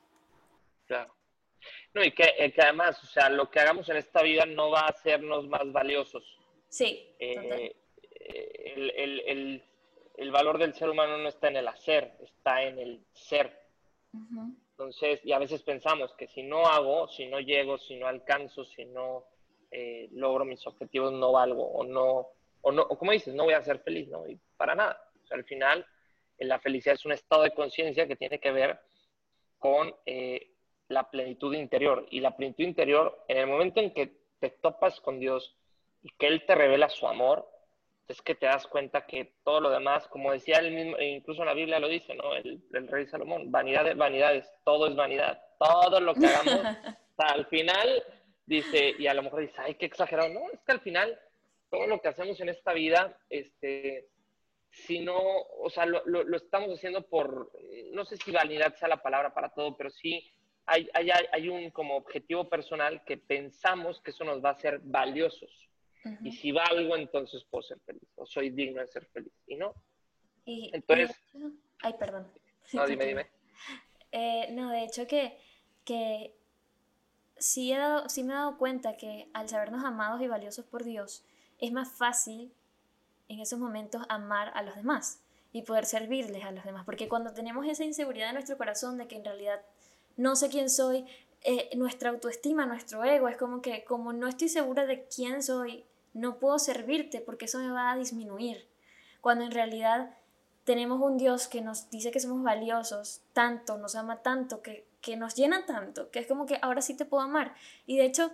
Claro. 0.87 1.13
No, 1.93 2.05
y 2.05 2.13
que, 2.13 2.35
eh, 2.39 2.53
que, 2.53 2.63
además, 2.63 3.03
o 3.03 3.07
sea, 3.07 3.29
lo 3.31 3.51
que 3.51 3.59
hagamos 3.59 3.89
en 3.89 3.97
esta 3.97 4.23
vida 4.23 4.47
no 4.47 4.71
va 4.71 4.83
a 4.83 4.91
hacernos 4.91 5.49
más 5.49 5.73
valiosos. 5.73 6.25
Sí. 6.69 7.05
Eh, 7.19 7.75
el, 8.13 8.91
el, 8.91 9.21
el, 9.27 9.65
el, 10.19 10.31
valor 10.31 10.59
del 10.59 10.73
ser 10.75 10.89
humano 10.89 11.19
no 11.19 11.29
está 11.29 11.49
en 11.49 11.57
el 11.57 11.67
hacer, 11.67 12.17
está 12.21 12.63
en 12.63 12.79
el 12.79 13.05
ser. 13.13 13.61
Entonces, 14.71 15.21
y 15.25 15.33
a 15.33 15.39
veces 15.39 15.63
pensamos 15.63 16.13
que 16.15 16.29
si 16.29 16.45
no 16.45 16.65
hago, 16.65 17.09
si 17.09 17.27
no 17.27 17.41
llego, 17.41 17.77
si 17.79 17.97
no 17.97 18.07
alcanzo, 18.07 18.65
si 18.65 18.85
no 18.85 19.32
eh, 19.73 20.09
logro 20.13 20.45
mis 20.45 20.67
objetivos, 20.67 21.13
no 21.13 21.33
valgo 21.33 21.65
o 21.65 21.85
no, 21.85 22.29
o 22.61 22.73
no, 22.73 22.83
o 22.83 22.99
como 22.99 23.13
dices, 23.13 23.35
no 23.35 23.45
voy 23.45 23.55
a 23.55 23.63
ser 23.63 23.81
feliz, 23.81 24.09
¿no? 24.09 24.29
Y 24.29 24.39
para 24.57 24.75
nada. 24.75 25.03
O 25.23 25.27
sea, 25.27 25.37
al 25.37 25.45
final, 25.45 25.87
eh, 26.39 26.45
la 26.45 26.59
felicidad 26.59 26.95
es 26.95 27.05
un 27.07 27.13
estado 27.13 27.43
de 27.43 27.55
conciencia 27.55 28.07
que 28.07 28.17
tiene 28.17 28.39
que 28.39 28.53
ver 28.53 28.79
con 29.59 29.95
eh, 30.07 30.51
la 30.89 31.11
plenitud 31.11 31.55
interior. 31.55 32.07
Y 32.11 32.21
la 32.21 32.37
plenitud 32.37 32.65
interior, 32.65 33.25
en 33.29 33.39
el 33.39 33.47
momento 33.47 33.81
en 33.81 33.93
que 33.93 34.13
te 34.41 34.51
topas 34.51 35.01
con 35.01 35.19
Dios 35.19 35.57
y 36.03 36.11
que 36.19 36.27
Él 36.27 36.45
te 36.47 36.55
revela 36.55 36.89
su 36.89 37.07
amor, 37.07 37.49
es 38.09 38.21
que 38.21 38.35
te 38.35 38.47
das 38.47 38.67
cuenta 38.67 39.07
que 39.07 39.37
todo 39.43 39.61
lo 39.61 39.71
demás, 39.71 40.07
como 40.09 40.33
decía 40.33 40.59
él 40.59 40.73
mismo, 40.73 40.97
e 40.99 41.07
incluso 41.07 41.43
en 41.43 41.47
la 41.47 41.55
Biblia 41.55 41.79
lo 41.79 41.89
dice, 41.89 42.15
¿no? 42.15 42.35
El, 42.35 42.61
el 42.73 42.89
rey 42.89 43.07
Salomón, 43.07 43.51
vanidades, 43.51 43.97
vanidades, 43.97 44.53
todo 44.65 44.89
es 44.89 44.95
vanidad, 44.95 45.41
todo 45.59 46.01
lo 46.01 46.13
que 46.15 46.27
hagamos, 46.27 46.77
al 47.17 47.47
final 47.47 48.05
dice, 48.47 48.95
y 48.99 49.07
a 49.07 49.15
lo 49.15 49.23
mejor 49.23 49.41
dice, 49.41 49.55
ay, 49.59 49.75
qué 49.75 49.87
exagerado, 49.87 50.29
no, 50.29 50.51
es 50.51 50.61
que 50.61 50.73
al 50.73 50.81
final 50.81 51.19
todo 51.71 51.87
lo 51.87 52.01
que 52.01 52.09
hacemos 52.09 52.39
en 52.41 52.51
esta 52.51 52.73
vida, 52.73 53.19
este, 53.31 54.09
si 54.71 55.01
no, 55.01 55.19
o 55.19 55.71
sea, 55.71 55.87
lo, 55.87 56.03
lo, 56.07 56.25
lo 56.25 56.37
estamos 56.37 56.71
haciendo 56.71 57.07
por, 57.07 57.51
no 57.93 58.05
sé 58.05 58.17
si 58.17 58.31
vanidad 58.31 58.75
sea 58.77 58.89
la 58.89 59.03
palabra 59.03 59.33
para 59.33 59.51
todo, 59.51 59.77
pero 59.77 59.91
sí 59.91 60.33
hay, 60.67 60.89
hay, 60.95 61.11
hay 61.33 61.49
un 61.49 61.71
como 61.71 61.97
objetivo 61.97 62.49
personal 62.49 63.03
que 63.05 63.17
pensamos 63.17 64.01
que 64.01 64.11
eso 64.11 64.25
nos 64.25 64.45
va 64.45 64.51
a 64.51 64.53
hacer 64.53 64.81
valiosos. 64.83 65.51
Y 66.25 66.33
si 66.33 66.51
valgo, 66.51 66.97
entonces 66.97 67.45
puedo 67.49 67.63
ser 67.63 67.79
feliz, 67.87 68.03
o 68.17 68.27
soy 68.27 68.51
digno 68.51 68.81
de 68.81 68.89
ser 68.89 69.07
feliz, 69.07 69.33
y 69.47 69.55
no. 69.55 69.73
Y, 70.45 70.71
entonces... 70.75 71.17
ay, 71.81 71.95
perdón. 71.97 72.27
No, 72.73 72.87
dime, 72.87 73.07
dime. 73.07 73.27
Eh, 74.15 74.49
no, 74.51 74.71
de 74.71 74.85
hecho 74.85 75.07
que, 75.07 75.39
que 75.87 76.35
sí, 77.43 77.73
he 77.73 77.79
dado, 77.79 78.09
sí 78.09 78.23
me 78.23 78.33
he 78.33 78.37
dado 78.37 78.57
cuenta 78.57 78.97
que 78.97 79.29
al 79.35 79.49
sabernos 79.49 79.85
amados 79.85 80.23
y 80.23 80.29
valiosos 80.29 80.65
por 80.65 80.85
Dios, 80.85 81.25
es 81.59 81.73
más 81.73 81.91
fácil 81.91 82.53
en 83.29 83.41
esos 83.41 83.59
momentos 83.59 84.03
amar 84.09 84.53
a 84.55 84.63
los 84.63 84.77
demás 84.77 85.21
y 85.53 85.63
poder 85.63 85.85
servirles 85.85 86.45
a 86.45 86.53
los 86.53 86.65
demás. 86.65 86.85
Porque 86.85 87.09
cuando 87.09 87.33
tenemos 87.33 87.67
esa 87.67 87.85
inseguridad 87.85 88.29
en 88.29 88.35
nuestro 88.35 88.57
corazón 88.57 88.97
de 88.97 89.09
que 89.09 89.17
en 89.17 89.25
realidad 89.25 89.61
no 90.17 90.37
sé 90.37 90.49
quién 90.49 90.71
soy, 90.71 91.07
eh, 91.43 91.71
nuestra 91.77 92.11
autoestima, 92.11 92.65
nuestro 92.67 93.05
ego, 93.05 93.29
es 93.29 93.37
como 93.37 93.61
que 93.61 93.85
como 93.85 94.13
no 94.13 94.29
estoy 94.29 94.49
segura 94.49 94.87
de 94.87 95.05
quién 95.07 95.43
soy, 95.43 95.85
no 96.15 96.39
puedo 96.39 96.59
servirte 96.59 97.21
porque 97.21 97.47
eso 97.47 97.59
me 97.59 97.71
va 97.71 97.91
a 97.91 97.97
disminuir. 97.97 98.69
Cuando 99.21 99.45
en 99.45 99.51
realidad 99.51 100.17
tenemos 100.65 101.01
un 101.01 101.19
Dios 101.19 101.49
que 101.49 101.61
nos 101.61 101.91
dice 101.91 102.13
que 102.13 102.21
somos 102.21 102.43
valiosos, 102.43 103.23
tanto, 103.33 103.79
nos 103.79 103.97
ama 103.97 104.23
tanto, 104.23 104.63
que, 104.63 104.87
que 105.03 105.17
nos 105.17 105.35
llena 105.35 105.67
tanto, 105.67 106.11
que 106.11 106.21
es 106.21 106.27
como 106.27 106.47
que 106.47 106.59
ahora 106.63 106.81
sí 106.81 106.97
te 106.97 107.05
puedo 107.05 107.25
amar. 107.25 107.55
Y 107.85 107.99
de 107.99 108.05
hecho, 108.05 108.33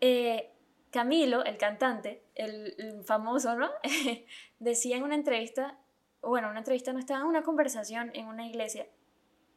eh, 0.00 0.52
Camilo, 0.90 1.44
el 1.44 1.56
cantante, 1.56 2.22
el, 2.34 3.02
famoso, 3.04 3.56
¿no? 3.56 3.70
Decía 4.60 4.96
en 4.96 5.02
una 5.02 5.14
entrevista, 5.14 5.78
bueno, 6.20 6.50
una 6.50 6.58
entrevista 6.58 6.92
no 6.92 6.98
estaba 6.98 7.20
en 7.20 7.26
una 7.26 7.42
conversación 7.42 8.10
en 8.14 8.26
una 8.26 8.46
iglesia, 8.46 8.86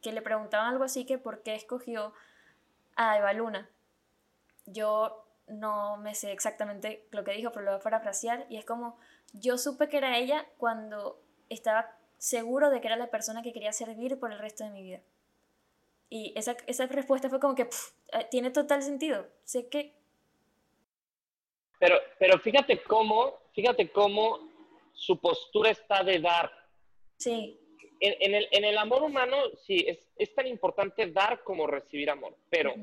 que 0.00 0.12
le 0.12 0.22
preguntaban 0.22 0.72
algo 0.72 0.84
así 0.84 1.04
que 1.04 1.18
por 1.18 1.42
qué 1.42 1.54
escogió 1.54 2.14
a 2.96 3.18
Eva 3.18 3.32
Luna. 3.34 3.68
Yo 4.66 5.26
no 5.46 5.98
me 5.98 6.14
sé 6.14 6.32
exactamente 6.32 7.06
lo 7.10 7.24
que 7.24 7.32
dijo, 7.32 7.52
pero 7.52 7.66
lo 7.66 7.72
voy 7.72 7.80
a 7.80 7.82
parafrasear, 7.82 8.46
y 8.48 8.56
es 8.56 8.64
como, 8.64 8.98
yo 9.34 9.58
supe 9.58 9.88
que 9.88 9.98
era 9.98 10.16
ella 10.16 10.46
cuando 10.56 11.20
estaba 11.50 11.94
seguro 12.16 12.70
de 12.70 12.80
que 12.80 12.86
era 12.86 12.96
la 12.96 13.10
persona 13.10 13.42
que 13.42 13.52
quería 13.52 13.72
servir 13.72 14.18
por 14.18 14.32
el 14.32 14.38
resto 14.38 14.64
de 14.64 14.70
mi 14.70 14.82
vida. 14.82 15.00
Y 16.14 16.32
esa, 16.36 16.56
esa 16.68 16.86
respuesta 16.86 17.28
fue 17.28 17.40
como 17.40 17.56
que 17.56 17.62
eh, 17.62 18.26
tiene 18.30 18.52
total 18.52 18.84
sentido. 18.84 19.26
Sé 19.42 19.68
que... 19.68 19.94
Pero, 21.80 21.96
pero 22.20 22.38
fíjate 22.38 22.80
cómo, 22.84 23.36
fíjate 23.52 23.90
cómo 23.90 24.48
su 24.92 25.20
postura 25.20 25.70
está 25.70 26.04
de 26.04 26.20
dar. 26.20 26.52
Sí. 27.16 27.58
En, 27.98 28.14
en, 28.20 28.34
el, 28.36 28.48
en 28.52 28.64
el, 28.64 28.78
amor 28.78 29.02
humano, 29.02 29.36
sí, 29.66 29.84
es, 29.88 29.98
es, 30.16 30.32
tan 30.36 30.46
importante 30.46 31.10
dar 31.10 31.42
como 31.42 31.66
recibir 31.66 32.08
amor, 32.08 32.36
pero 32.48 32.74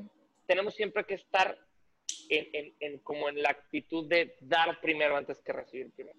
tenemos 0.46 0.74
siempre 0.74 1.04
que 1.04 1.14
estar 1.14 1.58
en, 2.28 2.74
en, 2.80 2.98
como 2.98 3.30
en 3.30 3.40
la 3.40 3.48
actitud 3.48 4.06
de 4.10 4.36
dar 4.40 4.78
primero 4.82 5.16
antes 5.16 5.40
que 5.40 5.54
recibir 5.54 5.90
primero. 5.92 6.18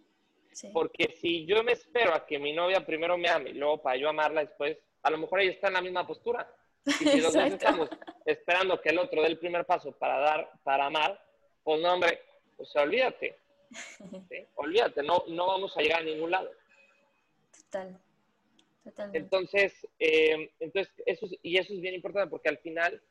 Porque 0.74 1.16
si 1.22 1.46
yo 1.46 1.64
me 1.64 1.74
espero 1.74 2.16
a 2.16 2.26
que 2.26 2.40
mi 2.40 2.54
novia 2.54 2.84
primero 2.84 3.20
me 3.20 3.30
ame 3.30 3.52
y 3.52 3.54
luego 3.54 3.84
para 3.84 3.98
yo 3.98 4.10
amarla 4.10 4.42
después, 4.42 4.80
a 5.04 5.12
lo 5.12 5.20
mejor 5.20 5.42
ella 5.42 5.52
está 5.52 5.68
en 5.68 5.74
la 5.74 5.82
misma 5.84 6.08
postura. 6.08 6.52
Y 6.86 6.92
si 6.92 7.22
los 7.22 7.34
dos 7.34 7.46
estamos 7.46 7.90
esperando 8.26 8.82
que 8.82 8.90
el 8.90 9.00
otro 9.00 9.22
dé 9.22 9.28
el 9.28 9.40
primer 9.40 9.66
paso 9.66 9.92
para 9.94 10.18
dar, 10.20 10.52
para 10.64 10.86
amar, 10.86 11.24
pues 11.64 11.82
no, 11.82 11.94
hombre, 11.94 12.22
o 12.58 12.66
sea, 12.66 12.84
olvídate. 12.84 13.38
Olvídate, 14.56 15.02
no, 15.02 15.24
no 15.28 15.48
vamos 15.48 15.76
a 15.78 15.82
llegar 15.82 16.02
a 16.02 16.06
ningún 16.06 16.32
lado. 16.32 16.52
Total. 17.52 18.00
Totalmente. 18.84 19.18
Entonces, 19.18 19.88
eh, 19.98 20.52
entonces 20.60 20.94
eso 21.06 21.26
y 21.42 21.58
eso 21.58 21.74
es 21.74 21.80
bien 21.80 21.96
importante 21.96 22.30
porque 22.30 22.50
al 22.50 22.58
final 22.58 23.02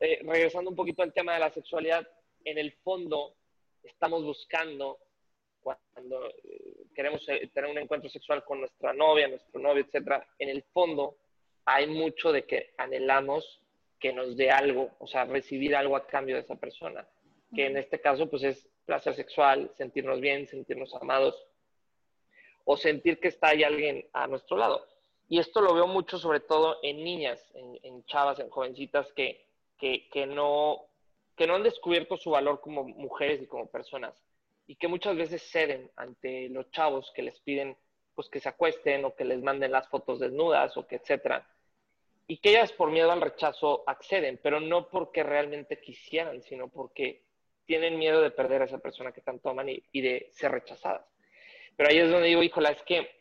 eh, 0.00 0.20
regresando 0.22 0.70
un 0.70 0.76
poquito 0.76 1.02
al 1.02 1.12
tema 1.12 1.34
de 1.34 1.40
la 1.40 1.52
sexualidad, 1.52 2.06
en 2.44 2.58
el 2.58 2.72
fondo 2.84 3.34
estamos 3.82 4.22
buscando, 4.24 4.98
cuando 5.60 6.28
eh, 6.44 6.84
queremos 6.94 7.26
eh, 7.28 7.50
tener 7.52 7.70
un 7.70 7.78
encuentro 7.78 8.10
sexual 8.10 8.44
con 8.44 8.60
nuestra 8.60 8.92
novia, 8.92 9.28
nuestro 9.28 9.60
novio, 9.60 9.84
etcétera, 9.84 10.26
en 10.38 10.50
el 10.50 10.62
fondo 10.64 11.16
hay 11.66 11.86
mucho 11.88 12.32
de 12.32 12.44
que 12.44 12.74
anhelamos 12.78 13.60
que 13.98 14.12
nos 14.12 14.36
dé 14.36 14.50
algo, 14.50 14.90
o 14.98 15.06
sea, 15.06 15.24
recibir 15.24 15.74
algo 15.74 15.96
a 15.96 16.06
cambio 16.06 16.36
de 16.36 16.42
esa 16.42 16.54
persona, 16.54 17.06
que 17.54 17.66
en 17.66 17.76
este 17.76 18.00
caso 18.00 18.30
pues 18.30 18.42
es 18.44 18.68
placer 18.84 19.14
sexual, 19.14 19.70
sentirnos 19.76 20.20
bien, 20.20 20.46
sentirnos 20.46 20.94
amados 20.94 21.46
o 22.64 22.76
sentir 22.76 23.18
que 23.20 23.28
está 23.28 23.48
ahí 23.48 23.64
alguien 23.64 24.06
a 24.12 24.26
nuestro 24.26 24.56
lado. 24.56 24.86
Y 25.28 25.38
esto 25.38 25.60
lo 25.60 25.74
veo 25.74 25.86
mucho 25.86 26.18
sobre 26.18 26.40
todo 26.40 26.78
en 26.82 27.02
niñas, 27.02 27.52
en, 27.54 28.04
chavas, 28.04 28.38
en 28.38 28.48
jovencitas 28.48 29.12
que, 29.12 29.44
que, 29.78 30.26
no, 30.26 30.86
que 31.36 31.46
no 31.46 31.56
han 31.56 31.62
descubierto 31.64 32.16
su 32.16 32.30
valor 32.30 32.60
como 32.60 32.84
mujeres 32.84 33.42
y 33.42 33.46
como 33.46 33.66
personas 33.66 34.14
y 34.68 34.76
que 34.76 34.88
muchas 34.88 35.16
veces 35.16 35.42
ceden 35.42 35.90
ante 35.96 36.48
los 36.48 36.70
chavos 36.70 37.12
que 37.14 37.22
les 37.22 37.38
piden 37.40 37.76
pues 38.14 38.28
que 38.28 38.40
se 38.40 38.48
acuesten 38.48 39.04
o 39.04 39.14
que 39.14 39.24
les 39.24 39.42
manden 39.42 39.72
las 39.72 39.88
fotos 39.88 40.18
desnudas 40.18 40.76
o 40.76 40.86
que 40.86 40.96
etcétera. 40.96 41.46
Y 42.28 42.38
que 42.38 42.50
ellas 42.50 42.72
por 42.72 42.90
miedo 42.90 43.12
al 43.12 43.20
rechazo 43.20 43.84
acceden, 43.86 44.40
pero 44.42 44.60
no 44.60 44.88
porque 44.88 45.22
realmente 45.22 45.80
quisieran, 45.80 46.42
sino 46.42 46.68
porque 46.68 47.22
tienen 47.64 47.98
miedo 47.98 48.20
de 48.20 48.30
perder 48.30 48.62
a 48.62 48.64
esa 48.64 48.78
persona 48.78 49.12
que 49.12 49.20
tanto 49.20 49.48
aman 49.50 49.68
y, 49.68 49.82
y 49.92 50.00
de 50.00 50.28
ser 50.32 50.52
rechazadas. 50.52 51.06
Pero 51.76 51.90
ahí 51.90 51.98
es 51.98 52.10
donde 52.10 52.28
digo, 52.28 52.42
híjola, 52.42 52.70
es 52.70 52.82
que 52.82 53.16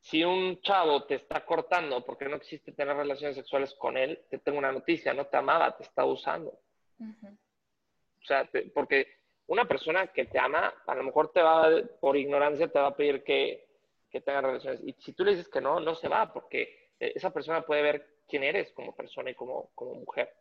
si 0.00 0.22
un 0.22 0.60
chavo 0.60 1.04
te 1.04 1.16
está 1.16 1.44
cortando 1.44 2.04
porque 2.04 2.26
no 2.26 2.38
quisiste 2.38 2.72
tener 2.72 2.96
relaciones 2.96 3.36
sexuales 3.36 3.74
con 3.74 3.96
él, 3.96 4.20
te 4.30 4.38
tengo 4.38 4.58
una 4.58 4.70
noticia, 4.70 5.12
no 5.12 5.26
te 5.26 5.36
amaba, 5.36 5.76
te 5.76 5.82
está 5.82 6.04
usando. 6.04 6.56
O 7.00 8.24
sea, 8.24 8.48
porque 8.72 9.16
una 9.48 9.64
persona 9.64 10.06
que 10.08 10.26
te 10.26 10.38
ama, 10.38 10.72
a 10.86 10.94
lo 10.94 11.02
mejor 11.02 11.32
te 11.32 11.42
va, 11.42 11.68
por 12.00 12.16
ignorancia, 12.16 12.68
te 12.68 12.78
va 12.78 12.88
a 12.88 12.96
pedir 12.96 13.24
que, 13.24 13.66
que 14.10 14.20
tengas 14.20 14.44
relaciones. 14.44 14.80
Y 14.84 14.92
si 15.00 15.12
tú 15.12 15.24
le 15.24 15.32
dices 15.32 15.48
que 15.48 15.60
no, 15.60 15.80
no 15.80 15.94
se 15.96 16.08
va, 16.08 16.32
porque 16.32 16.92
esa 17.00 17.32
persona 17.32 17.62
puede 17.62 17.82
ver 17.82 18.15
quién 18.28 18.42
eres 18.44 18.72
como 18.72 18.94
persona 18.94 19.30
y 19.30 19.34
como, 19.34 19.70
como 19.74 19.94
mujer 19.94 20.34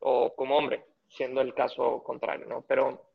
o 0.00 0.34
como 0.34 0.56
hombre, 0.56 0.84
siendo 1.08 1.40
el 1.40 1.54
caso 1.54 2.02
contrario, 2.02 2.46
¿no? 2.46 2.62
Pero 2.62 3.10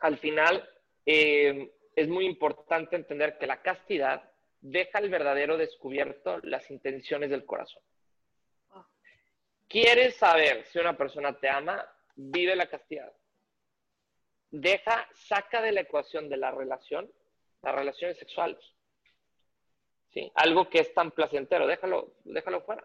al 0.00 0.18
final 0.18 0.68
eh, 1.06 1.72
es 1.94 2.08
muy 2.08 2.26
importante 2.26 2.96
entender 2.96 3.38
que 3.38 3.46
la 3.46 3.62
castidad 3.62 4.30
deja 4.60 4.98
al 4.98 5.10
verdadero 5.10 5.56
descubierto 5.56 6.38
las 6.42 6.70
intenciones 6.70 7.30
del 7.30 7.44
corazón. 7.44 7.82
Ah. 8.70 8.86
¿Quieres 9.68 10.16
saber 10.16 10.64
si 10.66 10.78
una 10.78 10.96
persona 10.96 11.38
te 11.38 11.48
ama? 11.48 11.86
Vive 12.16 12.56
la 12.56 12.66
castidad. 12.66 13.12
Deja, 14.50 15.08
saca 15.12 15.60
de 15.60 15.72
la 15.72 15.80
ecuación 15.80 16.28
de 16.28 16.36
la 16.36 16.50
relación 16.50 17.10
las 17.64 17.74
relaciones 17.74 18.18
sexuales. 18.18 18.58
¿Sí? 20.12 20.30
Algo 20.36 20.68
que 20.68 20.80
es 20.80 20.94
tan 20.94 21.10
placentero, 21.10 21.66
déjalo, 21.66 22.14
déjalo 22.24 22.60
fuera. 22.60 22.84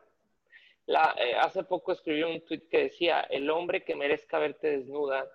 Eh, 1.18 1.36
hace 1.36 1.64
poco 1.64 1.92
escribí 1.92 2.24
un 2.24 2.44
tweet 2.46 2.68
que 2.68 2.84
decía, 2.86 3.22
el 3.30 3.50
hombre 3.52 3.84
que 3.84 3.96
merezca 3.96 4.40
verte 4.40 4.78
desnuda 4.78 5.30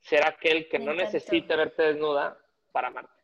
será 0.00 0.28
aquel 0.28 0.68
que 0.68 0.78
no 0.78 0.92
necesite 0.92 1.56
verte 1.56 1.82
desnuda 1.82 2.38
para 2.70 2.88
amarte. 2.88 3.22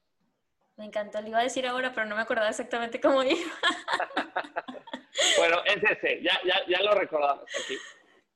Me 0.77 0.87
encantó, 0.87 1.21
le 1.21 1.29
iba 1.29 1.41
a 1.41 1.43
decir 1.43 1.67
ahora, 1.67 1.93
pero 1.93 2.07
no 2.07 2.17
me 2.17 2.23
acordaba 2.23 2.49
exactamente 2.49 3.01
cómo 3.01 3.23
iba. 3.23 3.53
bueno, 5.39 5.59
es 5.67 5.85
ese, 5.85 6.23
ya, 6.23 6.41
ya, 6.43 6.65
ya 6.67 6.83
lo 6.83 6.95
recordamos 6.95 7.45
aquí. 7.63 7.77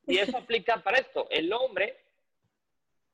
Y 0.07 0.19
eso 0.19 0.37
aplica 0.37 0.77
para 0.83 0.99
esto. 0.99 1.27
El 1.31 1.51
hombre 1.53 2.05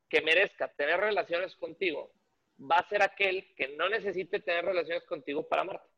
que 0.08 0.20
merezca 0.20 0.68
tener 0.68 0.98
relaciones 0.98 1.54
contigo 1.54 2.12
va 2.60 2.78
a 2.78 2.88
ser 2.88 3.02
aquel 3.02 3.54
que 3.54 3.68
no 3.76 3.88
necesite 3.88 4.40
tener 4.40 4.64
relaciones 4.64 5.04
contigo 5.04 5.46
para 5.46 5.62
amarte. 5.62 5.93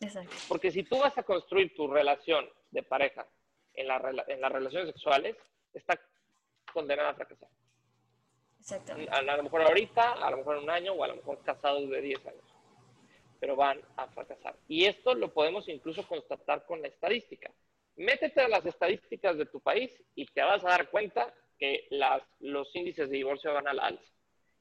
Exacto. 0.00 0.34
Porque 0.48 0.70
si 0.70 0.82
tú 0.82 0.98
vas 0.98 1.16
a 1.16 1.22
construir 1.22 1.74
tu 1.74 1.88
relación 1.88 2.48
de 2.70 2.82
pareja 2.82 3.26
en, 3.74 3.86
en 3.90 4.40
las 4.40 4.52
relaciones 4.52 4.88
sexuales, 4.88 5.36
está 5.72 6.00
condenada 6.72 7.10
a 7.10 7.14
fracasar. 7.14 7.48
A, 9.10 9.36
lo 9.36 9.42
mejor 9.42 9.62
ahorita, 9.62 10.12
a 10.12 10.30
lo 10.30 10.38
mejor 10.38 10.56
en 10.56 10.62
un 10.62 10.70
año 10.70 10.92
o 10.94 11.04
a 11.04 11.08
lo 11.08 11.16
mejor 11.16 11.42
casados 11.42 11.88
de 11.90 12.00
10 12.00 12.26
años. 12.26 12.44
Pero 13.38 13.56
van 13.56 13.80
a 13.96 14.06
fracasar. 14.08 14.56
Y 14.68 14.86
esto 14.86 15.14
lo 15.14 15.32
podemos 15.34 15.68
incluso 15.68 16.06
constatar 16.08 16.64
con 16.64 16.80
la 16.80 16.88
estadística. 16.88 17.52
Métete 17.96 18.40
a 18.40 18.48
las 18.48 18.64
estadísticas 18.64 19.36
de 19.36 19.46
tu 19.46 19.60
país 19.60 19.90
y 20.14 20.24
te 20.26 20.42
vas 20.42 20.64
a 20.64 20.70
dar 20.70 20.88
cuenta 20.88 21.32
que 21.58 21.86
las, 21.90 22.22
los 22.40 22.74
índices 22.74 23.10
de 23.10 23.18
divorcio 23.18 23.52
van 23.52 23.68
al 23.68 23.80
alza. 23.80 24.12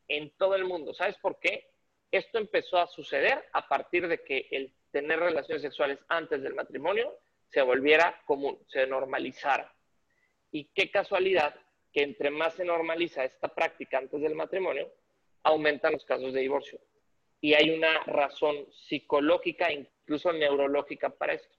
En 0.09 0.31
todo 0.31 0.55
el 0.55 0.65
mundo. 0.65 0.93
¿Sabes 0.93 1.17
por 1.19 1.39
qué? 1.39 1.71
Esto 2.11 2.37
empezó 2.37 2.77
a 2.77 2.87
suceder 2.87 3.45
a 3.53 3.67
partir 3.69 4.07
de 4.07 4.21
que 4.21 4.47
el 4.51 4.73
tener 4.93 5.19
relaciones 5.19 5.63
sexuales 5.63 5.99
antes 6.07 6.41
del 6.43 6.53
matrimonio 6.53 7.17
se 7.49 7.61
volviera 7.63 8.21
común, 8.25 8.57
se 8.67 8.87
normalizara. 8.87 9.73
Y 10.51 10.65
qué 10.75 10.89
casualidad 10.91 11.55
que 11.91 12.03
entre 12.03 12.29
más 12.29 12.53
se 12.53 12.63
normaliza 12.63 13.25
esta 13.25 13.47
práctica 13.47 13.97
antes 13.97 14.21
del 14.21 14.35
matrimonio, 14.35 14.91
aumentan 15.41 15.93
los 15.93 16.05
casos 16.05 16.31
de 16.31 16.41
divorcio. 16.41 16.79
Y 17.41 17.55
hay 17.55 17.71
una 17.71 18.03
razón 18.05 18.67
psicológica, 18.71 19.71
incluso 19.71 20.31
neurológica 20.31 21.09
para 21.09 21.33
esto. 21.33 21.57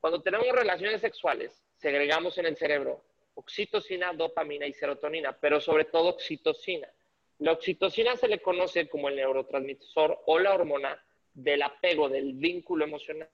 Cuando 0.00 0.22
tenemos 0.22 0.48
relaciones 0.52 1.00
sexuales, 1.00 1.64
segregamos 1.76 2.38
en 2.38 2.46
el 2.46 2.56
cerebro 2.56 3.02
oxitocina, 3.34 4.12
dopamina 4.12 4.66
y 4.66 4.72
serotonina, 4.72 5.32
pero 5.32 5.60
sobre 5.60 5.84
todo 5.84 6.08
oxitocina. 6.08 6.88
La 7.38 7.52
oxitocina 7.52 8.16
se 8.16 8.28
le 8.28 8.42
conoce 8.42 8.88
como 8.88 9.08
el 9.08 9.16
neurotransmisor 9.16 10.22
o 10.26 10.38
la 10.38 10.54
hormona 10.54 11.00
del 11.42 11.62
apego, 11.62 12.08
del 12.08 12.34
vínculo 12.34 12.84
emocional 12.84 13.28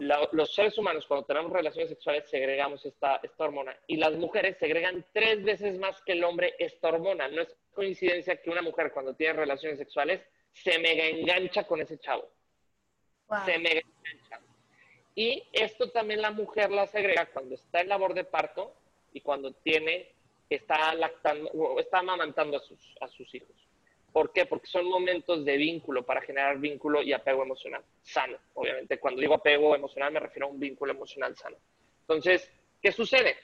los 0.00 0.54
seres 0.54 0.76
humanos 0.76 1.06
cuando 1.06 1.26
tenemos 1.26 1.50
relaciones 1.50 1.88
sexuales 1.88 2.28
segregamos 2.28 2.84
esta, 2.84 3.20
esta 3.22 3.44
hormona 3.44 3.74
y 3.86 3.96
las 3.96 4.12
mujeres 4.12 4.56
segregan 4.58 5.04
tres 5.12 5.42
veces 5.42 5.78
más 5.78 6.00
que 6.02 6.12
el 6.12 6.24
hombre 6.24 6.54
esta 6.58 6.88
hormona. 6.88 7.28
No 7.28 7.42
es 7.42 7.56
coincidencia 7.72 8.36
que 8.40 8.50
una 8.50 8.62
mujer 8.62 8.92
cuando 8.92 9.14
tiene 9.14 9.32
relaciones 9.34 9.78
sexuales 9.78 10.20
se 10.52 10.78
mega 10.78 11.04
engancha 11.06 11.64
con 11.64 11.80
ese 11.80 11.98
chavo. 11.98 12.28
Se 13.44 13.58
mega 13.58 13.80
engancha. 13.80 14.40
Y 15.14 15.42
esto 15.52 15.90
también 15.90 16.22
la 16.22 16.30
mujer 16.30 16.70
la 16.70 16.86
segrega 16.86 17.26
cuando 17.26 17.54
está 17.54 17.80
en 17.80 17.88
labor 17.88 18.14
de 18.14 18.24
parto 18.24 18.74
y 19.12 19.20
cuando 19.20 19.52
tiene, 19.52 20.12
está 20.48 20.94
lactando, 20.94 21.78
está 21.80 22.00
amamantando 22.00 22.58
a 22.58 22.60
sus, 22.60 22.78
a 23.00 23.08
sus 23.08 23.34
hijos. 23.34 23.67
¿Por 24.12 24.32
qué? 24.32 24.46
Porque 24.46 24.66
son 24.66 24.86
momentos 24.86 25.44
de 25.44 25.56
vínculo 25.56 26.04
para 26.04 26.22
generar 26.22 26.58
vínculo 26.58 27.02
y 27.02 27.12
apego 27.12 27.42
emocional 27.42 27.82
sano. 28.02 28.38
Obviamente, 28.54 28.98
cuando 28.98 29.20
digo 29.20 29.34
apego 29.34 29.74
emocional 29.74 30.12
me 30.12 30.20
refiero 30.20 30.46
a 30.46 30.50
un 30.50 30.58
vínculo 30.58 30.92
emocional 30.92 31.36
sano. 31.36 31.56
Entonces, 32.00 32.50
¿qué 32.80 32.90
sucede? 32.90 33.36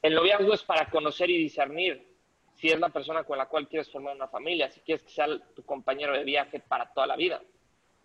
El 0.00 0.14
noviazgo 0.14 0.54
es 0.54 0.62
para 0.62 0.88
conocer 0.88 1.28
y 1.30 1.38
discernir 1.38 2.06
si 2.54 2.68
es 2.68 2.78
la 2.78 2.88
persona 2.88 3.24
con 3.24 3.38
la 3.38 3.46
cual 3.46 3.68
quieres 3.68 3.90
formar 3.90 4.14
una 4.14 4.28
familia, 4.28 4.70
si 4.70 4.80
quieres 4.80 5.04
que 5.04 5.10
sea 5.10 5.26
tu 5.54 5.64
compañero 5.64 6.12
de 6.12 6.24
viaje 6.24 6.60
para 6.60 6.92
toda 6.92 7.06
la 7.06 7.16
vida, 7.16 7.42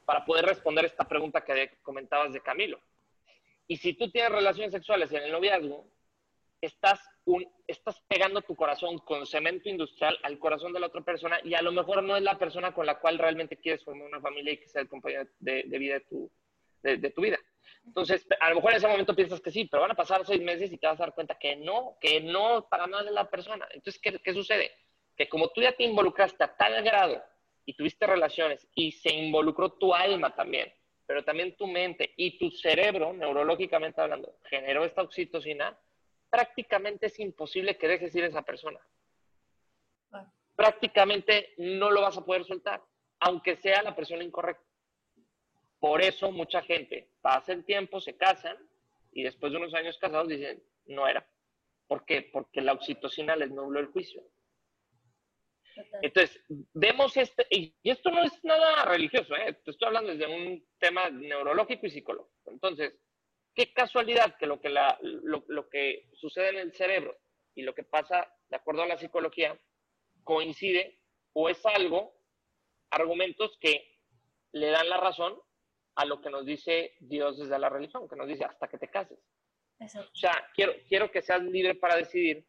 para 0.05 0.26
poder 0.26 0.45
responder 0.45 0.86
esta 0.86 1.07
pregunta 1.07 1.43
que 1.43 1.78
comentabas 1.82 2.34
de 2.34 2.41
Camilo. 2.41 2.80
Y 3.68 3.78
si 3.78 3.93
tú 3.93 4.09
tienes 4.11 4.32
relaciones 4.32 4.72
sexuales 4.72 5.11
en 5.11 5.24
el 5.24 5.32
noviazgo, 5.32 5.86
estás, 6.66 7.01
un, 7.26 7.45
estás 7.68 7.99
pegando 8.07 8.41
tu 8.41 8.55
corazón 8.55 8.97
con 8.99 9.26
cemento 9.26 9.70
industrial 9.70 10.18
al 10.24 10.39
corazón 10.39 10.72
de 10.72 10.80
la 10.80 10.88
otra 10.88 11.01
persona 11.01 11.39
y 11.43 11.53
a 11.55 11.61
lo 11.61 11.72
mejor 11.72 12.01
no 12.03 12.16
es 12.16 12.24
la 12.24 12.38
persona 12.38 12.74
con 12.74 12.86
la 12.86 12.99
cual 12.99 13.18
realmente 13.18 13.57
quieres 13.57 13.84
formar 13.84 14.07
una 14.07 14.22
familia 14.22 14.53
y 14.53 14.57
que 14.57 14.70
sea 14.70 14.82
el 14.82 14.88
compañero 14.88 15.28
de, 15.39 15.64
vida 15.64 15.95
de 15.95 15.99
tu, 16.01 16.32
de, 16.82 17.09
tu 17.09 17.22
vida. 17.22 17.38
Entonces, 17.86 18.26
a 18.39 18.49
lo 18.49 18.55
mejor 18.55 18.72
en 18.72 18.78
ese 18.78 18.88
momento 18.88 19.16
piensas 19.16 19.41
que 19.41 19.51
sí, 19.51 19.66
pero 19.66 19.82
van 19.82 19.91
a 19.91 19.95
pasar 19.95 20.26
seis 20.26 20.41
meses 20.41 20.72
y 20.72 20.78
te 20.78 20.88
vas 20.88 20.99
a 20.99 21.03
dar 21.03 21.14
cuenta 21.14 21.38
que 21.38 21.57
no, 21.57 21.97
que 21.99 22.22
no 22.22 22.66
para 22.70 22.88
nada 22.88 23.03
es 23.03 23.11
la 23.11 23.30
persona. 23.30 23.68
Entonces, 23.72 24.01
¿qué, 24.01 24.18
¿qué, 24.20 24.34
sucede? 24.34 24.72
Que 25.18 25.28
como 25.28 25.49
tú 25.49 25.61
ya 25.61 25.74
te 25.74 25.84
involucraste 25.84 26.43
a 26.45 26.55
tal 26.55 26.82
grado 26.82 27.22
y 27.66 27.74
tuviste 27.74 28.07
relaciones 28.07 28.66
y 28.74 28.93
se 28.93 29.14
involucró 29.14 29.74
tu 29.74 29.93
alma 29.93 30.34
también, 30.34 30.72
pero 31.05 31.26
también 31.26 31.57
tu 31.57 31.68
mente 31.68 32.14
y 32.16 32.38
tu 32.38 32.49
cerebro, 32.51 33.11
neurológicamente 33.11 33.99
hablando, 33.99 34.34
generó 34.45 34.86
esta 34.86 35.01
oxitocina, 35.01 35.78
prácticamente 36.34 37.06
es 37.06 37.20
imposible 37.20 37.78
que 37.78 37.88
dejes 37.88 38.16
ir 38.16 38.24
a 38.24 38.28
esa 38.28 38.42
persona. 38.42 38.80
Prácticamente 40.56 41.54
no 41.58 41.92
lo 41.92 42.02
vas 42.02 42.18
a 42.18 42.26
poder 42.26 42.44
soltar, 42.44 42.84
aunque 43.20 43.56
sea 43.56 43.84
la 43.84 43.96
persona 43.96 44.24
incorrecta. 44.24 44.66
Por 45.80 46.02
eso 46.02 46.32
mucha 46.32 46.64
gente 46.64 47.08
pasa 47.22 47.54
el 47.54 47.64
tiempo, 47.64 48.00
se 48.00 48.18
casan 48.18 48.58
y 49.12 49.22
después 49.22 49.52
de 49.52 49.60
unos 49.60 49.76
años 49.76 50.00
casados 50.00 50.28
dicen, 50.28 50.64
no 50.88 51.08
era. 51.08 51.24
¿Por 51.86 52.04
qué? 52.04 52.24
Porque 52.24 52.62
la 52.62 52.74
oxitocina 52.74 53.36
les 53.36 53.52
nubló 53.52 53.80
el 53.80 53.88
juicio. 53.88 54.24
Entonces, 56.02 56.42
vemos 56.74 57.16
este, 57.16 57.46
y 57.52 57.76
esto 57.84 58.10
no 58.10 58.24
es 58.24 58.44
nada 58.44 58.86
religioso, 58.86 59.36
¿eh? 59.36 59.54
te 59.64 59.70
estoy 59.70 59.86
hablando 59.88 60.16
desde 60.16 60.34
un 60.34 60.66
tema 60.80 61.12
neurológico 61.12 61.86
y 61.86 61.92
psicológico. 61.92 62.50
Entonces, 62.50 62.96
Qué 63.56 63.72
casualidad 63.74 64.36
que 64.38 64.47
lo 64.47 64.60
que, 64.60 64.70
lo, 64.70 65.70
que 65.70 66.10
sucede 66.14 66.49
en 66.49 66.58
el 66.58 66.74
cerebro 66.74 67.16
y 67.56 67.62
lo 67.62 67.76
que 67.76 67.84
pasa, 67.84 68.28
de 68.49 68.56
acuerdo 68.56 68.82
a 68.82 68.88
la 68.88 68.97
psicología, 68.97 69.60
coincide 70.24 70.99
o 71.34 71.49
es 71.49 71.64
algo, 71.66 72.16
argumentos 72.89 73.58
que 73.60 73.99
le 74.54 74.68
dan 74.68 74.89
la 74.89 74.97
razón 74.97 75.39
a 75.95 76.06
lo 76.06 76.22
que 76.22 76.30
nos 76.30 76.45
dice 76.45 76.95
Dios 76.99 77.38
desde 77.38 77.60
la 77.60 77.70
religión, 77.70 78.08
que 78.10 78.16
nos 78.16 78.28
dice 78.28 78.45
hasta 78.45 78.68
que 78.68 78.78
te 78.78 78.89
cases. 78.89 79.20
Exacto. 79.80 80.10
O 80.12 80.16
sea, 80.16 80.49
quiero, 80.56 80.74
quiero 80.88 81.12
que 81.12 81.22
seas 81.22 81.43
libre 81.43 81.76
para 81.76 81.95
decidir 81.95 82.47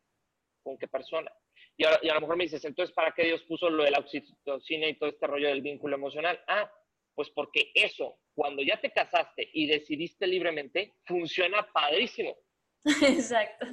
con 0.62 0.78
qué 0.78 0.88
persona. 0.88 1.30
Y, 1.76 1.84
ahora, 1.84 1.98
y 2.02 2.08
a 2.08 2.14
lo 2.14 2.20
mejor 2.20 2.36
me 2.36 2.44
dices, 2.44 2.64
entonces, 2.64 2.94
¿para 2.94 3.12
qué 3.12 3.24
Dios 3.24 3.42
puso 3.42 3.68
lo 3.68 3.84
de 3.84 3.90
la 3.90 3.98
oxitocina 3.98 4.86
y 4.86 4.98
todo 4.98 5.10
este 5.10 5.26
rollo 5.26 5.48
del 5.48 5.60
vínculo 5.60 5.96
emocional? 5.96 6.42
Ah, 6.46 6.70
pues 7.14 7.30
porque 7.30 7.70
eso, 7.74 8.18
cuando 8.34 8.62
ya 8.62 8.80
te 8.80 8.90
casaste 8.90 9.48
y 9.52 9.66
decidiste 9.66 10.26
libremente, 10.26 10.94
funciona 11.06 11.66
padrísimo. 11.72 12.36
Exacto. 12.84 13.66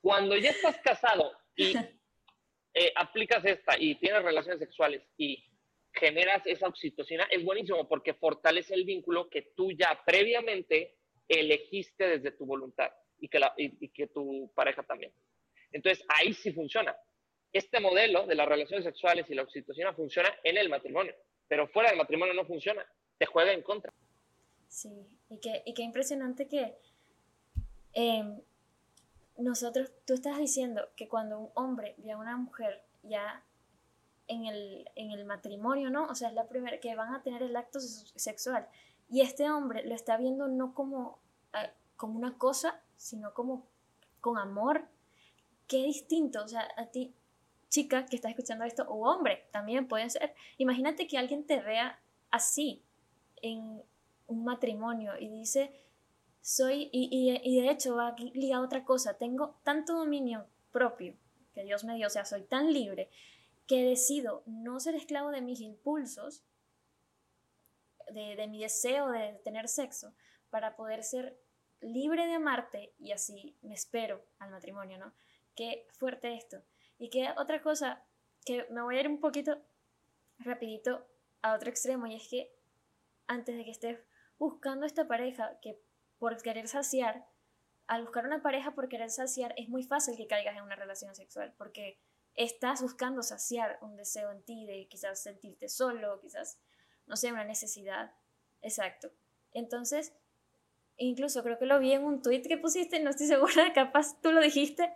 Cuando 0.00 0.36
ya 0.36 0.50
estás 0.50 0.78
casado 0.78 1.32
y 1.56 1.74
eh, 2.74 2.92
aplicas 2.96 3.44
esta 3.44 3.78
y 3.78 3.94
tienes 3.96 4.22
relaciones 4.22 4.60
sexuales 4.60 5.02
y 5.16 5.42
generas 5.94 6.46
esa 6.46 6.66
oxitocina, 6.66 7.24
es 7.30 7.42
buenísimo 7.44 7.88
porque 7.88 8.14
fortalece 8.14 8.74
el 8.74 8.84
vínculo 8.84 9.30
que 9.30 9.52
tú 9.56 9.72
ya 9.72 10.02
previamente 10.04 10.96
elegiste 11.28 12.18
desde 12.18 12.32
tu 12.32 12.44
voluntad 12.44 12.90
y 13.18 13.28
que, 13.28 13.38
la, 13.38 13.54
y, 13.56 13.88
que 13.90 14.08
tu 14.08 14.52
pareja 14.54 14.82
también. 14.82 15.12
Entonces, 15.72 16.04
ahí 16.08 16.34
sí 16.34 16.52
funciona. 16.52 16.94
Este 17.52 17.80
modelo 17.80 18.26
de 18.26 18.34
las 18.34 18.48
relaciones 18.48 18.84
sexuales 18.84 19.26
y 19.30 19.34
la 19.34 19.42
oxitocina 19.42 19.94
funciona 19.94 20.36
en 20.42 20.56
el 20.56 20.68
matrimonio, 20.68 21.14
pero 21.48 21.68
fuera 21.68 21.90
del 21.90 21.98
matrimonio 21.98 22.34
no 22.34 22.44
funciona, 22.44 22.84
te 23.18 23.26
juega 23.26 23.52
en 23.52 23.62
contra. 23.62 23.92
Sí, 24.68 25.06
y 25.28 25.38
qué, 25.38 25.62
y 25.64 25.74
qué 25.74 25.82
impresionante 25.82 26.48
que 26.48 26.76
em, 27.92 28.40
nosotros, 29.36 29.92
tú 30.06 30.14
estás 30.14 30.38
diciendo 30.38 30.88
que 30.96 31.08
cuando 31.08 31.38
un 31.38 31.50
hombre 31.54 31.94
ve 31.98 32.12
a 32.12 32.18
una 32.18 32.36
mujer 32.36 32.82
ya 33.02 33.44
en 34.26 34.46
el, 34.46 34.90
en 34.94 35.10
el 35.10 35.24
matrimonio, 35.24 35.90
¿no? 35.90 36.06
O 36.06 36.14
sea, 36.14 36.28
es 36.28 36.34
la 36.34 36.48
primera 36.48 36.80
que 36.80 36.94
van 36.94 37.14
a 37.14 37.22
tener 37.22 37.42
el 37.42 37.56
acto 37.56 37.80
sexual. 37.80 38.66
Y 39.10 39.20
este 39.20 39.50
hombre 39.50 39.84
lo 39.84 39.94
está 39.94 40.16
viendo 40.16 40.48
no 40.48 40.74
como, 40.74 41.18
como 41.96 42.18
una 42.18 42.38
cosa, 42.38 42.82
sino 42.96 43.34
como 43.34 43.66
con 44.20 44.38
amor. 44.38 44.88
Qué 45.66 45.84
distinto, 45.84 46.42
o 46.42 46.48
sea, 46.48 46.68
a 46.76 46.86
ti, 46.86 47.14
chica 47.74 48.06
que 48.06 48.14
estás 48.14 48.30
escuchando 48.30 48.64
esto, 48.64 48.84
o 48.84 49.10
hombre, 49.10 49.48
también 49.50 49.88
puede 49.88 50.08
ser. 50.08 50.32
Imagínate 50.58 51.08
que 51.08 51.18
alguien 51.18 51.44
te 51.44 51.60
vea 51.60 52.00
así 52.30 52.84
en 53.42 53.82
un 54.28 54.44
matrimonio 54.44 55.18
y 55.18 55.28
dice, 55.28 55.72
soy, 56.40 56.88
y, 56.92 57.40
y, 57.42 57.60
de 57.60 57.70
hecho 57.70 57.96
va 57.96 58.14
ligado 58.34 58.62
a 58.62 58.66
otra 58.66 58.84
cosa, 58.84 59.18
tengo 59.18 59.58
tanto 59.64 59.94
dominio 59.94 60.46
propio 60.70 61.16
que 61.52 61.64
Dios 61.64 61.82
me 61.84 61.96
dio, 61.96 62.06
o 62.06 62.10
sea, 62.10 62.24
soy 62.24 62.42
tan 62.42 62.72
libre 62.72 63.10
que 63.66 63.82
decido 63.82 64.44
no 64.46 64.78
ser 64.78 64.94
esclavo 64.94 65.30
de 65.30 65.40
mis 65.40 65.60
impulsos, 65.60 66.44
de, 68.12 68.46
mi 68.46 68.60
deseo 68.60 69.10
de 69.10 69.40
tener 69.44 69.68
sexo, 69.68 70.14
para 70.50 70.76
poder 70.76 71.02
ser 71.02 71.36
libre 71.80 72.26
de 72.26 72.34
amarte 72.34 72.94
y 72.98 73.10
así 73.10 73.56
me 73.62 73.74
espero 73.74 74.24
al 74.38 74.50
matrimonio, 74.50 74.98
¿no? 74.98 75.12
Qué 75.56 75.88
fuerte 75.98 76.34
esto. 76.34 76.62
Y 76.98 77.10
qué 77.10 77.30
otra 77.36 77.62
cosa, 77.62 78.04
que 78.44 78.66
me 78.70 78.82
voy 78.82 78.96
a 78.96 79.00
ir 79.00 79.08
un 79.08 79.20
poquito 79.20 79.58
rapidito 80.38 81.06
a 81.42 81.54
otro 81.54 81.70
extremo, 81.70 82.06
y 82.06 82.16
es 82.16 82.28
que 82.28 82.54
antes 83.26 83.56
de 83.56 83.64
que 83.64 83.70
estés 83.70 83.98
buscando 84.38 84.86
esta 84.86 85.06
pareja 85.06 85.58
que 85.60 85.80
por 86.18 86.40
querer 86.42 86.68
saciar, 86.68 87.26
al 87.86 88.02
buscar 88.02 88.24
una 88.26 88.42
pareja 88.42 88.74
por 88.74 88.88
querer 88.88 89.10
saciar, 89.10 89.54
es 89.56 89.68
muy 89.68 89.82
fácil 89.82 90.16
que 90.16 90.26
caigas 90.26 90.56
en 90.56 90.62
una 90.62 90.76
relación 90.76 91.14
sexual, 91.14 91.54
porque 91.58 91.98
estás 92.34 92.82
buscando 92.82 93.22
saciar 93.22 93.78
un 93.82 93.96
deseo 93.96 94.30
en 94.32 94.42
ti 94.42 94.66
de 94.66 94.88
quizás 94.88 95.22
sentirte 95.22 95.68
solo, 95.68 96.20
quizás, 96.20 96.58
no 97.06 97.16
sé, 97.16 97.32
una 97.32 97.44
necesidad. 97.44 98.12
Exacto. 98.62 99.12
Entonces, 99.52 100.14
incluso 100.96 101.42
creo 101.42 101.58
que 101.58 101.66
lo 101.66 101.78
vi 101.78 101.92
en 101.92 102.04
un 102.04 102.22
tweet 102.22 102.42
que 102.42 102.58
pusiste, 102.58 103.00
no 103.00 103.10
estoy 103.10 103.26
segura, 103.26 103.72
capaz 103.74 104.20
tú 104.20 104.32
lo 104.32 104.40
dijiste, 104.40 104.92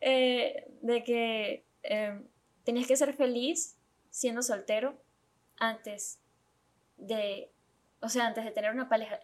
eh, 0.00 0.66
de 0.80 1.04
que 1.04 1.64
eh, 1.82 2.20
tenías 2.64 2.86
que 2.86 2.96
ser 2.96 3.12
feliz 3.14 3.76
siendo 4.10 4.42
soltero 4.42 5.00
antes 5.58 6.20
de, 6.96 7.50
o 8.00 8.08
sea, 8.08 8.26
antes 8.26 8.44
de 8.44 8.50
tener 8.50 8.72
una 8.72 8.88
pareja, 8.88 9.20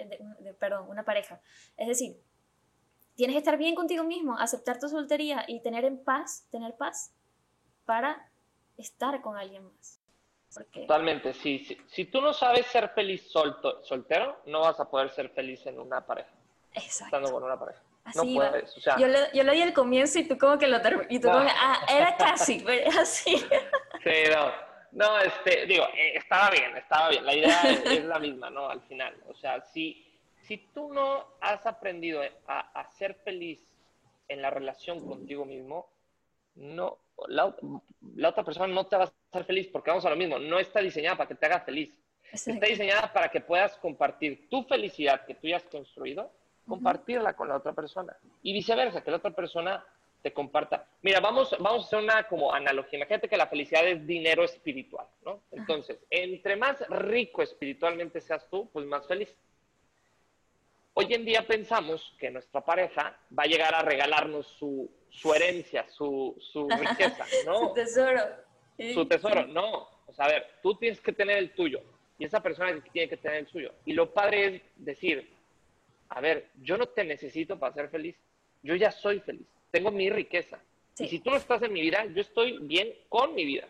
perdón, 0.58 0.88
una 0.88 1.04
pareja. 1.04 1.40
Es 1.76 1.88
decir, 1.88 2.20
tienes 3.14 3.34
que 3.34 3.38
estar 3.38 3.56
bien 3.58 3.74
contigo 3.74 4.04
mismo, 4.04 4.38
aceptar 4.38 4.78
tu 4.78 4.88
soltería 4.88 5.44
y 5.48 5.60
tener 5.60 5.84
en 5.84 6.02
paz, 6.02 6.46
tener 6.50 6.76
paz 6.76 7.12
para 7.84 8.30
estar 8.76 9.20
con 9.22 9.36
alguien 9.36 9.64
más. 9.64 10.00
Totalmente, 10.72 11.34
sí, 11.34 11.58
sí. 11.66 11.76
Si 11.86 12.06
tú 12.06 12.20
no 12.20 12.32
sabes 12.32 12.66
ser 12.66 12.88
feliz 12.90 13.30
soltero, 13.30 14.40
no 14.46 14.60
vas 14.60 14.80
a 14.80 14.88
poder 14.88 15.10
ser 15.10 15.28
feliz 15.30 15.66
en 15.66 15.78
una 15.78 16.06
pareja. 16.06 16.30
Exacto. 16.72 17.16
Estando 17.16 17.32
con 17.32 17.42
una 17.42 17.58
pareja. 17.58 17.82
No 18.14 18.22
puedes. 18.34 18.76
O 18.76 18.80
sea, 18.80 18.96
yo, 18.98 19.09
lo, 19.09 19.18
yo 19.32 19.44
lo 19.44 19.52
di 19.52 19.62
al 19.62 19.72
comienzo 19.72 20.18
y 20.18 20.24
tú 20.24 20.38
como 20.38 20.59
que 20.59 20.66
lo 20.68 20.78
y 21.09 21.18
tú 21.18 21.28
como 21.28 21.46
ah, 21.48 21.80
era 21.88 22.16
casi, 22.16 22.64
así. 22.98 23.36
Sí, 23.36 24.30
no. 24.32 24.66
No, 24.92 25.18
este, 25.20 25.66
digo, 25.66 25.84
eh, 25.94 26.16
estaba 26.16 26.50
bien, 26.50 26.74
estaba 26.76 27.11
bien. 27.11 27.26
La 27.26 27.34
idea 27.34 27.62
es, 27.62 28.04
la 28.04 28.18
misma, 28.18 28.48
¿no? 28.48 28.68
Al 28.70 28.80
final. 28.82 29.14
O 29.28 29.34
sea, 29.34 29.61
si, 29.61 30.07
si 30.40 30.57
tú 30.72 30.92
no 30.92 31.26
has 31.40 31.66
aprendido 31.66 32.22
a, 32.46 32.61
a 32.61 32.90
ser 32.92 33.14
feliz 33.16 33.61
en 34.28 34.40
la 34.40 34.48
relación 34.48 35.07
contigo 35.07 35.44
mismo, 35.44 35.90
no, 36.54 36.98
la, 37.28 37.46
otra 38.28 38.44
persona 38.44 38.66
no 38.72 38.86
te 38.86 38.96
va 38.96 39.04
a 39.04 39.12
hacer 39.30 39.44
feliz 39.44 39.68
porque 39.68 39.90
vamos 39.90 40.04
a 40.04 40.11
lo 40.11 40.16
mismo, 40.16 40.38
no 40.38 40.59
está 40.59 40.80
diseñada 40.80 41.16
para 41.16 41.28
que 41.28 41.34
te 41.34 41.46
haga 41.46 41.61
feliz. 41.61 41.94
Está 42.32 42.66
diseñada 42.66 43.12
para 43.12 43.30
que 43.30 43.40
puedas 43.40 43.76
compartir 43.78 44.48
tu 44.48 44.64
felicidad 44.64 45.24
que 45.24 45.34
tú 45.34 45.46
ya 45.46 45.57
has 45.57 45.64
construido, 45.64 46.30
compartirla 46.66 47.34
con 47.34 47.48
la 47.48 47.56
otra 47.56 47.72
persona. 47.72 48.16
Y 48.42 48.52
viceversa, 48.52 49.02
que 49.02 49.10
la 49.10 49.18
otra 49.18 49.30
persona 49.30 49.84
te 50.22 50.32
comparta. 50.32 50.86
Mira, 51.02 51.20
vamos, 51.20 51.54
vamos 51.58 51.84
a 51.84 51.86
hacer 51.86 51.98
una 52.00 52.26
como 52.26 52.52
analogía. 52.52 52.98
Imagínate 52.98 53.28
que 53.28 53.36
la 53.36 53.46
felicidad 53.46 53.86
es 53.86 54.06
dinero 54.06 54.44
espiritual, 54.44 55.06
¿no? 55.24 55.42
Entonces, 55.52 55.98
entre 56.10 56.56
más 56.56 56.80
rico 56.88 57.42
espiritualmente 57.42 58.20
seas 58.20 58.48
tú, 58.50 58.68
pues 58.72 58.84
más 58.86 59.06
feliz. 59.06 59.32
Hoy 60.94 61.12
en 61.12 61.24
día 61.24 61.46
pensamos 61.46 62.14
que 62.18 62.30
nuestra 62.30 62.64
pareja 62.64 63.18
va 63.38 63.42
a 63.44 63.46
llegar 63.46 63.74
a 63.74 63.82
regalarnos 63.82 64.46
su, 64.46 64.90
su 65.10 65.32
herencia, 65.32 65.86
su, 65.90 66.34
su 66.40 66.68
riqueza, 66.70 67.24
¿no? 67.44 67.68
su 67.68 67.74
tesoro. 67.74 68.20
Su 68.94 69.06
tesoro, 69.06 69.46
no. 69.46 69.88
O 70.06 70.12
sea, 70.12 70.26
a 70.26 70.28
ver, 70.28 70.46
tú 70.62 70.74
tienes 70.74 71.00
que 71.00 71.12
tener 71.12 71.38
el 71.38 71.52
tuyo 71.54 71.82
y 72.18 72.24
esa 72.24 72.42
persona 72.42 72.82
tiene 72.92 73.08
que 73.08 73.16
tener 73.16 73.38
el 73.38 73.46
suyo. 73.46 73.72
Y 73.84 73.92
lo 73.92 74.12
padre 74.12 74.46
es 74.46 74.62
decir, 74.76 75.36
a 76.09 76.20
ver, 76.20 76.50
yo 76.62 76.76
no 76.76 76.86
te 76.86 77.04
necesito 77.04 77.59
para 77.59 77.74
ser 77.74 77.88
feliz, 77.88 78.16
yo 78.62 78.74
ya 78.74 78.90
soy 78.90 79.20
feliz, 79.20 79.46
tengo 79.70 79.90
mi 79.90 80.11
riqueza. 80.11 80.61
Y 80.98 81.09
si 81.09 81.18
tú 81.18 81.30
no 81.30 81.36
estás 81.36 81.62
en 81.62 81.72
mi 81.72 81.82
vida, 81.82 82.07
yo 82.07 82.22
estoy 82.22 82.59
bien 82.62 82.92
con 83.09 83.34
mi 83.34 83.44
vida. 83.44 83.68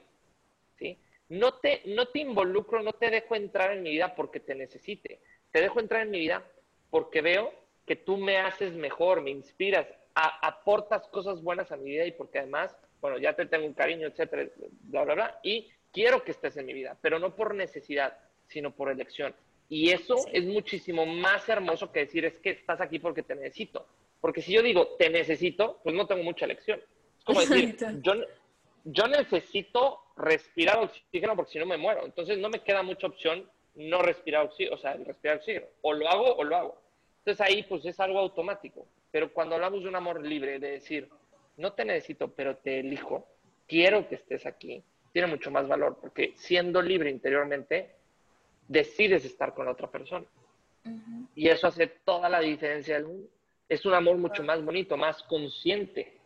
¿sí? 0.78 0.96
No, 1.28 1.54
te, 1.54 1.82
no 1.86 2.06
te 2.06 2.20
involucro, 2.20 2.82
no 2.82 2.92
te 2.92 3.10
dejo 3.10 3.34
entrar 3.34 3.72
en 3.72 3.82
mi 3.82 3.90
vida 3.90 4.14
porque 4.14 4.38
te 4.38 4.54
necesite. 4.54 5.20
Te 5.50 5.60
dejo 5.60 5.80
entrar 5.80 6.02
en 6.02 6.10
mi 6.10 6.20
vida 6.20 6.44
porque 6.90 7.22
veo 7.22 7.52
que 7.84 7.96
tú 7.96 8.16
me 8.16 8.38
haces 8.38 8.74
mejor, 8.74 9.22
me 9.22 9.30
inspiras, 9.30 9.86
aportas 10.14 11.06
cosas 11.08 11.42
buenas 11.42 11.70
a 11.72 11.76
mi 11.76 11.90
vida 11.90 12.06
y 12.06 12.12
porque 12.12 12.38
además, 12.38 12.76
bueno, 13.00 13.18
ya 13.18 13.34
te 13.34 13.46
tengo 13.46 13.66
un 13.66 13.74
cariño, 13.74 14.08
etcétera, 14.08 14.48
bla, 14.82 15.04
bla, 15.04 15.14
bla, 15.14 15.40
y 15.42 15.70
quiero 15.92 16.24
que 16.24 16.32
estés 16.32 16.56
en 16.56 16.66
mi 16.66 16.72
vida, 16.72 16.96
pero 17.00 17.18
no 17.18 17.34
por 17.34 17.54
necesidad, 17.54 18.18
sino 18.48 18.74
por 18.74 18.90
elección. 18.90 19.34
Y 19.68 19.90
eso 19.90 20.16
es 20.32 20.44
muchísimo 20.44 21.06
más 21.06 21.48
hermoso 21.48 21.90
que 21.90 22.00
decir 22.00 22.24
es 22.24 22.38
que 22.38 22.50
estás 22.50 22.80
aquí 22.80 22.98
porque 22.98 23.22
te 23.22 23.34
necesito. 23.34 23.86
Porque 24.20 24.42
si 24.42 24.52
yo 24.52 24.62
digo 24.62 24.96
te 24.98 25.10
necesito, 25.10 25.80
pues 25.82 25.94
no 25.94 26.06
tengo 26.06 26.22
mucha 26.22 26.44
elección. 26.44 26.80
Es 27.18 27.24
como 27.24 27.40
decir, 27.40 27.76
yo, 28.02 28.14
yo 28.84 29.08
necesito 29.08 30.00
respirar 30.16 30.78
oxígeno 30.78 31.34
porque 31.34 31.52
si 31.52 31.58
no 31.58 31.66
me 31.66 31.76
muero. 31.76 32.04
Entonces 32.04 32.38
no 32.38 32.48
me 32.48 32.60
queda 32.60 32.82
mucha 32.82 33.06
opción 33.06 33.48
no 33.74 34.00
respirar 34.00 34.46
oxígeno, 34.46 34.76
o 34.76 34.78
sea, 34.78 34.94
respirar 34.94 35.38
oxígeno. 35.38 35.66
O 35.82 35.92
lo 35.92 36.08
hago 36.08 36.36
o 36.36 36.44
lo 36.44 36.56
hago. 36.56 36.82
Entonces 37.18 37.40
ahí 37.40 37.62
pues 37.64 37.84
es 37.84 37.98
algo 38.00 38.18
automático. 38.18 38.86
Pero 39.10 39.32
cuando 39.32 39.54
hablamos 39.54 39.82
de 39.82 39.88
un 39.88 39.96
amor 39.96 40.24
libre, 40.24 40.58
de 40.58 40.72
decir, 40.72 41.08
no 41.56 41.72
te 41.72 41.84
necesito, 41.84 42.28
pero 42.34 42.56
te 42.56 42.80
elijo, 42.80 43.26
quiero 43.66 44.08
que 44.08 44.16
estés 44.16 44.46
aquí, 44.46 44.84
tiene 45.12 45.28
mucho 45.28 45.50
más 45.50 45.66
valor, 45.66 45.98
porque 46.00 46.34
siendo 46.36 46.82
libre 46.82 47.10
interiormente, 47.10 47.94
decides 48.68 49.24
estar 49.24 49.54
con 49.54 49.66
la 49.66 49.72
otra 49.72 49.90
persona. 49.90 50.26
Y 51.34 51.48
eso 51.48 51.66
hace 51.66 51.86
toda 51.86 52.28
la 52.28 52.40
diferencia 52.40 52.94
del 52.94 53.06
mundo. 53.06 53.28
Es 53.68 53.84
un 53.84 53.94
amor 53.94 54.16
mucho 54.18 54.42
más 54.42 54.64
bonito, 54.64 54.96
más 54.96 55.22
consciente 55.24 56.20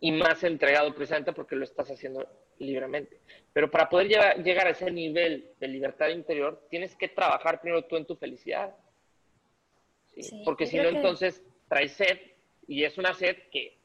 y 0.00 0.10
más 0.10 0.42
entregado 0.42 0.92
precisamente 0.94 1.32
porque 1.32 1.54
lo 1.54 1.64
estás 1.64 1.88
haciendo 1.90 2.26
libremente. 2.58 3.20
Pero 3.52 3.70
para 3.70 3.88
poder 3.88 4.08
llegar 4.42 4.66
a 4.66 4.70
ese 4.70 4.90
nivel 4.90 5.52
de 5.60 5.68
libertad 5.68 6.08
interior, 6.08 6.66
tienes 6.70 6.96
que 6.96 7.08
trabajar 7.08 7.60
primero 7.60 7.84
tú 7.84 7.96
en 7.96 8.06
tu 8.06 8.16
felicidad. 8.16 8.74
porque 10.44 10.66
si 10.66 10.78
no, 10.78 10.88
entonces 10.88 11.42
trae 11.68 11.88
sed 11.88 12.18
y 12.66 12.84
es 12.84 12.98
una 12.98 13.14
sed 13.14 13.36
que 13.50 13.78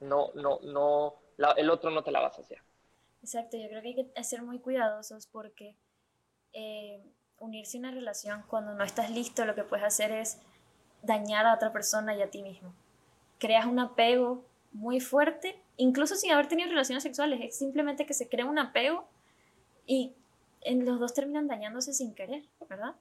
no, 0.00 0.32
no, 0.34 0.60
no, 0.60 1.14
el 1.56 1.70
otro 1.70 1.90
no 1.90 2.02
te 2.02 2.10
la 2.10 2.20
vas 2.20 2.38
a 2.38 2.42
hacer. 2.42 2.58
Exacto, 3.20 3.56
yo 3.56 3.68
creo 3.68 3.82
que 3.82 3.88
hay 3.88 3.94
que 3.94 4.24
ser 4.24 4.42
muy 4.42 4.58
cuidadosos 4.58 5.26
porque 5.26 5.76
eh, 6.54 7.02
unirse 7.38 7.76
a 7.76 7.80
una 7.80 7.90
relación 7.90 8.42
cuando 8.48 8.74
no 8.74 8.84
estás 8.84 9.10
listo, 9.10 9.44
lo 9.44 9.54
que 9.54 9.64
puedes 9.64 9.84
hacer 9.84 10.12
es 10.12 10.40
dañar 11.02 11.46
a 11.46 11.54
otra 11.54 11.72
persona 11.72 12.14
y 12.14 12.22
a 12.22 12.30
ti 12.30 12.42
mismo. 12.42 12.72
Creas 13.38 13.66
un 13.66 13.78
apego 13.78 14.44
muy 14.72 15.00
fuerte, 15.00 15.60
incluso 15.76 16.16
sin 16.16 16.32
haber 16.32 16.48
tenido 16.48 16.70
relaciones 16.70 17.02
sexuales, 17.02 17.40
es 17.42 17.58
simplemente 17.58 18.06
que 18.06 18.14
se 18.14 18.28
crea 18.28 18.46
un 18.46 18.58
apego 18.58 19.06
y 19.86 20.14
en 20.62 20.86
los 20.86 20.98
dos 20.98 21.12
terminan 21.12 21.46
dañándose 21.46 21.92
sin 21.92 22.14
querer, 22.14 22.42
¿verdad? 22.68 22.94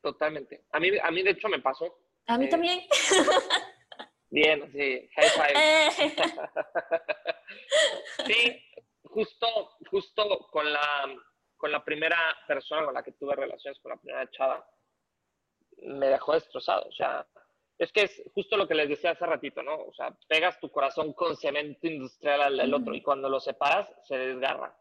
Totalmente. 0.00 0.62
A 0.72 0.80
mí, 0.80 0.90
a 1.02 1.10
mí 1.10 1.22
de 1.22 1.30
hecho 1.30 1.48
me 1.48 1.60
pasó. 1.60 1.94
A 2.26 2.38
mí 2.38 2.46
eh, 2.46 2.48
también. 2.48 2.80
Bien, 4.30 4.70
sí, 4.72 5.08
high 5.16 5.28
five. 5.28 6.14
sí, 8.26 8.62
justo, 9.02 9.46
justo 9.90 10.48
con 10.52 10.72
la, 10.72 10.80
con 11.60 11.70
la 11.70 11.84
primera 11.84 12.16
persona 12.46 12.86
con 12.86 12.94
la 12.94 13.02
que 13.02 13.12
tuve 13.12 13.36
relaciones, 13.36 13.78
con 13.80 13.90
la 13.90 13.98
primera 13.98 14.30
chava, 14.30 14.66
me 15.82 16.08
dejó 16.08 16.32
destrozado. 16.32 16.88
O 16.88 16.92
sea, 16.92 17.26
es 17.78 17.92
que 17.92 18.02
es 18.02 18.22
justo 18.34 18.56
lo 18.56 18.66
que 18.66 18.74
les 18.74 18.88
decía 18.88 19.10
hace 19.10 19.26
ratito, 19.26 19.62
¿no? 19.62 19.74
O 19.74 19.92
sea, 19.92 20.16
pegas 20.26 20.58
tu 20.58 20.70
corazón 20.70 21.12
con 21.12 21.36
cemento 21.36 21.86
industrial 21.86 22.60
al, 22.60 22.74
otro 22.74 22.94
y 22.94 23.02
cuando 23.02 23.28
lo 23.28 23.40
separas 23.40 23.92
se 24.08 24.16
desgarra. 24.16 24.74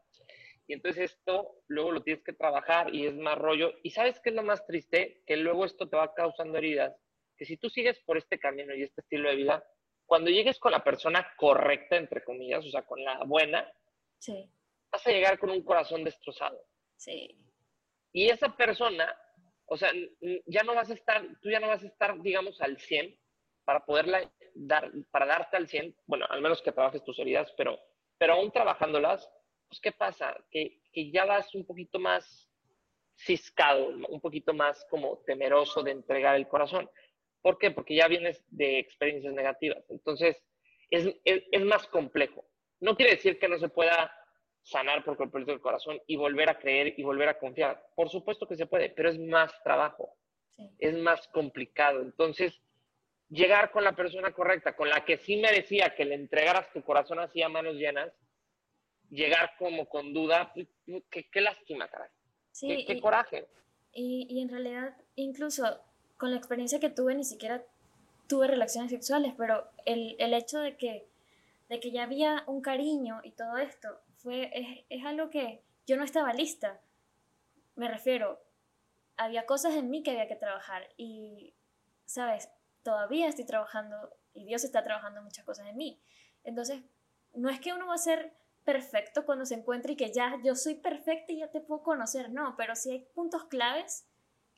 Y 0.67 0.73
entonces 0.73 1.11
esto 1.11 1.63
luego 1.67 1.91
lo 1.91 2.01
tienes 2.01 2.23
que 2.23 2.31
trabajar 2.31 2.95
y 2.95 3.07
es 3.07 3.15
más 3.15 3.37
rollo. 3.37 3.73
¿Y 3.83 3.91
sabes 3.91 4.19
qué 4.21 4.29
es 4.29 4.35
lo 4.35 4.43
más 4.43 4.65
triste? 4.65 5.21
Que 5.27 5.35
luego 5.35 5.65
esto 5.65 5.89
te 5.89 5.97
va 5.97 6.13
causando 6.13 6.59
heridas. 6.59 6.95
Que 7.37 7.45
si 7.45 7.57
tú 7.57 7.69
sigues 7.69 7.99
por 8.05 8.17
este 8.17 8.39
camino 8.39 8.73
y 8.73 8.83
este 8.83 9.01
estilo 9.01 9.29
de 9.29 9.35
vida, 9.35 9.63
cuando 10.05 10.29
llegues 10.29 10.59
con 10.59 10.71
la 10.71 10.83
persona 10.83 11.27
correcta, 11.35 11.97
entre 11.97 12.23
comillas, 12.23 12.65
o 12.65 12.69
sea, 12.69 12.83
con 12.83 13.03
la 13.03 13.23
buena, 13.25 13.69
sí. 14.17 14.49
vas 14.91 15.05
a 15.05 15.11
llegar 15.11 15.39
con 15.39 15.49
un 15.49 15.63
corazón 15.63 16.03
destrozado. 16.03 16.68
Sí. 16.99 17.33
Y 18.11 18.29
esa 18.29 18.55
persona, 18.55 19.15
o 19.65 19.77
sea, 19.77 19.91
ya 20.45 20.63
no 20.63 20.75
vas 20.75 20.89
a 20.89 20.93
estar, 20.93 21.25
tú 21.41 21.49
ya 21.49 21.59
no 21.59 21.67
vas 21.67 21.81
a 21.81 21.87
estar, 21.87 22.21
digamos, 22.21 22.59
al 22.61 22.77
100 22.77 23.17
para 23.63 23.85
poderla 23.85 24.31
dar, 24.53 24.91
para 25.09 25.25
darte 25.25 25.55
al 25.57 25.67
100, 25.67 25.95
bueno, 26.05 26.25
al 26.29 26.41
menos 26.41 26.61
que 26.61 26.73
trabajes 26.73 27.03
tus 27.03 27.17
heridas, 27.19 27.51
pero, 27.55 27.79
pero 28.17 28.33
aún 28.33 28.51
trabajándolas, 28.51 29.29
pues 29.69 29.79
¿qué 29.79 29.91
pasa? 29.93 30.35
Que, 30.51 30.81
que 30.91 31.09
ya 31.11 31.23
vas 31.23 31.55
un 31.55 31.65
poquito 31.65 31.99
más 31.99 32.49
ciscado, 33.15 33.87
un 33.87 34.19
poquito 34.19 34.53
más 34.53 34.85
como 34.89 35.19
temeroso 35.19 35.83
de 35.83 35.91
entregar 35.91 36.35
el 36.35 36.47
corazón. 36.47 36.89
¿Por 37.41 37.57
qué? 37.57 37.71
Porque 37.71 37.95
ya 37.95 38.07
vienes 38.07 38.43
de 38.49 38.79
experiencias 38.79 39.33
negativas. 39.33 39.89
Entonces, 39.89 40.35
es, 40.89 41.07
es, 41.23 41.43
es 41.49 41.61
más 41.63 41.87
complejo. 41.87 42.45
No 42.81 42.95
quiere 42.95 43.15
decir 43.15 43.39
que 43.39 43.47
no 43.47 43.57
se 43.57 43.69
pueda 43.69 44.18
sanar 44.69 45.03
por 45.03 45.17
completo 45.17 45.51
el 45.51 45.59
corazón 45.59 45.99
y 46.07 46.15
volver 46.15 46.49
a 46.49 46.59
creer 46.59 46.93
y 46.97 47.03
volver 47.03 47.29
a 47.29 47.39
confiar. 47.39 47.83
Por 47.95 48.09
supuesto 48.09 48.47
que 48.47 48.55
se 48.55 48.67
puede, 48.67 48.89
pero 48.89 49.09
es 49.09 49.19
más 49.19 49.51
trabajo, 49.63 50.15
es 50.77 50.95
más 50.97 51.27
complicado. 51.29 52.01
Entonces, 52.01 52.53
llegar 53.29 53.71
con 53.71 53.83
la 53.83 53.93
persona 53.93 54.31
correcta, 54.31 54.75
con 54.75 54.89
la 54.89 55.03
que 55.05 55.17
sí 55.17 55.37
merecía 55.37 55.95
que 55.95 56.05
le 56.05 56.15
entregaras 56.15 56.71
tu 56.71 56.83
corazón 56.83 57.19
así 57.19 57.41
a 57.41 57.49
manos 57.49 57.75
llenas, 57.75 58.13
llegar 59.09 59.53
como 59.57 59.87
con 59.87 60.13
duda, 60.13 60.51
pues, 60.53 60.67
pues, 60.85 61.25
qué, 61.31 61.41
lástima, 61.41 61.87
caray. 61.87 62.09
Sí, 62.51 62.85
qué, 62.85 62.99
coraje. 62.99 63.47
Y, 63.91 64.27
y 64.29 64.41
en 64.41 64.49
realidad, 64.49 64.95
incluso 65.15 65.79
con 66.17 66.31
la 66.31 66.37
experiencia 66.37 66.79
que 66.79 66.89
tuve, 66.89 67.15
ni 67.15 67.23
siquiera 67.23 67.63
tuve 68.27 68.47
relaciones 68.47 68.91
sexuales, 68.91 69.33
pero 69.37 69.67
el, 69.85 70.15
el 70.19 70.33
hecho 70.33 70.59
de 70.59 70.77
que, 70.77 71.07
de 71.69 71.79
que 71.79 71.91
ya 71.91 72.03
había 72.03 72.43
un 72.45 72.61
cariño 72.61 73.21
y 73.23 73.31
todo 73.31 73.57
esto, 73.57 73.99
fue, 74.19 74.51
es, 74.53 74.85
es 74.89 75.05
algo 75.05 75.29
que 75.29 75.63
yo 75.87 75.97
no 75.97 76.03
estaba 76.03 76.33
lista. 76.33 76.79
Me 77.75 77.87
refiero, 77.87 78.39
había 79.17 79.45
cosas 79.45 79.75
en 79.75 79.89
mí 79.89 80.03
que 80.03 80.11
había 80.11 80.27
que 80.27 80.35
trabajar 80.35 80.87
y, 80.97 81.53
¿sabes? 82.05 82.49
Todavía 82.83 83.27
estoy 83.27 83.45
trabajando 83.45 84.15
y 84.33 84.45
Dios 84.45 84.63
está 84.63 84.83
trabajando 84.83 85.21
muchas 85.21 85.45
cosas 85.45 85.67
en 85.67 85.77
mí. 85.77 86.01
Entonces, 86.43 86.83
no 87.33 87.49
es 87.49 87.59
que 87.59 87.73
uno 87.73 87.87
va 87.87 87.95
a 87.95 87.99
ser 87.99 88.33
perfecto 88.63 89.25
cuando 89.25 89.45
se 89.45 89.55
encuentre 89.55 89.93
y 89.93 89.95
que 89.95 90.13
ya 90.13 90.39
yo 90.43 90.55
soy 90.55 90.75
perfecta 90.75 91.31
y 91.31 91.39
ya 91.39 91.49
te 91.49 91.61
puedo 91.61 91.81
conocer, 91.81 92.29
no, 92.29 92.55
pero 92.55 92.75
sí 92.75 92.91
hay 92.91 92.99
puntos 93.13 93.45
claves 93.45 94.07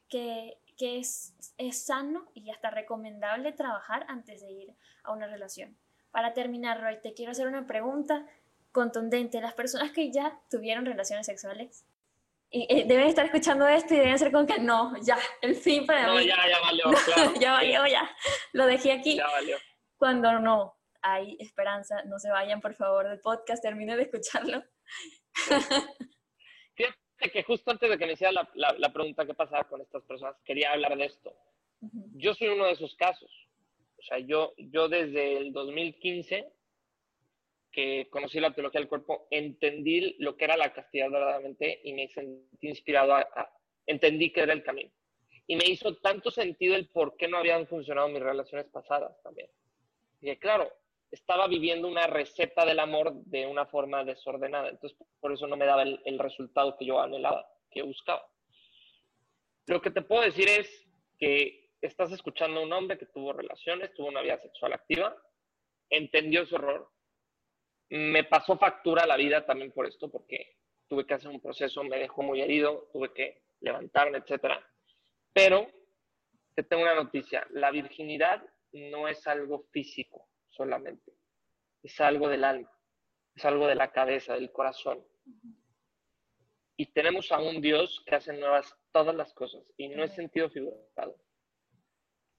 que, 0.10 0.60
que 0.78 1.00
es, 1.00 1.34
es 1.58 1.86
sano 1.86 2.30
y 2.34 2.50
hasta 2.50 2.72
recomendable 2.72 3.52
trabajar 3.52 4.06
antes 4.10 4.42
de 4.42 4.52
ir 4.52 4.76
a 5.04 5.12
una 5.12 5.28
relación. 5.28 5.78
Para 6.12 6.34
terminar, 6.34 6.82
Roy, 6.82 7.00
te 7.02 7.14
quiero 7.14 7.32
hacer 7.32 7.48
una 7.48 7.66
pregunta 7.66 8.28
contundente. 8.72 9.42
Las 9.42 9.54
personas 9.54 9.92
que 9.92 10.12
ya 10.12 10.40
tuvieron 10.50 10.86
relaciones 10.86 11.26
sexuales 11.26 11.86
y, 12.50 12.68
eh, 12.70 12.86
deben 12.86 13.08
estar 13.08 13.26
escuchando 13.26 13.66
esto 13.68 13.94
y 13.94 13.98
deben 13.98 14.20
ser 14.20 14.32
con 14.32 14.46
que 14.46 14.60
no, 14.60 14.94
ya, 15.04 15.18
el 15.42 15.56
fin 15.56 15.86
para 15.86 16.08
no, 16.08 16.16
mí. 16.16 16.28
ya, 16.28 16.36
ya 16.50 16.60
valió, 16.60 16.84
claro. 17.06 17.34
ya 17.40 17.52
valió, 17.54 17.88
ya. 17.88 18.16
Lo 18.52 18.66
dejé 18.66 18.92
aquí. 18.92 19.16
Ya 19.16 19.28
valió. 19.28 19.58
Cuando 19.98 20.40
no 20.40 20.76
hay 21.02 21.38
esperanza, 21.40 22.04
no 22.04 22.20
se 22.20 22.30
vayan 22.30 22.60
por 22.60 22.76
favor 22.76 23.08
del 23.08 23.22
podcast, 23.22 23.64
terminen 23.64 23.96
de 23.96 24.04
escucharlo. 24.04 24.64
Fíjate 26.76 27.32
que 27.32 27.44
justo 27.44 27.72
antes 27.72 27.90
de 27.90 27.98
que 27.98 28.06
me 28.06 28.14
hiciera 28.14 28.34
la, 28.34 28.76
la, 28.78 28.92
pregunta 28.92 29.26
qué 29.26 29.34
pasaba 29.34 29.64
con 29.64 29.80
estas 29.80 30.04
personas, 30.04 30.36
quería 30.44 30.74
hablar 30.74 30.98
de 30.98 31.06
esto. 31.06 31.34
Yo 32.16 32.34
soy 32.34 32.50
uno 32.50 32.66
de 32.66 32.74
esos 32.74 32.96
casos. 32.96 33.32
O 33.98 34.02
sea, 34.04 34.20
yo, 34.20 34.54
yo 34.58 34.90
desde 34.90 35.38
el 35.38 35.54
2015 35.54 36.52
que 37.72 38.08
conocí 38.10 38.40
la 38.40 38.54
teología 38.54 38.80
del 38.80 38.90
cuerpo, 38.90 39.28
entendí 39.32 40.16
lo 40.20 40.36
que 40.36 40.46
era 40.46 40.58
la 40.58 40.74
castidad 40.74 41.10
verdaderamente 41.10 41.80
y 41.84 41.94
me 41.94 42.08
sentí 42.10 42.68
inspirado 42.68 43.16
a, 43.16 43.28
entendí 43.86 44.32
que 44.32 44.42
era 44.42 44.54
el 44.54 44.64
camino. 44.64 44.92
Y 45.48 45.56
me 45.56 45.66
hizo 45.66 45.96
tanto 45.98 46.32
sentido 46.32 46.76
el 46.76 46.90
por 46.90 47.18
qué 47.18 47.28
no 47.28 47.38
habían 47.38 47.68
funcionado 47.68 48.10
mis 48.10 48.22
relaciones 48.22 48.68
pasadas 48.68 49.22
también. 49.24 49.50
Y 50.22 50.36
claro, 50.38 50.72
estaba 51.10 51.48
viviendo 51.48 51.88
una 51.88 52.08
receta 52.08 52.66
del 52.66 52.80
amor 52.80 53.14
de 53.26 53.48
una 53.48 53.66
forma 53.66 54.04
desordenada, 54.04 54.70
entonces 54.70 54.98
por 55.20 55.34
eso 55.34 55.48
no 55.48 55.58
me 55.58 55.66
daba 55.66 55.84
el, 55.84 56.00
el 56.06 56.20
resultado 56.20 56.78
que 56.78 56.86
yo 56.86 57.02
anhelaba, 57.02 57.46
que 57.70 57.82
buscaba. 57.82 58.26
Lo 59.68 59.82
que 59.82 59.92
te 59.92 60.02
puedo 60.02 60.22
decir 60.22 60.48
es 60.48 60.88
que 61.18 61.72
estás 61.82 62.12
escuchando 62.12 62.60
a 62.60 62.64
un 62.64 62.74
hombre 62.74 62.98
que 62.98 63.08
tuvo 63.08 63.34
relaciones, 63.34 63.94
tuvo 63.94 64.08
una 64.08 64.22
vida 64.22 64.40
sexual 64.40 64.74
activa, 64.74 65.16
entendió 65.90 66.46
su 66.46 66.56
error, 66.56 66.90
me 67.92 68.24
pasó 68.24 68.58
factura 68.58 69.06
la 69.06 69.18
vida 69.18 69.46
también 69.46 69.72
por 69.72 69.86
esto, 69.86 70.10
porque 70.10 70.56
tuve 70.88 71.06
que 71.06 71.14
hacer 71.14 71.30
un 71.30 71.42
proceso, 71.42 71.84
me 71.84 72.00
dejó 72.00 72.24
muy 72.24 72.42
herido, 72.42 72.88
tuve 72.94 73.12
que 73.14 73.44
levantarme, 73.60 74.20
etc. 74.20 74.46
Pero 75.34 75.68
te 76.56 76.64
tengo 76.64 76.84
una 76.84 76.96
noticia, 76.96 77.46
la 77.52 77.70
virginidad 77.70 78.42
no 78.72 79.10
es 79.10 79.28
algo 79.28 79.68
físico 79.72 80.30
solamente, 80.48 81.12
es 81.84 82.00
algo 82.00 82.30
del 82.30 82.46
alma, 82.46 82.72
es 83.36 83.44
algo 83.44 83.68
de 83.68 83.76
la 83.76 83.92
cabeza, 83.92 84.36
del 84.36 84.54
corazón. 84.54 85.06
Y 86.78 86.86
tenemos 86.94 87.30
a 87.34 87.40
un 87.40 87.60
Dios 87.60 88.02
que 88.06 88.16
hace 88.16 88.32
nuevas 88.32 88.74
todas 88.94 89.14
las 89.14 89.34
cosas, 89.34 89.64
y 89.76 89.90
no 89.90 90.06
es 90.06 90.16
sentido 90.16 90.50
figurado. 90.50 91.18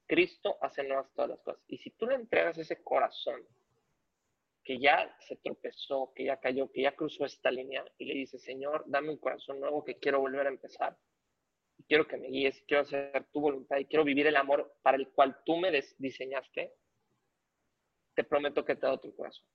Cristo 0.06 0.56
hace 0.62 0.82
nuevas 0.82 1.12
todas 1.12 1.30
las 1.30 1.42
cosas. 1.42 1.62
Y 1.68 1.76
si 1.76 1.90
tú 1.90 2.06
le 2.06 2.14
entregas 2.14 2.56
ese 2.56 2.82
corazón, 2.82 3.42
que 4.64 4.78
ya 4.78 5.14
se 5.20 5.36
tropezó, 5.36 6.12
que 6.14 6.24
ya 6.24 6.38
cayó, 6.38 6.70
que 6.70 6.82
ya 6.82 6.94
cruzó 6.94 7.24
esta 7.24 7.50
línea 7.50 7.84
y 7.98 8.04
le 8.04 8.14
dice, 8.14 8.38
Señor, 8.38 8.84
dame 8.86 9.10
un 9.10 9.18
corazón 9.18 9.60
nuevo 9.60 9.84
que 9.84 9.98
quiero 9.98 10.20
volver 10.20 10.46
a 10.46 10.50
empezar. 10.50 10.96
quiero 11.88 12.06
que 12.06 12.16
me 12.16 12.28
guíes, 12.28 12.62
quiero 12.66 12.82
hacer 12.82 13.26
tu 13.32 13.40
voluntad 13.40 13.76
y 13.78 13.86
quiero 13.86 14.04
vivir 14.04 14.26
el 14.26 14.36
amor 14.36 14.76
para 14.82 14.96
el 14.96 15.08
cual 15.08 15.36
tú 15.44 15.56
me 15.56 15.72
diseñaste. 15.98 16.72
Te 18.14 18.24
prometo 18.24 18.64
que 18.64 18.76
te 18.76 18.86
doy 18.86 19.00
tu 19.00 19.14
corazón. 19.16 19.46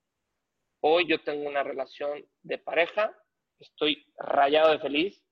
Hoy 0.81 1.07
yo 1.07 1.23
tengo 1.23 1.47
una 1.47 1.63
relación 1.63 2.27
de 2.41 2.57
pareja, 2.57 3.15
estoy 3.59 4.05
rayado 4.17 4.71
de 4.71 4.79
feliz 4.79 5.23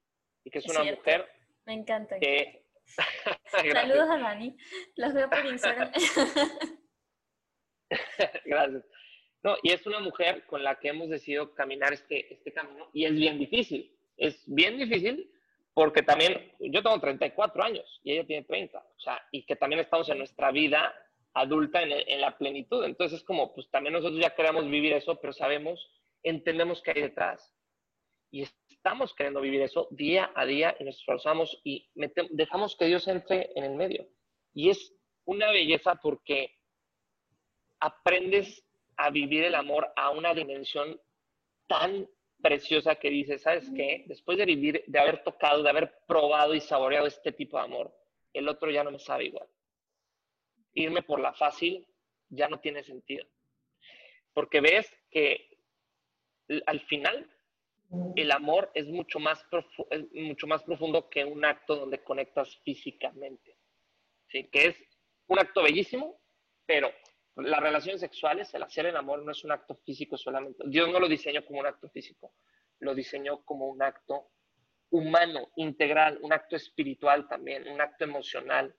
y 0.43 0.51
que 0.51 0.59
es, 0.59 0.67
una 0.67 0.83
mujer. 0.83 1.27
Me 1.65 1.73
encanta. 1.73 2.17
Que... 2.19 2.65
Saludos 3.73 4.09
a 4.09 4.17
Dani. 4.17 4.55
Los 4.95 5.13
veo 5.13 5.29
por 5.29 5.45
Instagram. 5.45 5.91
Gracias. 8.45 8.83
No, 9.45 9.55
y 9.61 9.69
es 9.73 9.85
una 9.85 9.99
mujer 9.99 10.43
con 10.47 10.63
la 10.63 10.79
que 10.79 10.87
hemos 10.87 11.07
decidido 11.07 11.53
caminar 11.53 11.93
este, 11.93 12.33
este 12.33 12.51
camino 12.51 12.89
y 12.93 13.05
es 13.05 13.13
bien 13.13 13.37
difícil. 13.37 13.95
Es 14.17 14.41
bien 14.47 14.75
difícil 14.75 15.31
porque 15.71 16.01
también 16.01 16.51
yo 16.59 16.81
tengo 16.81 16.99
34 16.99 17.63
años 17.63 18.01
y 18.03 18.13
ella 18.13 18.25
tiene 18.25 18.43
30, 18.43 18.79
o 18.79 18.99
sea, 18.99 19.21
y 19.31 19.45
que 19.45 19.55
también 19.55 19.81
estamos 19.81 20.09
en 20.09 20.17
nuestra 20.17 20.49
vida 20.49 20.91
adulta 21.35 21.83
en, 21.83 21.91
en 21.91 22.21
la 22.21 22.35
plenitud. 22.35 22.83
Entonces 22.85 23.19
es 23.19 23.23
como, 23.23 23.53
pues 23.53 23.69
también 23.69 23.93
nosotros 23.93 24.19
ya 24.19 24.33
queremos 24.33 24.67
vivir 24.67 24.93
eso, 24.93 25.21
pero 25.21 25.31
sabemos, 25.31 25.91
entendemos 26.23 26.81
que 26.81 26.93
hay 26.95 27.01
detrás. 27.03 27.53
Y 28.31 28.47
estamos 28.67 29.13
queriendo 29.13 29.41
vivir 29.41 29.61
eso 29.61 29.87
día 29.91 30.31
a 30.33 30.47
día 30.47 30.75
y 30.79 30.85
nos 30.85 30.95
esforzamos 30.95 31.61
y 31.63 31.87
dejamos 32.31 32.75
que 32.75 32.85
Dios 32.85 33.07
entre 33.07 33.51
en 33.53 33.63
el 33.63 33.75
medio. 33.75 34.07
Y 34.55 34.71
es 34.71 34.91
una 35.23 35.51
belleza 35.51 35.99
porque 36.01 36.57
aprendes 37.79 38.64
a 38.97 39.09
vivir 39.09 39.43
el 39.43 39.55
amor 39.55 39.91
a 39.95 40.11
una 40.11 40.33
dimensión 40.33 40.99
tan, 41.67 42.07
preciosa 42.41 42.95
que 42.95 43.09
dice, 43.09 43.39
¿sabes 43.39 43.71
qué? 43.75 44.03
Después 44.07 44.37
de 44.37 44.45
vivir, 44.45 44.83
de 44.85 44.99
haber 44.99 45.23
tocado, 45.23 45.63
de 45.63 45.69
haber 45.69 45.97
probado 46.07 46.53
y 46.53 46.61
saboreado 46.61 47.07
este 47.07 47.31
tipo 47.31 47.57
de 47.57 47.63
amor, 47.63 47.91
el 48.33 48.47
otro 48.47 48.69
ya 48.69 48.83
no 48.83 48.91
me 48.91 48.99
sabe 48.99 49.25
igual. 49.25 49.47
Irme 50.75 51.01
por 51.01 51.19
la 51.19 51.33
fácil 51.33 51.87
ya 52.29 52.47
no 52.47 52.59
tiene 52.59 52.83
sentido. 52.83 53.25
Porque 54.33 54.61
ves 54.61 54.91
que 55.09 55.57
al 56.67 56.81
final 56.81 57.27
el 58.15 58.31
amor 58.31 58.69
es 58.75 58.87
mucho 58.87 59.19
más, 59.19 59.43
mucho 60.13 60.45
más 60.45 60.61
profundo 60.63 61.09
que 61.09 61.23
un 61.23 61.43
acto 61.45 61.75
donde 61.75 62.03
conectas 62.03 62.57
físicamente. 62.63 63.57
¿sí? 64.27 64.43
Que 64.51 64.67
es 64.67 64.75
un 65.27 65.39
acto 65.39 65.63
bellísimo, 65.63 66.19
pero 66.65 66.91
las 67.37 67.59
relaciones 67.59 68.01
sexuales, 68.01 68.53
el 68.53 68.63
hacer 68.63 68.85
el 68.85 68.95
amor 68.95 69.23
no 69.23 69.31
es 69.31 69.43
un 69.43 69.51
acto 69.51 69.75
físico 69.75 70.17
solamente. 70.17 70.63
Dios 70.67 70.89
no 70.89 70.99
lo 70.99 71.07
diseñó 71.07 71.45
como 71.45 71.59
un 71.59 71.65
acto 71.65 71.89
físico, 71.89 72.33
lo 72.79 72.95
diseñó 72.95 73.43
como 73.43 73.67
un 73.67 73.81
acto 73.81 74.29
humano, 74.89 75.49
integral, 75.57 76.17
un 76.21 76.31
acto 76.31 76.55
espiritual 76.55 77.27
también, 77.27 77.67
un 77.67 77.81
acto 77.81 78.05
emocional, 78.05 78.73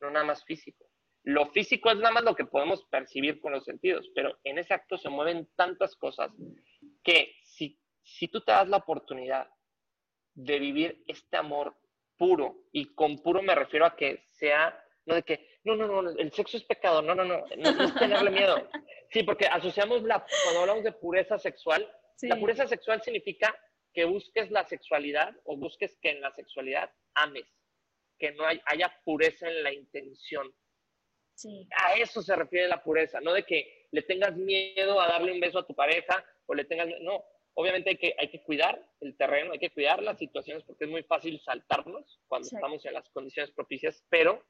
no 0.00 0.10
nada 0.10 0.26
más 0.26 0.44
físico. 0.44 0.84
Lo 1.22 1.46
físico 1.46 1.90
es 1.90 1.96
nada 1.96 2.12
más 2.12 2.24
lo 2.24 2.34
que 2.34 2.44
podemos 2.44 2.84
percibir 2.90 3.40
con 3.40 3.52
los 3.52 3.64
sentidos, 3.64 4.10
pero 4.14 4.38
en 4.44 4.58
ese 4.58 4.74
acto 4.74 4.98
se 4.98 5.08
mueven 5.08 5.48
tantas 5.56 5.96
cosas 5.96 6.30
que 7.02 7.36
si, 7.44 7.80
si 8.02 8.28
tú 8.28 8.42
te 8.42 8.52
das 8.52 8.68
la 8.68 8.76
oportunidad 8.76 9.48
de 10.34 10.58
vivir 10.58 11.02
este 11.06 11.38
amor 11.38 11.74
puro, 12.18 12.64
y 12.72 12.94
con 12.94 13.18
puro 13.18 13.42
me 13.42 13.54
refiero 13.54 13.86
a 13.86 13.96
que 13.96 14.26
sea, 14.32 14.78
no 15.06 15.14
de 15.14 15.22
que, 15.22 15.48
no, 15.64 15.76
no, 15.76 16.02
no, 16.02 16.10
el 16.10 16.32
sexo 16.32 16.56
es 16.56 16.64
pecado, 16.64 17.02
no, 17.02 17.14
no, 17.14 17.24
no, 17.24 17.44
no, 17.56 17.84
es 17.84 17.94
tenerle 17.94 18.30
miedo. 18.30 18.68
Sí, 19.10 19.22
porque 19.22 19.46
asociamos 19.46 20.02
la, 20.02 20.24
cuando 20.44 20.60
hablamos 20.60 20.84
de 20.84 20.92
pureza 20.92 21.38
sexual, 21.38 21.90
la 22.22 22.38
pureza 22.38 22.66
sexual 22.66 23.02
significa 23.02 23.54
que 23.92 24.04
busques 24.04 24.50
la 24.50 24.64
sexualidad 24.66 25.34
o 25.44 25.56
busques 25.56 25.96
que 26.02 26.10
en 26.10 26.20
la 26.20 26.32
sexualidad 26.32 26.92
ames, 27.14 27.46
que 28.18 28.32
no 28.32 28.44
haya 28.44 28.94
pureza 29.04 29.48
en 29.48 29.62
la 29.62 29.72
intención. 29.72 30.52
Sí. 31.34 31.66
A 31.76 31.94
eso 31.94 32.22
se 32.22 32.36
refiere 32.36 32.68
la 32.68 32.82
pureza, 32.82 33.20
no 33.20 33.32
de 33.32 33.44
que 33.44 33.88
le 33.90 34.02
tengas 34.02 34.36
miedo 34.36 35.00
a 35.00 35.08
darle 35.08 35.32
un 35.32 35.40
beso 35.40 35.58
a 35.58 35.66
tu 35.66 35.74
pareja 35.74 36.24
o 36.46 36.54
le 36.54 36.64
tengas 36.64 36.88
no, 37.00 37.24
obviamente 37.54 37.90
hay 37.90 37.96
que, 37.96 38.14
hay 38.18 38.28
que 38.28 38.42
cuidar 38.42 38.80
el 39.00 39.16
terreno, 39.16 39.52
hay 39.52 39.58
que 39.58 39.70
cuidar 39.70 40.02
las 40.02 40.18
situaciones 40.18 40.64
porque 40.64 40.84
es 40.84 40.90
muy 40.90 41.02
fácil 41.04 41.40
saltarnos 41.40 42.20
cuando 42.26 42.46
estamos 42.46 42.84
en 42.84 42.94
las 42.94 43.08
condiciones 43.10 43.52
propicias, 43.52 44.04
pero 44.10 44.44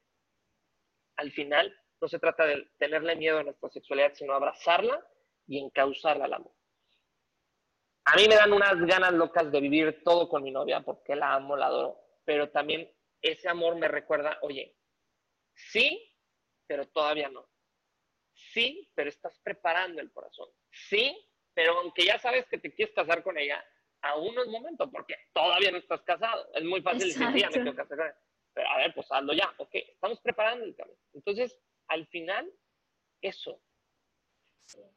al 1.25 1.31
final 1.31 1.75
no 1.99 2.07
se 2.07 2.19
trata 2.19 2.45
de 2.45 2.69
tenerle 2.77 3.15
miedo 3.15 3.39
a 3.39 3.43
nuestra 3.43 3.69
sexualidad, 3.69 4.13
sino 4.13 4.33
abrazarla 4.33 5.05
y 5.47 5.59
encauzarla 5.59 6.25
al 6.25 6.33
amor. 6.33 6.53
A 8.05 8.15
mí 8.15 8.27
me 8.27 8.35
dan 8.35 8.53
unas 8.53 8.77
ganas 8.85 9.13
locas 9.13 9.51
de 9.51 9.59
vivir 9.59 10.03
todo 10.03 10.29
con 10.29 10.43
mi 10.43 10.51
novia 10.51 10.81
porque 10.81 11.15
la 11.15 11.33
amo, 11.33 11.57
la 11.57 11.65
adoro, 11.65 11.99
pero 12.23 12.51
también 12.51 12.91
ese 13.21 13.49
amor 13.49 13.75
me 13.77 13.87
recuerda, 13.87 14.37
oye, 14.43 14.77
sí, 15.55 16.15
pero 16.67 16.87
todavía 16.87 17.29
no. 17.29 17.49
Sí, 18.33 18.91
pero 18.93 19.09
estás 19.09 19.39
preparando 19.39 20.01
el 20.01 20.11
corazón. 20.11 20.49
Sí, 20.69 21.17
pero 21.53 21.79
aunque 21.79 22.05
ya 22.05 22.19
sabes 22.19 22.45
que 22.47 22.59
te 22.59 22.71
quieres 22.71 22.93
casar 22.93 23.23
con 23.23 23.37
ella, 23.37 23.63
aún 24.01 24.35
no 24.35 24.43
es 24.43 24.49
momento 24.49 24.91
porque 24.91 25.15
todavía 25.33 25.71
no 25.71 25.77
estás 25.77 26.01
casado. 26.03 26.47
Es 26.53 26.63
muy 26.63 26.81
fácil 26.81 27.07
decir, 27.07 27.27
ya 27.35 27.47
me 27.47 27.53
quiero 27.53 27.75
casar 27.75 27.97
con 27.97 28.05
ella. 28.05 28.17
Pero 28.55 28.69
a 28.69 28.77
ver, 28.77 28.93
pues 28.95 29.05
hazlo 29.11 29.33
ya. 29.33 29.53
Ok, 29.57 29.69
estamos 29.73 30.19
preparando 30.21 30.65
el 30.65 30.75
camino. 30.75 30.97
Entonces, 31.13 31.59
al 31.87 32.07
final, 32.07 32.51
eso. 33.21 33.61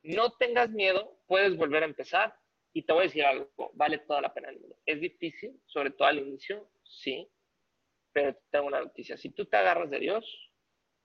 No 0.02 0.32
tengas 0.32 0.70
miedo, 0.70 1.20
puedes 1.26 1.56
volver 1.56 1.82
a 1.82 1.86
empezar 1.86 2.34
y 2.72 2.82
te 2.82 2.92
voy 2.92 3.00
a 3.00 3.06
decir 3.06 3.24
algo, 3.24 3.50
vale 3.74 3.98
toda 3.98 4.22
la 4.22 4.32
pena 4.32 4.48
el 4.48 4.60
mundo. 4.60 4.76
Es 4.86 5.00
difícil, 5.00 5.60
sobre 5.66 5.90
todo 5.90 6.08
al 6.08 6.18
inicio, 6.18 6.70
sí, 6.84 7.28
pero 8.12 8.38
tengo 8.50 8.66
una 8.66 8.80
noticia. 8.80 9.16
Si 9.16 9.30
tú 9.30 9.44
te 9.46 9.56
agarras 9.56 9.90
de 9.90 9.98
Dios, 9.98 10.52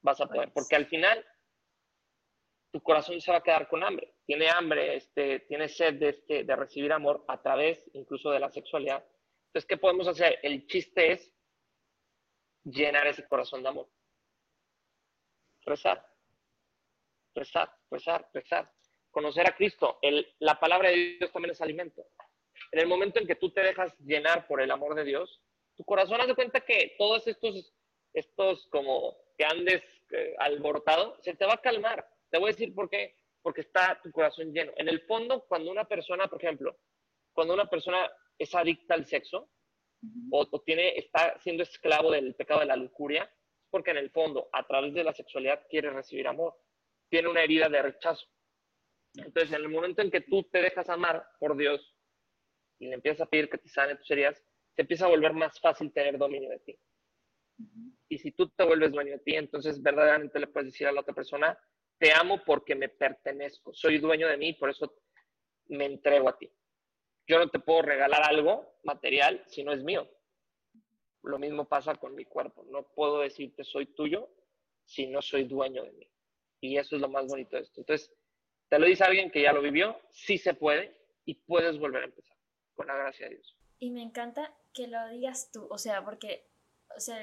vas 0.01 0.21
a 0.21 0.27
poder, 0.27 0.51
porque 0.53 0.75
al 0.75 0.85
final 0.85 1.25
tu 2.71 2.81
corazón 2.81 3.19
se 3.19 3.31
va 3.31 3.37
a 3.37 3.43
quedar 3.43 3.67
con 3.67 3.83
hambre. 3.83 4.13
Tiene 4.25 4.49
hambre, 4.49 4.95
este, 4.95 5.41
tiene 5.41 5.67
sed 5.67 5.95
de, 5.95 6.09
este, 6.09 6.43
de 6.43 6.55
recibir 6.55 6.91
amor 6.93 7.25
a 7.27 7.41
través 7.41 7.83
incluso 7.93 8.29
de 8.31 8.39
la 8.39 8.49
sexualidad. 8.49 9.03
Entonces, 9.47 9.67
¿qué 9.67 9.77
podemos 9.77 10.07
hacer? 10.07 10.39
El 10.41 10.65
chiste 10.67 11.11
es 11.11 11.32
llenar 12.63 13.07
ese 13.07 13.27
corazón 13.27 13.63
de 13.63 13.69
amor. 13.69 13.89
Rezar, 15.65 16.05
rezar, 17.33 17.73
rezar, 17.89 18.29
rezar 18.33 18.71
conocer 19.13 19.47
a 19.47 19.55
Cristo. 19.55 19.99
El, 20.01 20.27
la 20.39 20.59
palabra 20.59 20.89
de 20.89 21.15
Dios 21.19 21.31
también 21.31 21.51
es 21.51 21.61
alimento. 21.61 22.05
En 22.71 22.79
el 22.79 22.87
momento 22.87 23.19
en 23.19 23.27
que 23.27 23.35
tú 23.35 23.51
te 23.51 23.61
dejas 23.61 23.97
llenar 23.99 24.47
por 24.47 24.59
el 24.59 24.71
amor 24.71 24.95
de 24.95 25.05
Dios, 25.05 25.41
tu 25.77 25.85
corazón 25.85 26.19
hace 26.19 26.35
cuenta 26.35 26.61
que 26.61 26.95
todos 26.97 27.25
estos, 27.27 27.73
estos 28.13 28.67
como 28.67 29.15
que 29.37 29.45
andes 29.45 29.81
eh, 30.11 30.35
alborotado, 30.39 31.17
se 31.21 31.35
te 31.35 31.45
va 31.45 31.53
a 31.53 31.61
calmar. 31.61 32.05
Te 32.29 32.39
voy 32.39 32.49
a 32.49 32.53
decir 32.53 32.73
por 32.73 32.89
qué. 32.89 33.15
Porque 33.41 33.61
está 33.61 33.99
tu 34.01 34.11
corazón 34.11 34.51
lleno. 34.51 34.71
En 34.77 34.89
el 34.89 35.01
fondo, 35.01 35.45
cuando 35.47 35.69
una 35.69 35.85
persona, 35.85 36.27
por 36.27 36.43
ejemplo, 36.43 36.77
cuando 37.33 37.53
una 37.53 37.69
persona 37.69 38.11
es 38.37 38.53
adicta 38.55 38.95
al 38.95 39.05
sexo 39.05 39.49
o, 40.31 40.47
o, 40.49 40.61
tiene, 40.61 40.97
está 40.97 41.39
siendo 41.39 41.63
esclavo 41.63 42.11
del 42.11 42.35
pecado 42.35 42.61
de 42.61 42.65
la 42.67 42.75
lujuria, 42.75 43.31
porque 43.69 43.91
en 43.91 43.97
el 43.97 44.11
fondo, 44.11 44.49
a 44.51 44.65
través 44.65 44.93
de 44.93 45.03
la 45.03 45.13
sexualidad, 45.13 45.65
quiere 45.69 45.89
recibir 45.89 46.27
amor. 46.27 46.55
Tiene 47.09 47.29
una 47.29 47.43
herida 47.43 47.69
de 47.69 47.81
rechazo. 47.81 48.27
Entonces, 49.15 49.51
en 49.51 49.61
el 49.61 49.69
momento 49.69 50.01
en 50.01 50.11
que 50.11 50.21
tú 50.21 50.43
te 50.43 50.61
dejas 50.61 50.89
amar 50.89 51.25
por 51.39 51.55
Dios 51.55 51.95
y 52.79 52.87
le 52.87 52.95
empiezas 52.95 53.21
a 53.21 53.29
pedir 53.29 53.49
que 53.49 53.57
te 53.57 53.69
sane 53.69 53.95
tus 53.95 54.09
heridas, 54.11 54.43
te 54.75 54.81
empieza 54.81 55.05
a 55.05 55.09
volver 55.09 55.33
más 55.33 55.59
fácil 55.59 55.91
tener 55.93 56.17
dominio 56.17 56.49
de 56.49 56.59
ti. 56.59 56.79
Y 58.09 58.17
si 58.17 58.31
tú 58.31 58.49
te 58.49 58.63
vuelves 58.63 58.91
dueño 58.91 59.13
de 59.13 59.19
ti, 59.19 59.35
entonces 59.35 59.81
verdaderamente 59.81 60.39
le 60.39 60.47
puedes 60.47 60.71
decir 60.71 60.87
a 60.87 60.91
la 60.91 61.01
otra 61.01 61.13
persona, 61.13 61.57
te 61.99 62.11
amo 62.11 62.43
porque 62.43 62.75
me 62.75 62.89
pertenezco, 62.89 63.73
soy 63.73 63.99
dueño 63.99 64.27
de 64.27 64.37
mí, 64.37 64.53
por 64.53 64.69
eso 64.69 64.93
me 65.67 65.85
entrego 65.85 66.29
a 66.29 66.37
ti. 66.37 66.51
Yo 67.27 67.39
no 67.39 67.49
te 67.49 67.59
puedo 67.59 67.81
regalar 67.81 68.23
algo 68.23 68.77
material 68.83 69.43
si 69.47 69.63
no 69.63 69.71
es 69.71 69.83
mío. 69.83 70.07
Lo 71.23 71.39
mismo 71.39 71.65
pasa 71.65 71.95
con 71.95 72.15
mi 72.15 72.25
cuerpo. 72.25 72.65
No 72.69 72.83
puedo 72.83 73.19
decirte 73.19 73.63
soy 73.63 73.85
tuyo 73.85 74.29
si 74.83 75.07
no 75.07 75.21
soy 75.21 75.45
dueño 75.45 75.83
de 75.83 75.91
mí. 75.93 76.09
Y 76.59 76.77
eso 76.77 76.95
es 76.95 77.01
lo 77.01 77.09
más 77.09 77.27
bonito 77.27 77.55
de 77.55 77.63
esto. 77.63 77.79
Entonces, 77.79 78.13
te 78.69 78.79
lo 78.79 78.85
dice 78.85 79.03
alguien 79.03 79.31
que 79.31 79.41
ya 79.41 79.53
lo 79.53 79.61
vivió, 79.61 79.99
sí 80.09 80.37
se 80.37 80.53
puede 80.53 80.97
y 81.25 81.35
puedes 81.35 81.77
volver 81.79 82.03
a 82.03 82.05
empezar, 82.05 82.35
con 82.75 82.87
la 82.87 82.95
gracia 82.95 83.27
de 83.27 83.35
Dios. 83.35 83.55
Y 83.79 83.91
me 83.91 84.01
encanta 84.01 84.53
que 84.73 84.87
lo 84.87 85.07
digas 85.09 85.51
tú, 85.51 85.67
o 85.69 85.77
sea, 85.77 86.03
porque 86.03 86.45
o 86.95 86.99
sea, 86.99 87.17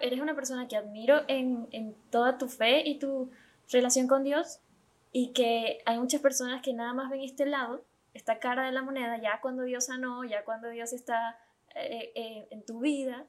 eres 0.00 0.20
una 0.20 0.34
persona 0.34 0.68
que 0.68 0.76
admiro 0.76 1.22
en, 1.28 1.68
en 1.72 1.94
toda 2.10 2.38
tu 2.38 2.48
fe 2.48 2.82
y 2.86 2.98
tu 2.98 3.30
relación 3.70 4.06
con 4.06 4.24
Dios 4.24 4.60
y 5.12 5.32
que 5.32 5.80
hay 5.86 5.98
muchas 5.98 6.20
personas 6.20 6.62
que 6.62 6.72
nada 6.72 6.92
más 6.92 7.10
ven 7.10 7.22
este 7.22 7.46
lado, 7.46 7.84
esta 8.14 8.38
cara 8.38 8.64
de 8.64 8.72
la 8.72 8.82
moneda, 8.82 9.20
ya 9.20 9.40
cuando 9.40 9.64
Dios 9.64 9.86
sanó, 9.86 10.24
ya 10.24 10.44
cuando 10.44 10.70
Dios 10.70 10.92
está 10.92 11.38
eh, 11.74 12.12
eh, 12.14 12.48
en 12.50 12.64
tu 12.64 12.80
vida, 12.80 13.26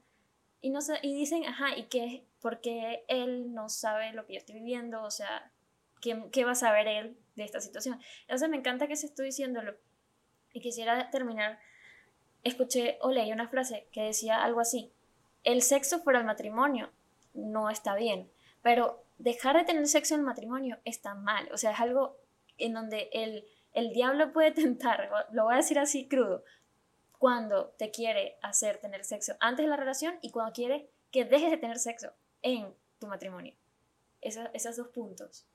y, 0.61 0.69
no, 0.69 0.79
y 1.01 1.13
dicen, 1.13 1.45
ajá, 1.45 1.77
¿y 1.77 1.83
qué? 1.83 2.25
Porque 2.41 3.03
Él 3.07 3.53
no 3.53 3.69
sabe 3.69 4.13
lo 4.13 4.25
que 4.25 4.33
yo 4.33 4.39
estoy 4.39 4.55
viviendo, 4.55 5.03
o 5.03 5.11
sea, 5.11 5.51
¿qué, 6.01 6.23
qué 6.31 6.45
va 6.45 6.51
a 6.51 6.55
saber 6.55 6.87
Él 6.87 7.17
de 7.35 7.43
esta 7.43 7.61
situación. 7.61 7.99
Entonces 8.21 8.49
me 8.49 8.57
encanta 8.57 8.87
que 8.87 8.95
se 8.95 9.07
estoy 9.07 9.27
diciéndolo. 9.27 9.75
Y 10.53 10.61
quisiera 10.61 11.09
terminar. 11.11 11.59
Escuché 12.43 12.97
o 13.01 13.11
leí 13.11 13.31
una 13.31 13.47
frase 13.47 13.87
que 13.91 14.03
decía 14.03 14.43
algo 14.43 14.59
así. 14.59 14.91
El 15.43 15.61
sexo 15.61 15.99
fuera 15.99 16.19
del 16.19 16.27
matrimonio 16.27 16.91
no 17.33 17.69
está 17.69 17.95
bien, 17.95 18.31
pero 18.61 19.03
dejar 19.17 19.57
de 19.57 19.65
tener 19.65 19.87
sexo 19.87 20.13
en 20.13 20.21
el 20.21 20.25
matrimonio 20.25 20.79
está 20.85 21.13
mal. 21.13 21.49
O 21.51 21.57
sea, 21.57 21.71
es 21.71 21.79
algo 21.79 22.17
en 22.57 22.73
donde 22.73 23.09
el, 23.11 23.45
el 23.75 23.91
diablo 23.91 24.33
puede 24.33 24.51
tentar, 24.51 25.09
lo 25.31 25.45
voy 25.45 25.53
a 25.53 25.57
decir 25.57 25.79
así 25.79 26.07
crudo, 26.07 26.43
cuando 27.17 27.69
te 27.77 27.91
quiere 27.91 28.37
hacer 28.41 28.77
tener 28.77 29.05
sexo 29.05 29.35
antes 29.39 29.65
de 29.65 29.69
la 29.69 29.77
relación 29.77 30.17
y 30.21 30.31
cuando 30.31 30.53
quiere 30.53 30.89
que 31.11 31.25
dejes 31.25 31.51
de 31.51 31.57
tener 31.57 31.77
sexo 31.77 32.11
en 32.41 32.73
tu 32.99 33.07
matrimonio. 33.07 33.55
esos 34.21 34.75
dos 34.77 34.89
puntos 34.89 35.47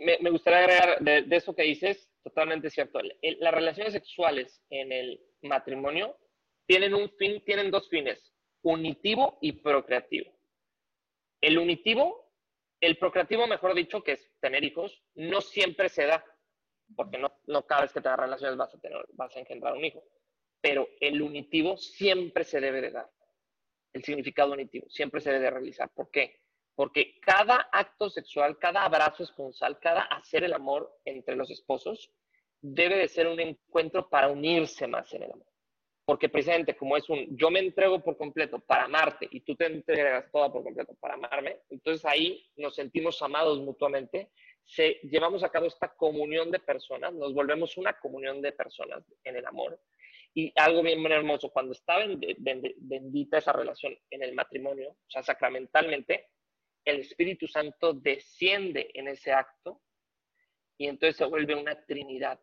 me, 0.00 0.30
gustaría 0.30 0.60
agregar 0.60 1.00
de, 1.00 1.36
eso 1.36 1.54
que 1.54 1.62
dices, 1.62 2.10
totalmente 2.22 2.70
cierto. 2.70 3.00
las 3.00 3.54
relaciones 3.54 3.92
sexuales 3.92 4.62
en 4.70 4.92
el 4.92 5.20
matrimonio 5.42 6.16
tienen 6.66 6.94
un 6.94 7.10
fin, 7.10 7.42
tienen 7.44 7.70
dos 7.70 7.88
fines, 7.88 8.32
unitivo 8.62 9.38
y 9.40 9.52
procreativo. 9.52 10.32
El 11.40 11.58
unitivo, 11.58 12.32
el 12.80 12.96
procreativo, 12.96 13.46
mejor 13.46 13.74
dicho, 13.74 14.02
que 14.02 14.12
es 14.12 14.30
tener 14.40 14.64
hijos, 14.64 15.02
no 15.14 15.40
siempre 15.40 15.88
se 15.88 16.06
da, 16.06 16.24
porque 16.96 17.18
no, 17.18 17.32
no 17.46 17.66
cada 17.66 17.82
vez 17.82 17.92
que 17.92 18.00
te 18.00 18.08
das 18.08 18.18
relaciones 18.18 18.56
vas 18.56 18.74
a, 18.74 18.78
tener, 18.78 19.04
vas 19.12 19.34
a 19.36 19.40
engendrar 19.40 19.74
un 19.74 19.84
hijo. 19.84 20.02
Pero 20.60 20.88
el 21.00 21.20
unitivo 21.20 21.76
siempre 21.76 22.44
se 22.44 22.60
debe 22.60 22.80
de 22.80 22.90
dar. 22.90 23.10
El 23.92 24.04
significado 24.04 24.52
unitivo 24.52 24.88
siempre 24.88 25.20
se 25.20 25.30
debe 25.30 25.44
de 25.44 25.50
realizar. 25.50 25.90
¿Por 25.90 26.10
qué? 26.10 26.40
Porque 26.74 27.20
cada 27.20 27.68
acto 27.70 28.08
sexual, 28.08 28.58
cada 28.58 28.84
abrazo 28.84 29.22
esponsal, 29.24 29.78
cada 29.78 30.02
hacer 30.02 30.44
el 30.44 30.54
amor 30.54 30.98
entre 31.04 31.36
los 31.36 31.50
esposos, 31.50 32.10
debe 32.62 32.96
de 32.96 33.08
ser 33.08 33.26
un 33.26 33.40
encuentro 33.40 34.08
para 34.08 34.28
unirse 34.28 34.86
más 34.86 35.12
en 35.12 35.24
el 35.24 35.32
amor. 35.32 35.46
Porque 36.04 36.28
precisamente 36.28 36.76
como 36.76 36.96
es 36.96 37.08
un 37.08 37.36
yo 37.36 37.50
me 37.50 37.60
entrego 37.60 38.02
por 38.02 38.16
completo 38.16 38.58
para 38.58 38.84
amarte 38.84 39.28
y 39.30 39.40
tú 39.40 39.54
te 39.54 39.66
entregas 39.66 40.30
toda 40.32 40.50
por 40.52 40.62
completo 40.62 40.94
para 41.00 41.14
amarme, 41.14 41.58
entonces 41.70 42.04
ahí 42.04 42.44
nos 42.56 42.74
sentimos 42.74 43.20
amados 43.22 43.60
mutuamente, 43.60 44.30
se, 44.64 45.00
llevamos 45.02 45.42
a 45.42 45.50
cabo 45.50 45.66
esta 45.66 45.88
comunión 45.94 46.50
de 46.50 46.58
personas, 46.58 47.12
nos 47.12 47.34
volvemos 47.34 47.76
una 47.76 47.98
comunión 47.98 48.40
de 48.40 48.52
personas 48.52 49.04
en 49.24 49.36
el 49.36 49.46
amor. 49.46 49.80
Y 50.34 50.52
algo 50.56 50.82
bien, 50.82 51.04
hermoso, 51.12 51.50
cuando 51.50 51.72
está 51.72 51.96
bendita 52.38 53.38
esa 53.38 53.52
relación 53.52 53.98
en 54.10 54.22
el 54.22 54.34
matrimonio, 54.34 54.90
o 54.90 55.10
sea, 55.10 55.22
sacramentalmente, 55.22 56.30
el 56.84 57.00
Espíritu 57.00 57.46
Santo 57.46 57.92
desciende 57.92 58.90
en 58.94 59.08
ese 59.08 59.32
acto 59.32 59.82
y 60.78 60.86
entonces 60.86 61.16
se 61.16 61.26
vuelve 61.26 61.54
una 61.54 61.84
trinidad. 61.84 62.40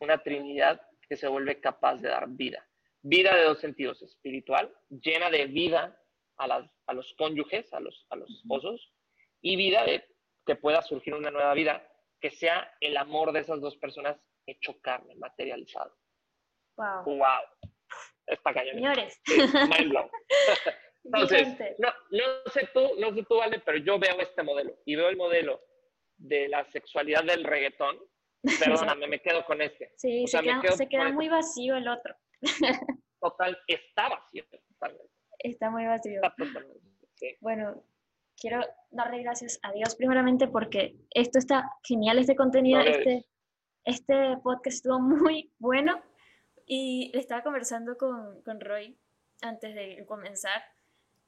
Una 0.00 0.22
trinidad 0.22 0.82
que 1.08 1.16
se 1.16 1.28
vuelve 1.28 1.60
capaz 1.60 1.96
de 1.98 2.08
dar 2.08 2.28
vida. 2.28 2.66
Vida 3.00 3.34
de 3.36 3.44
dos 3.44 3.60
sentidos, 3.60 4.02
espiritual, 4.02 4.74
llena 4.88 5.30
de 5.30 5.46
vida 5.46 5.98
a, 6.36 6.68
a 6.86 6.94
los 6.94 7.14
cónyuges, 7.14 7.72
a 7.72 7.80
los, 7.80 8.06
a 8.10 8.16
los 8.16 8.30
esposos, 8.30 8.92
y 9.40 9.56
vida 9.56 9.84
de 9.84 10.04
que 10.46 10.56
pueda 10.56 10.82
surgir 10.82 11.14
una 11.14 11.30
nueva 11.30 11.54
vida, 11.54 11.86
que 12.20 12.30
sea 12.30 12.72
el 12.80 12.96
amor 12.96 13.32
de 13.32 13.40
esas 13.40 13.60
dos 13.60 13.76
personas 13.76 14.16
hecho 14.46 14.78
carne, 14.80 15.14
materializado. 15.16 15.96
Wow. 16.76 17.04
Wow. 17.04 17.42
Está 18.26 18.54
cañón. 18.54 18.74
Señores. 18.74 19.20
Entonces, 21.04 21.78
no, 21.78 21.88
no, 22.10 22.50
sé 22.50 22.68
tú, 22.72 22.80
no 22.98 23.12
sé 23.14 23.24
tú, 23.28 23.36
Vale, 23.36 23.60
pero 23.60 23.76
yo 23.78 23.98
veo 23.98 24.18
este 24.20 24.42
modelo 24.42 24.74
y 24.86 24.96
veo 24.96 25.10
el 25.10 25.18
modelo 25.18 25.60
de 26.16 26.48
la 26.48 26.64
sexualidad 26.70 27.24
del 27.24 27.44
reggaetón. 27.44 27.98
Perdóname, 28.64 29.06
me 29.06 29.20
quedo 29.20 29.44
con 29.44 29.60
este. 29.60 29.92
Sí, 29.96 30.26
se, 30.26 30.40
queda, 30.40 30.62
se 30.72 30.88
queda 30.88 31.12
muy 31.12 31.28
vacío 31.28 31.76
el 31.76 31.88
otro. 31.88 32.14
Total, 33.20 33.58
está 33.66 34.08
vacío 34.08 34.44
totalmente. 34.50 35.12
Está 35.38 35.70
muy 35.70 35.86
vacío. 35.86 36.20
Bueno, 37.40 37.84
quiero 38.40 38.60
darle 38.90 39.22
gracias 39.22 39.58
a 39.62 39.72
Dios 39.72 39.94
primeramente 39.96 40.48
porque 40.48 40.96
esto 41.10 41.38
está 41.38 41.70
genial, 41.82 42.18
este 42.18 42.36
contenido, 42.36 42.80
este, 42.80 43.26
este 43.84 44.36
podcast 44.42 44.76
estuvo 44.76 45.00
muy 45.00 45.52
bueno 45.58 46.02
y 46.66 47.10
estaba 47.14 47.42
conversando 47.42 47.96
con, 47.96 48.42
con 48.42 48.60
Roy 48.60 48.98
antes 49.42 49.74
de 49.74 50.04
comenzar 50.06 50.62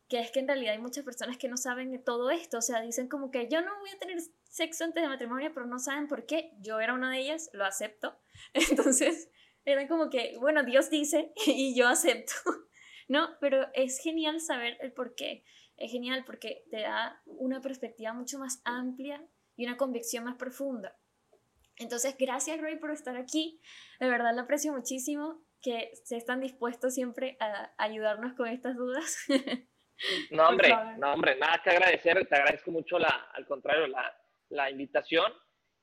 que 0.09 0.21
es 0.21 0.31
que 0.31 0.41
en 0.41 0.47
realidad 0.47 0.75
hay 0.75 0.81
muchas 0.81 1.05
personas 1.05 1.37
que 1.37 1.49
no 1.49 1.57
saben 1.57 1.91
de 1.91 1.99
todo 1.99 2.31
esto, 2.31 2.59
o 2.59 2.63
sea, 2.63 2.81
dicen 2.81 3.09
como 3.09 3.31
que 3.31 3.49
yo 3.49 3.61
no 3.61 3.77
voy 3.81 3.91
a 3.91 3.99
tener 3.99 4.19
sexo 4.49 4.85
antes 4.85 5.03
de 5.03 5.09
matrimonio, 5.09 5.51
pero 5.53 5.67
no 5.67 5.79
saben 5.79 6.07
por 6.07 6.27
qué. 6.27 6.53
Yo 6.61 6.81
era 6.81 6.95
una 6.95 7.11
de 7.11 7.19
ellas, 7.19 7.51
lo 7.53 7.65
acepto. 7.65 8.17
Entonces, 8.55 9.31
era 9.65 9.89
como 9.89 10.09
que, 10.09 10.37
bueno, 10.39 10.63
Dios 10.63 10.91
dice 10.91 11.33
y 11.47 11.77
yo 11.77 11.89
acepto, 11.89 12.33
¿no? 13.09 13.37
Pero 13.41 13.67
es 13.75 13.99
genial 13.99 14.41
saber 14.41 14.77
el 14.81 14.93
por 14.93 15.15
qué. 15.15 15.45
Es 15.77 15.91
genial 15.91 16.25
porque 16.25 16.65
te 16.71 16.81
da 16.81 17.21
una 17.27 17.61
perspectiva 17.61 18.13
mucho 18.13 18.39
más 18.39 18.63
amplia 18.65 19.23
y 19.57 19.67
una 19.67 19.77
convicción 19.77 20.25
más 20.25 20.37
profunda. 20.37 20.97
Entonces, 21.77 22.17
gracias 22.19 22.61
Roy 22.61 22.77
por 22.77 22.91
estar 22.91 23.17
aquí. 23.17 23.61
De 24.01 24.09
verdad 24.09 24.35
lo 24.35 24.43
aprecio 24.43 24.73
muchísimo 24.73 25.43
que 25.61 25.91
se 26.05 26.17
están 26.17 26.41
dispuestos 26.41 26.95
siempre 26.95 27.37
a 27.41 27.73
ayudarnos 27.77 28.35
con 28.35 28.49
estas 28.49 28.77
dudas. 28.77 29.27
No, 30.31 30.49
hombre, 30.49 30.69
no, 30.99 31.15
hombre, 31.15 31.37
nada 31.37 31.61
que 31.65 31.71
agradecer. 31.71 32.27
Te 32.27 32.37
agradezco 32.37 32.71
mucho, 32.71 32.99
la, 32.99 33.31
al 33.33 33.47
contrario, 33.47 33.87
la, 33.87 34.15
la 34.51 34.71
invitación. 34.71 35.33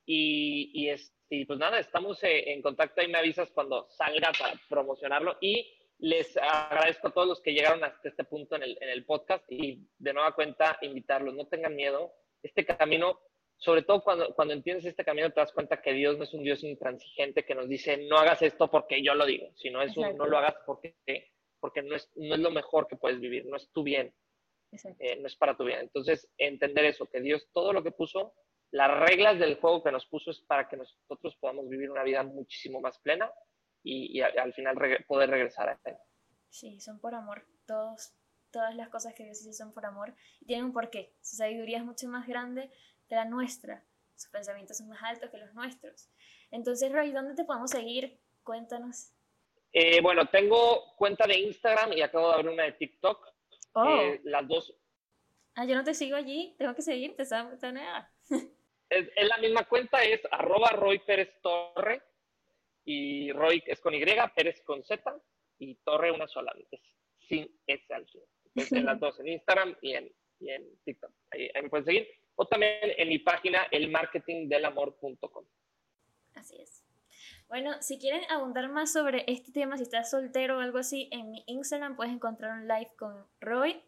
Y, 0.05 0.71
y, 0.73 0.89
es, 0.89 1.11
y, 1.29 1.45
pues 1.45 1.57
nada, 1.57 1.79
estamos 1.79 2.23
eh, 2.23 2.51
en 2.53 2.61
contacto 2.61 3.01
y 3.01 3.07
me 3.07 3.17
avisas 3.17 3.49
cuando 3.51 3.87
salga 3.89 4.31
para 4.37 4.53
promocionarlo. 4.69 5.37
Y 5.41 5.65
les 5.99 6.35
agradezco 6.37 7.07
a 7.07 7.11
todos 7.11 7.27
los 7.27 7.41
que 7.41 7.53
llegaron 7.53 7.83
hasta 7.83 8.09
este 8.09 8.23
punto 8.23 8.55
en 8.55 8.63
el, 8.63 8.77
en 8.81 8.89
el 8.89 9.05
podcast 9.05 9.43
y 9.49 9.87
de 9.97 10.13
nueva 10.13 10.33
cuenta 10.33 10.77
invitarlos, 10.81 11.33
no 11.33 11.47
tengan 11.47 11.75
miedo. 11.75 12.13
Este 12.41 12.65
camino, 12.65 13.19
sobre 13.57 13.83
todo 13.83 14.03
cuando, 14.03 14.33
cuando 14.35 14.53
entiendes 14.53 14.85
este 14.85 15.05
camino, 15.05 15.31
te 15.31 15.39
das 15.39 15.53
cuenta 15.53 15.81
que 15.81 15.93
Dios 15.93 16.17
no 16.17 16.25
es 16.25 16.33
un 16.33 16.43
Dios 16.43 16.63
intransigente 16.63 17.45
que 17.45 17.55
nos 17.55 17.69
dice 17.69 17.97
no 17.97 18.17
hagas 18.17 18.41
esto 18.41 18.69
porque 18.69 19.01
yo 19.01 19.13
lo 19.15 19.25
digo, 19.25 19.49
sino 19.55 19.81
es 19.81 19.95
un 19.95 20.17
no 20.17 20.25
lo 20.25 20.37
hagas 20.37 20.55
porque 20.65 20.95
porque 21.63 21.81
no 21.81 21.95
es, 21.95 22.11
no 22.17 22.35
es 22.35 22.41
lo 22.41 22.51
mejor 22.51 22.87
que 22.87 22.97
puedes 22.97 23.21
vivir, 23.21 23.45
no 23.45 23.55
es 23.55 23.71
tu 23.71 23.83
bien, 23.83 24.13
eh, 24.99 25.15
no 25.15 25.27
es 25.27 25.35
para 25.37 25.55
tu 25.55 25.63
bien. 25.63 25.79
Entonces, 25.79 26.29
entender 26.37 26.83
eso, 26.83 27.05
que 27.05 27.21
Dios 27.21 27.47
todo 27.53 27.71
lo 27.71 27.81
que 27.81 27.91
puso, 27.91 28.33
las 28.71 28.91
reglas 28.99 29.39
del 29.39 29.55
juego 29.55 29.81
que 29.81 29.93
nos 29.93 30.05
puso 30.07 30.31
es 30.31 30.41
para 30.41 30.67
que 30.67 30.75
nosotros 30.75 31.37
podamos 31.39 31.69
vivir 31.69 31.89
una 31.89 32.03
vida 32.03 32.21
muchísimo 32.23 32.81
más 32.81 32.99
plena 32.99 33.31
y, 33.83 34.21
al 34.21 34.53
final 34.53 34.77
poder 35.07 35.29
regresar 35.29 35.69
a 35.69 35.79
Él. 35.83 35.97
Sí, 36.49 36.79
son 36.79 36.99
por 36.99 37.13
amor. 37.15 37.45
Todos, 37.65 38.13
todas 38.51 38.75
las 38.75 38.89
cosas 38.89 39.13
que 39.13 39.23
Dios 39.23 39.39
dice 39.39 39.53
son 39.53 39.73
por 39.73 39.85
amor 39.85 40.13
y 40.39 40.45
tienen 40.45 40.65
un 40.65 40.73
porqué. 40.73 41.13
Su 41.21 41.35
sabiduría 41.35 41.79
es 41.79 41.85
mucho 41.85 42.07
más 42.07 42.27
grande 42.27 42.71
que 43.09 43.15
la 43.15 43.25
nuestra. 43.25 43.83
Sus 44.15 44.31
pensamientos 44.31 44.77
son 44.77 44.89
más 44.89 45.01
altos 45.03 45.29
que 45.29 45.37
los 45.37 45.53
nuestros. 45.53 46.09
Entonces, 46.51 46.91
Roy, 46.91 47.11
¿dónde 47.11 47.35
te 47.35 47.43
podemos 47.43 47.71
seguir? 47.71 48.19
Cuéntanos. 48.43 49.11
Eh, 49.71 50.01
bueno, 50.01 50.27
tengo 50.27 50.95
cuenta 50.95 51.25
de 51.25 51.39
Instagram 51.39 51.93
y 51.93 52.01
acabo 52.01 52.29
de 52.29 52.33
abrir 52.35 52.51
una 52.51 52.63
de 52.63 52.73
TikTok. 52.73 53.27
Oh. 53.73 53.85
Eh, 53.85 54.21
las 54.23 54.47
dos. 54.47 54.73
Ah, 55.55 55.65
yo 55.65 55.75
no 55.75 55.83
te 55.83 55.93
sigo 55.93 56.15
allí, 56.15 56.55
tengo 56.57 56.73
que 56.75 56.81
seguirte, 56.81 57.25
¿sabes? 57.25 57.61
es, 58.89 59.09
es 59.15 59.27
la 59.27 59.37
misma 59.37 59.67
cuenta, 59.67 60.03
es 60.03 60.21
arroba 60.31 60.69
Roy 60.69 60.99
Pérez 60.99 61.31
Torre 61.41 62.01
y 62.85 63.31
Roy 63.31 63.63
es 63.65 63.79
con 63.79 63.93
Y, 63.93 64.03
Pérez 64.35 64.61
con 64.63 64.83
Z 64.83 65.15
y 65.59 65.75
Torre 65.75 66.11
una 66.11 66.27
sola, 66.27 66.53
es 66.71 66.81
sin 67.27 67.49
S 67.67 67.93
al 67.93 68.05
final. 68.07 68.27
en 68.55 68.85
las 68.85 68.99
dos, 68.99 69.19
en 69.19 69.27
Instagram 69.29 69.75
y 69.81 69.93
en, 69.93 70.11
y 70.39 70.49
en 70.49 70.77
TikTok. 70.83 71.11
Ahí, 71.31 71.49
ahí, 71.53 71.61
me 71.63 71.69
pueden 71.69 71.85
seguir. 71.85 72.07
O 72.35 72.45
también 72.45 72.73
en 72.97 73.09
mi 73.09 73.19
página, 73.19 73.63
elmarketingdelamor.com. 73.71 75.45
Así 76.35 76.57
es. 76.59 76.83
Bueno, 77.47 77.81
si 77.81 77.99
quieren 77.99 78.23
abundar 78.29 78.69
más 78.69 78.91
sobre 78.91 79.23
este 79.27 79.51
tema, 79.51 79.77
si 79.77 79.83
estás 79.83 80.09
soltero 80.09 80.57
o 80.57 80.59
algo 80.59 80.79
así, 80.79 81.09
en 81.11 81.31
mi 81.31 81.43
Instagram 81.47 81.95
puedes 81.95 82.13
encontrar 82.13 82.57
un 82.59 82.67
live 82.67 82.91
con 82.97 83.27
Roy. 83.39 83.81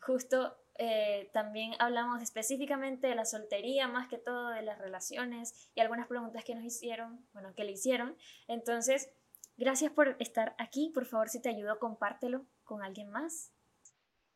Justo 0.00 0.56
eh, 0.76 1.30
también 1.32 1.72
hablamos 1.78 2.22
específicamente 2.22 3.06
de 3.06 3.14
la 3.14 3.24
soltería, 3.24 3.86
más 3.86 4.08
que 4.08 4.18
todo 4.18 4.48
de 4.50 4.62
las 4.62 4.78
relaciones 4.78 5.70
y 5.74 5.80
algunas 5.80 6.08
preguntas 6.08 6.44
que 6.44 6.54
nos 6.54 6.64
hicieron, 6.64 7.26
bueno, 7.32 7.54
que 7.54 7.64
le 7.64 7.72
hicieron. 7.72 8.16
Entonces, 8.48 9.12
gracias 9.56 9.92
por 9.92 10.16
estar 10.18 10.54
aquí. 10.58 10.90
Por 10.92 11.06
favor, 11.06 11.28
si 11.28 11.40
te 11.40 11.48
ayudo, 11.48 11.78
compártelo 11.78 12.46
con 12.64 12.82
alguien 12.82 13.10
más. 13.10 13.52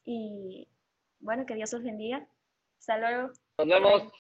Y 0.05 0.69
bueno, 1.19 1.45
que 1.45 1.55
Dios 1.55 1.75
os 1.75 1.83
bendiga. 1.83 2.29
Hasta 2.79 2.99
luego. 2.99 3.33
Nos 3.59 3.67
vemos. 3.67 4.13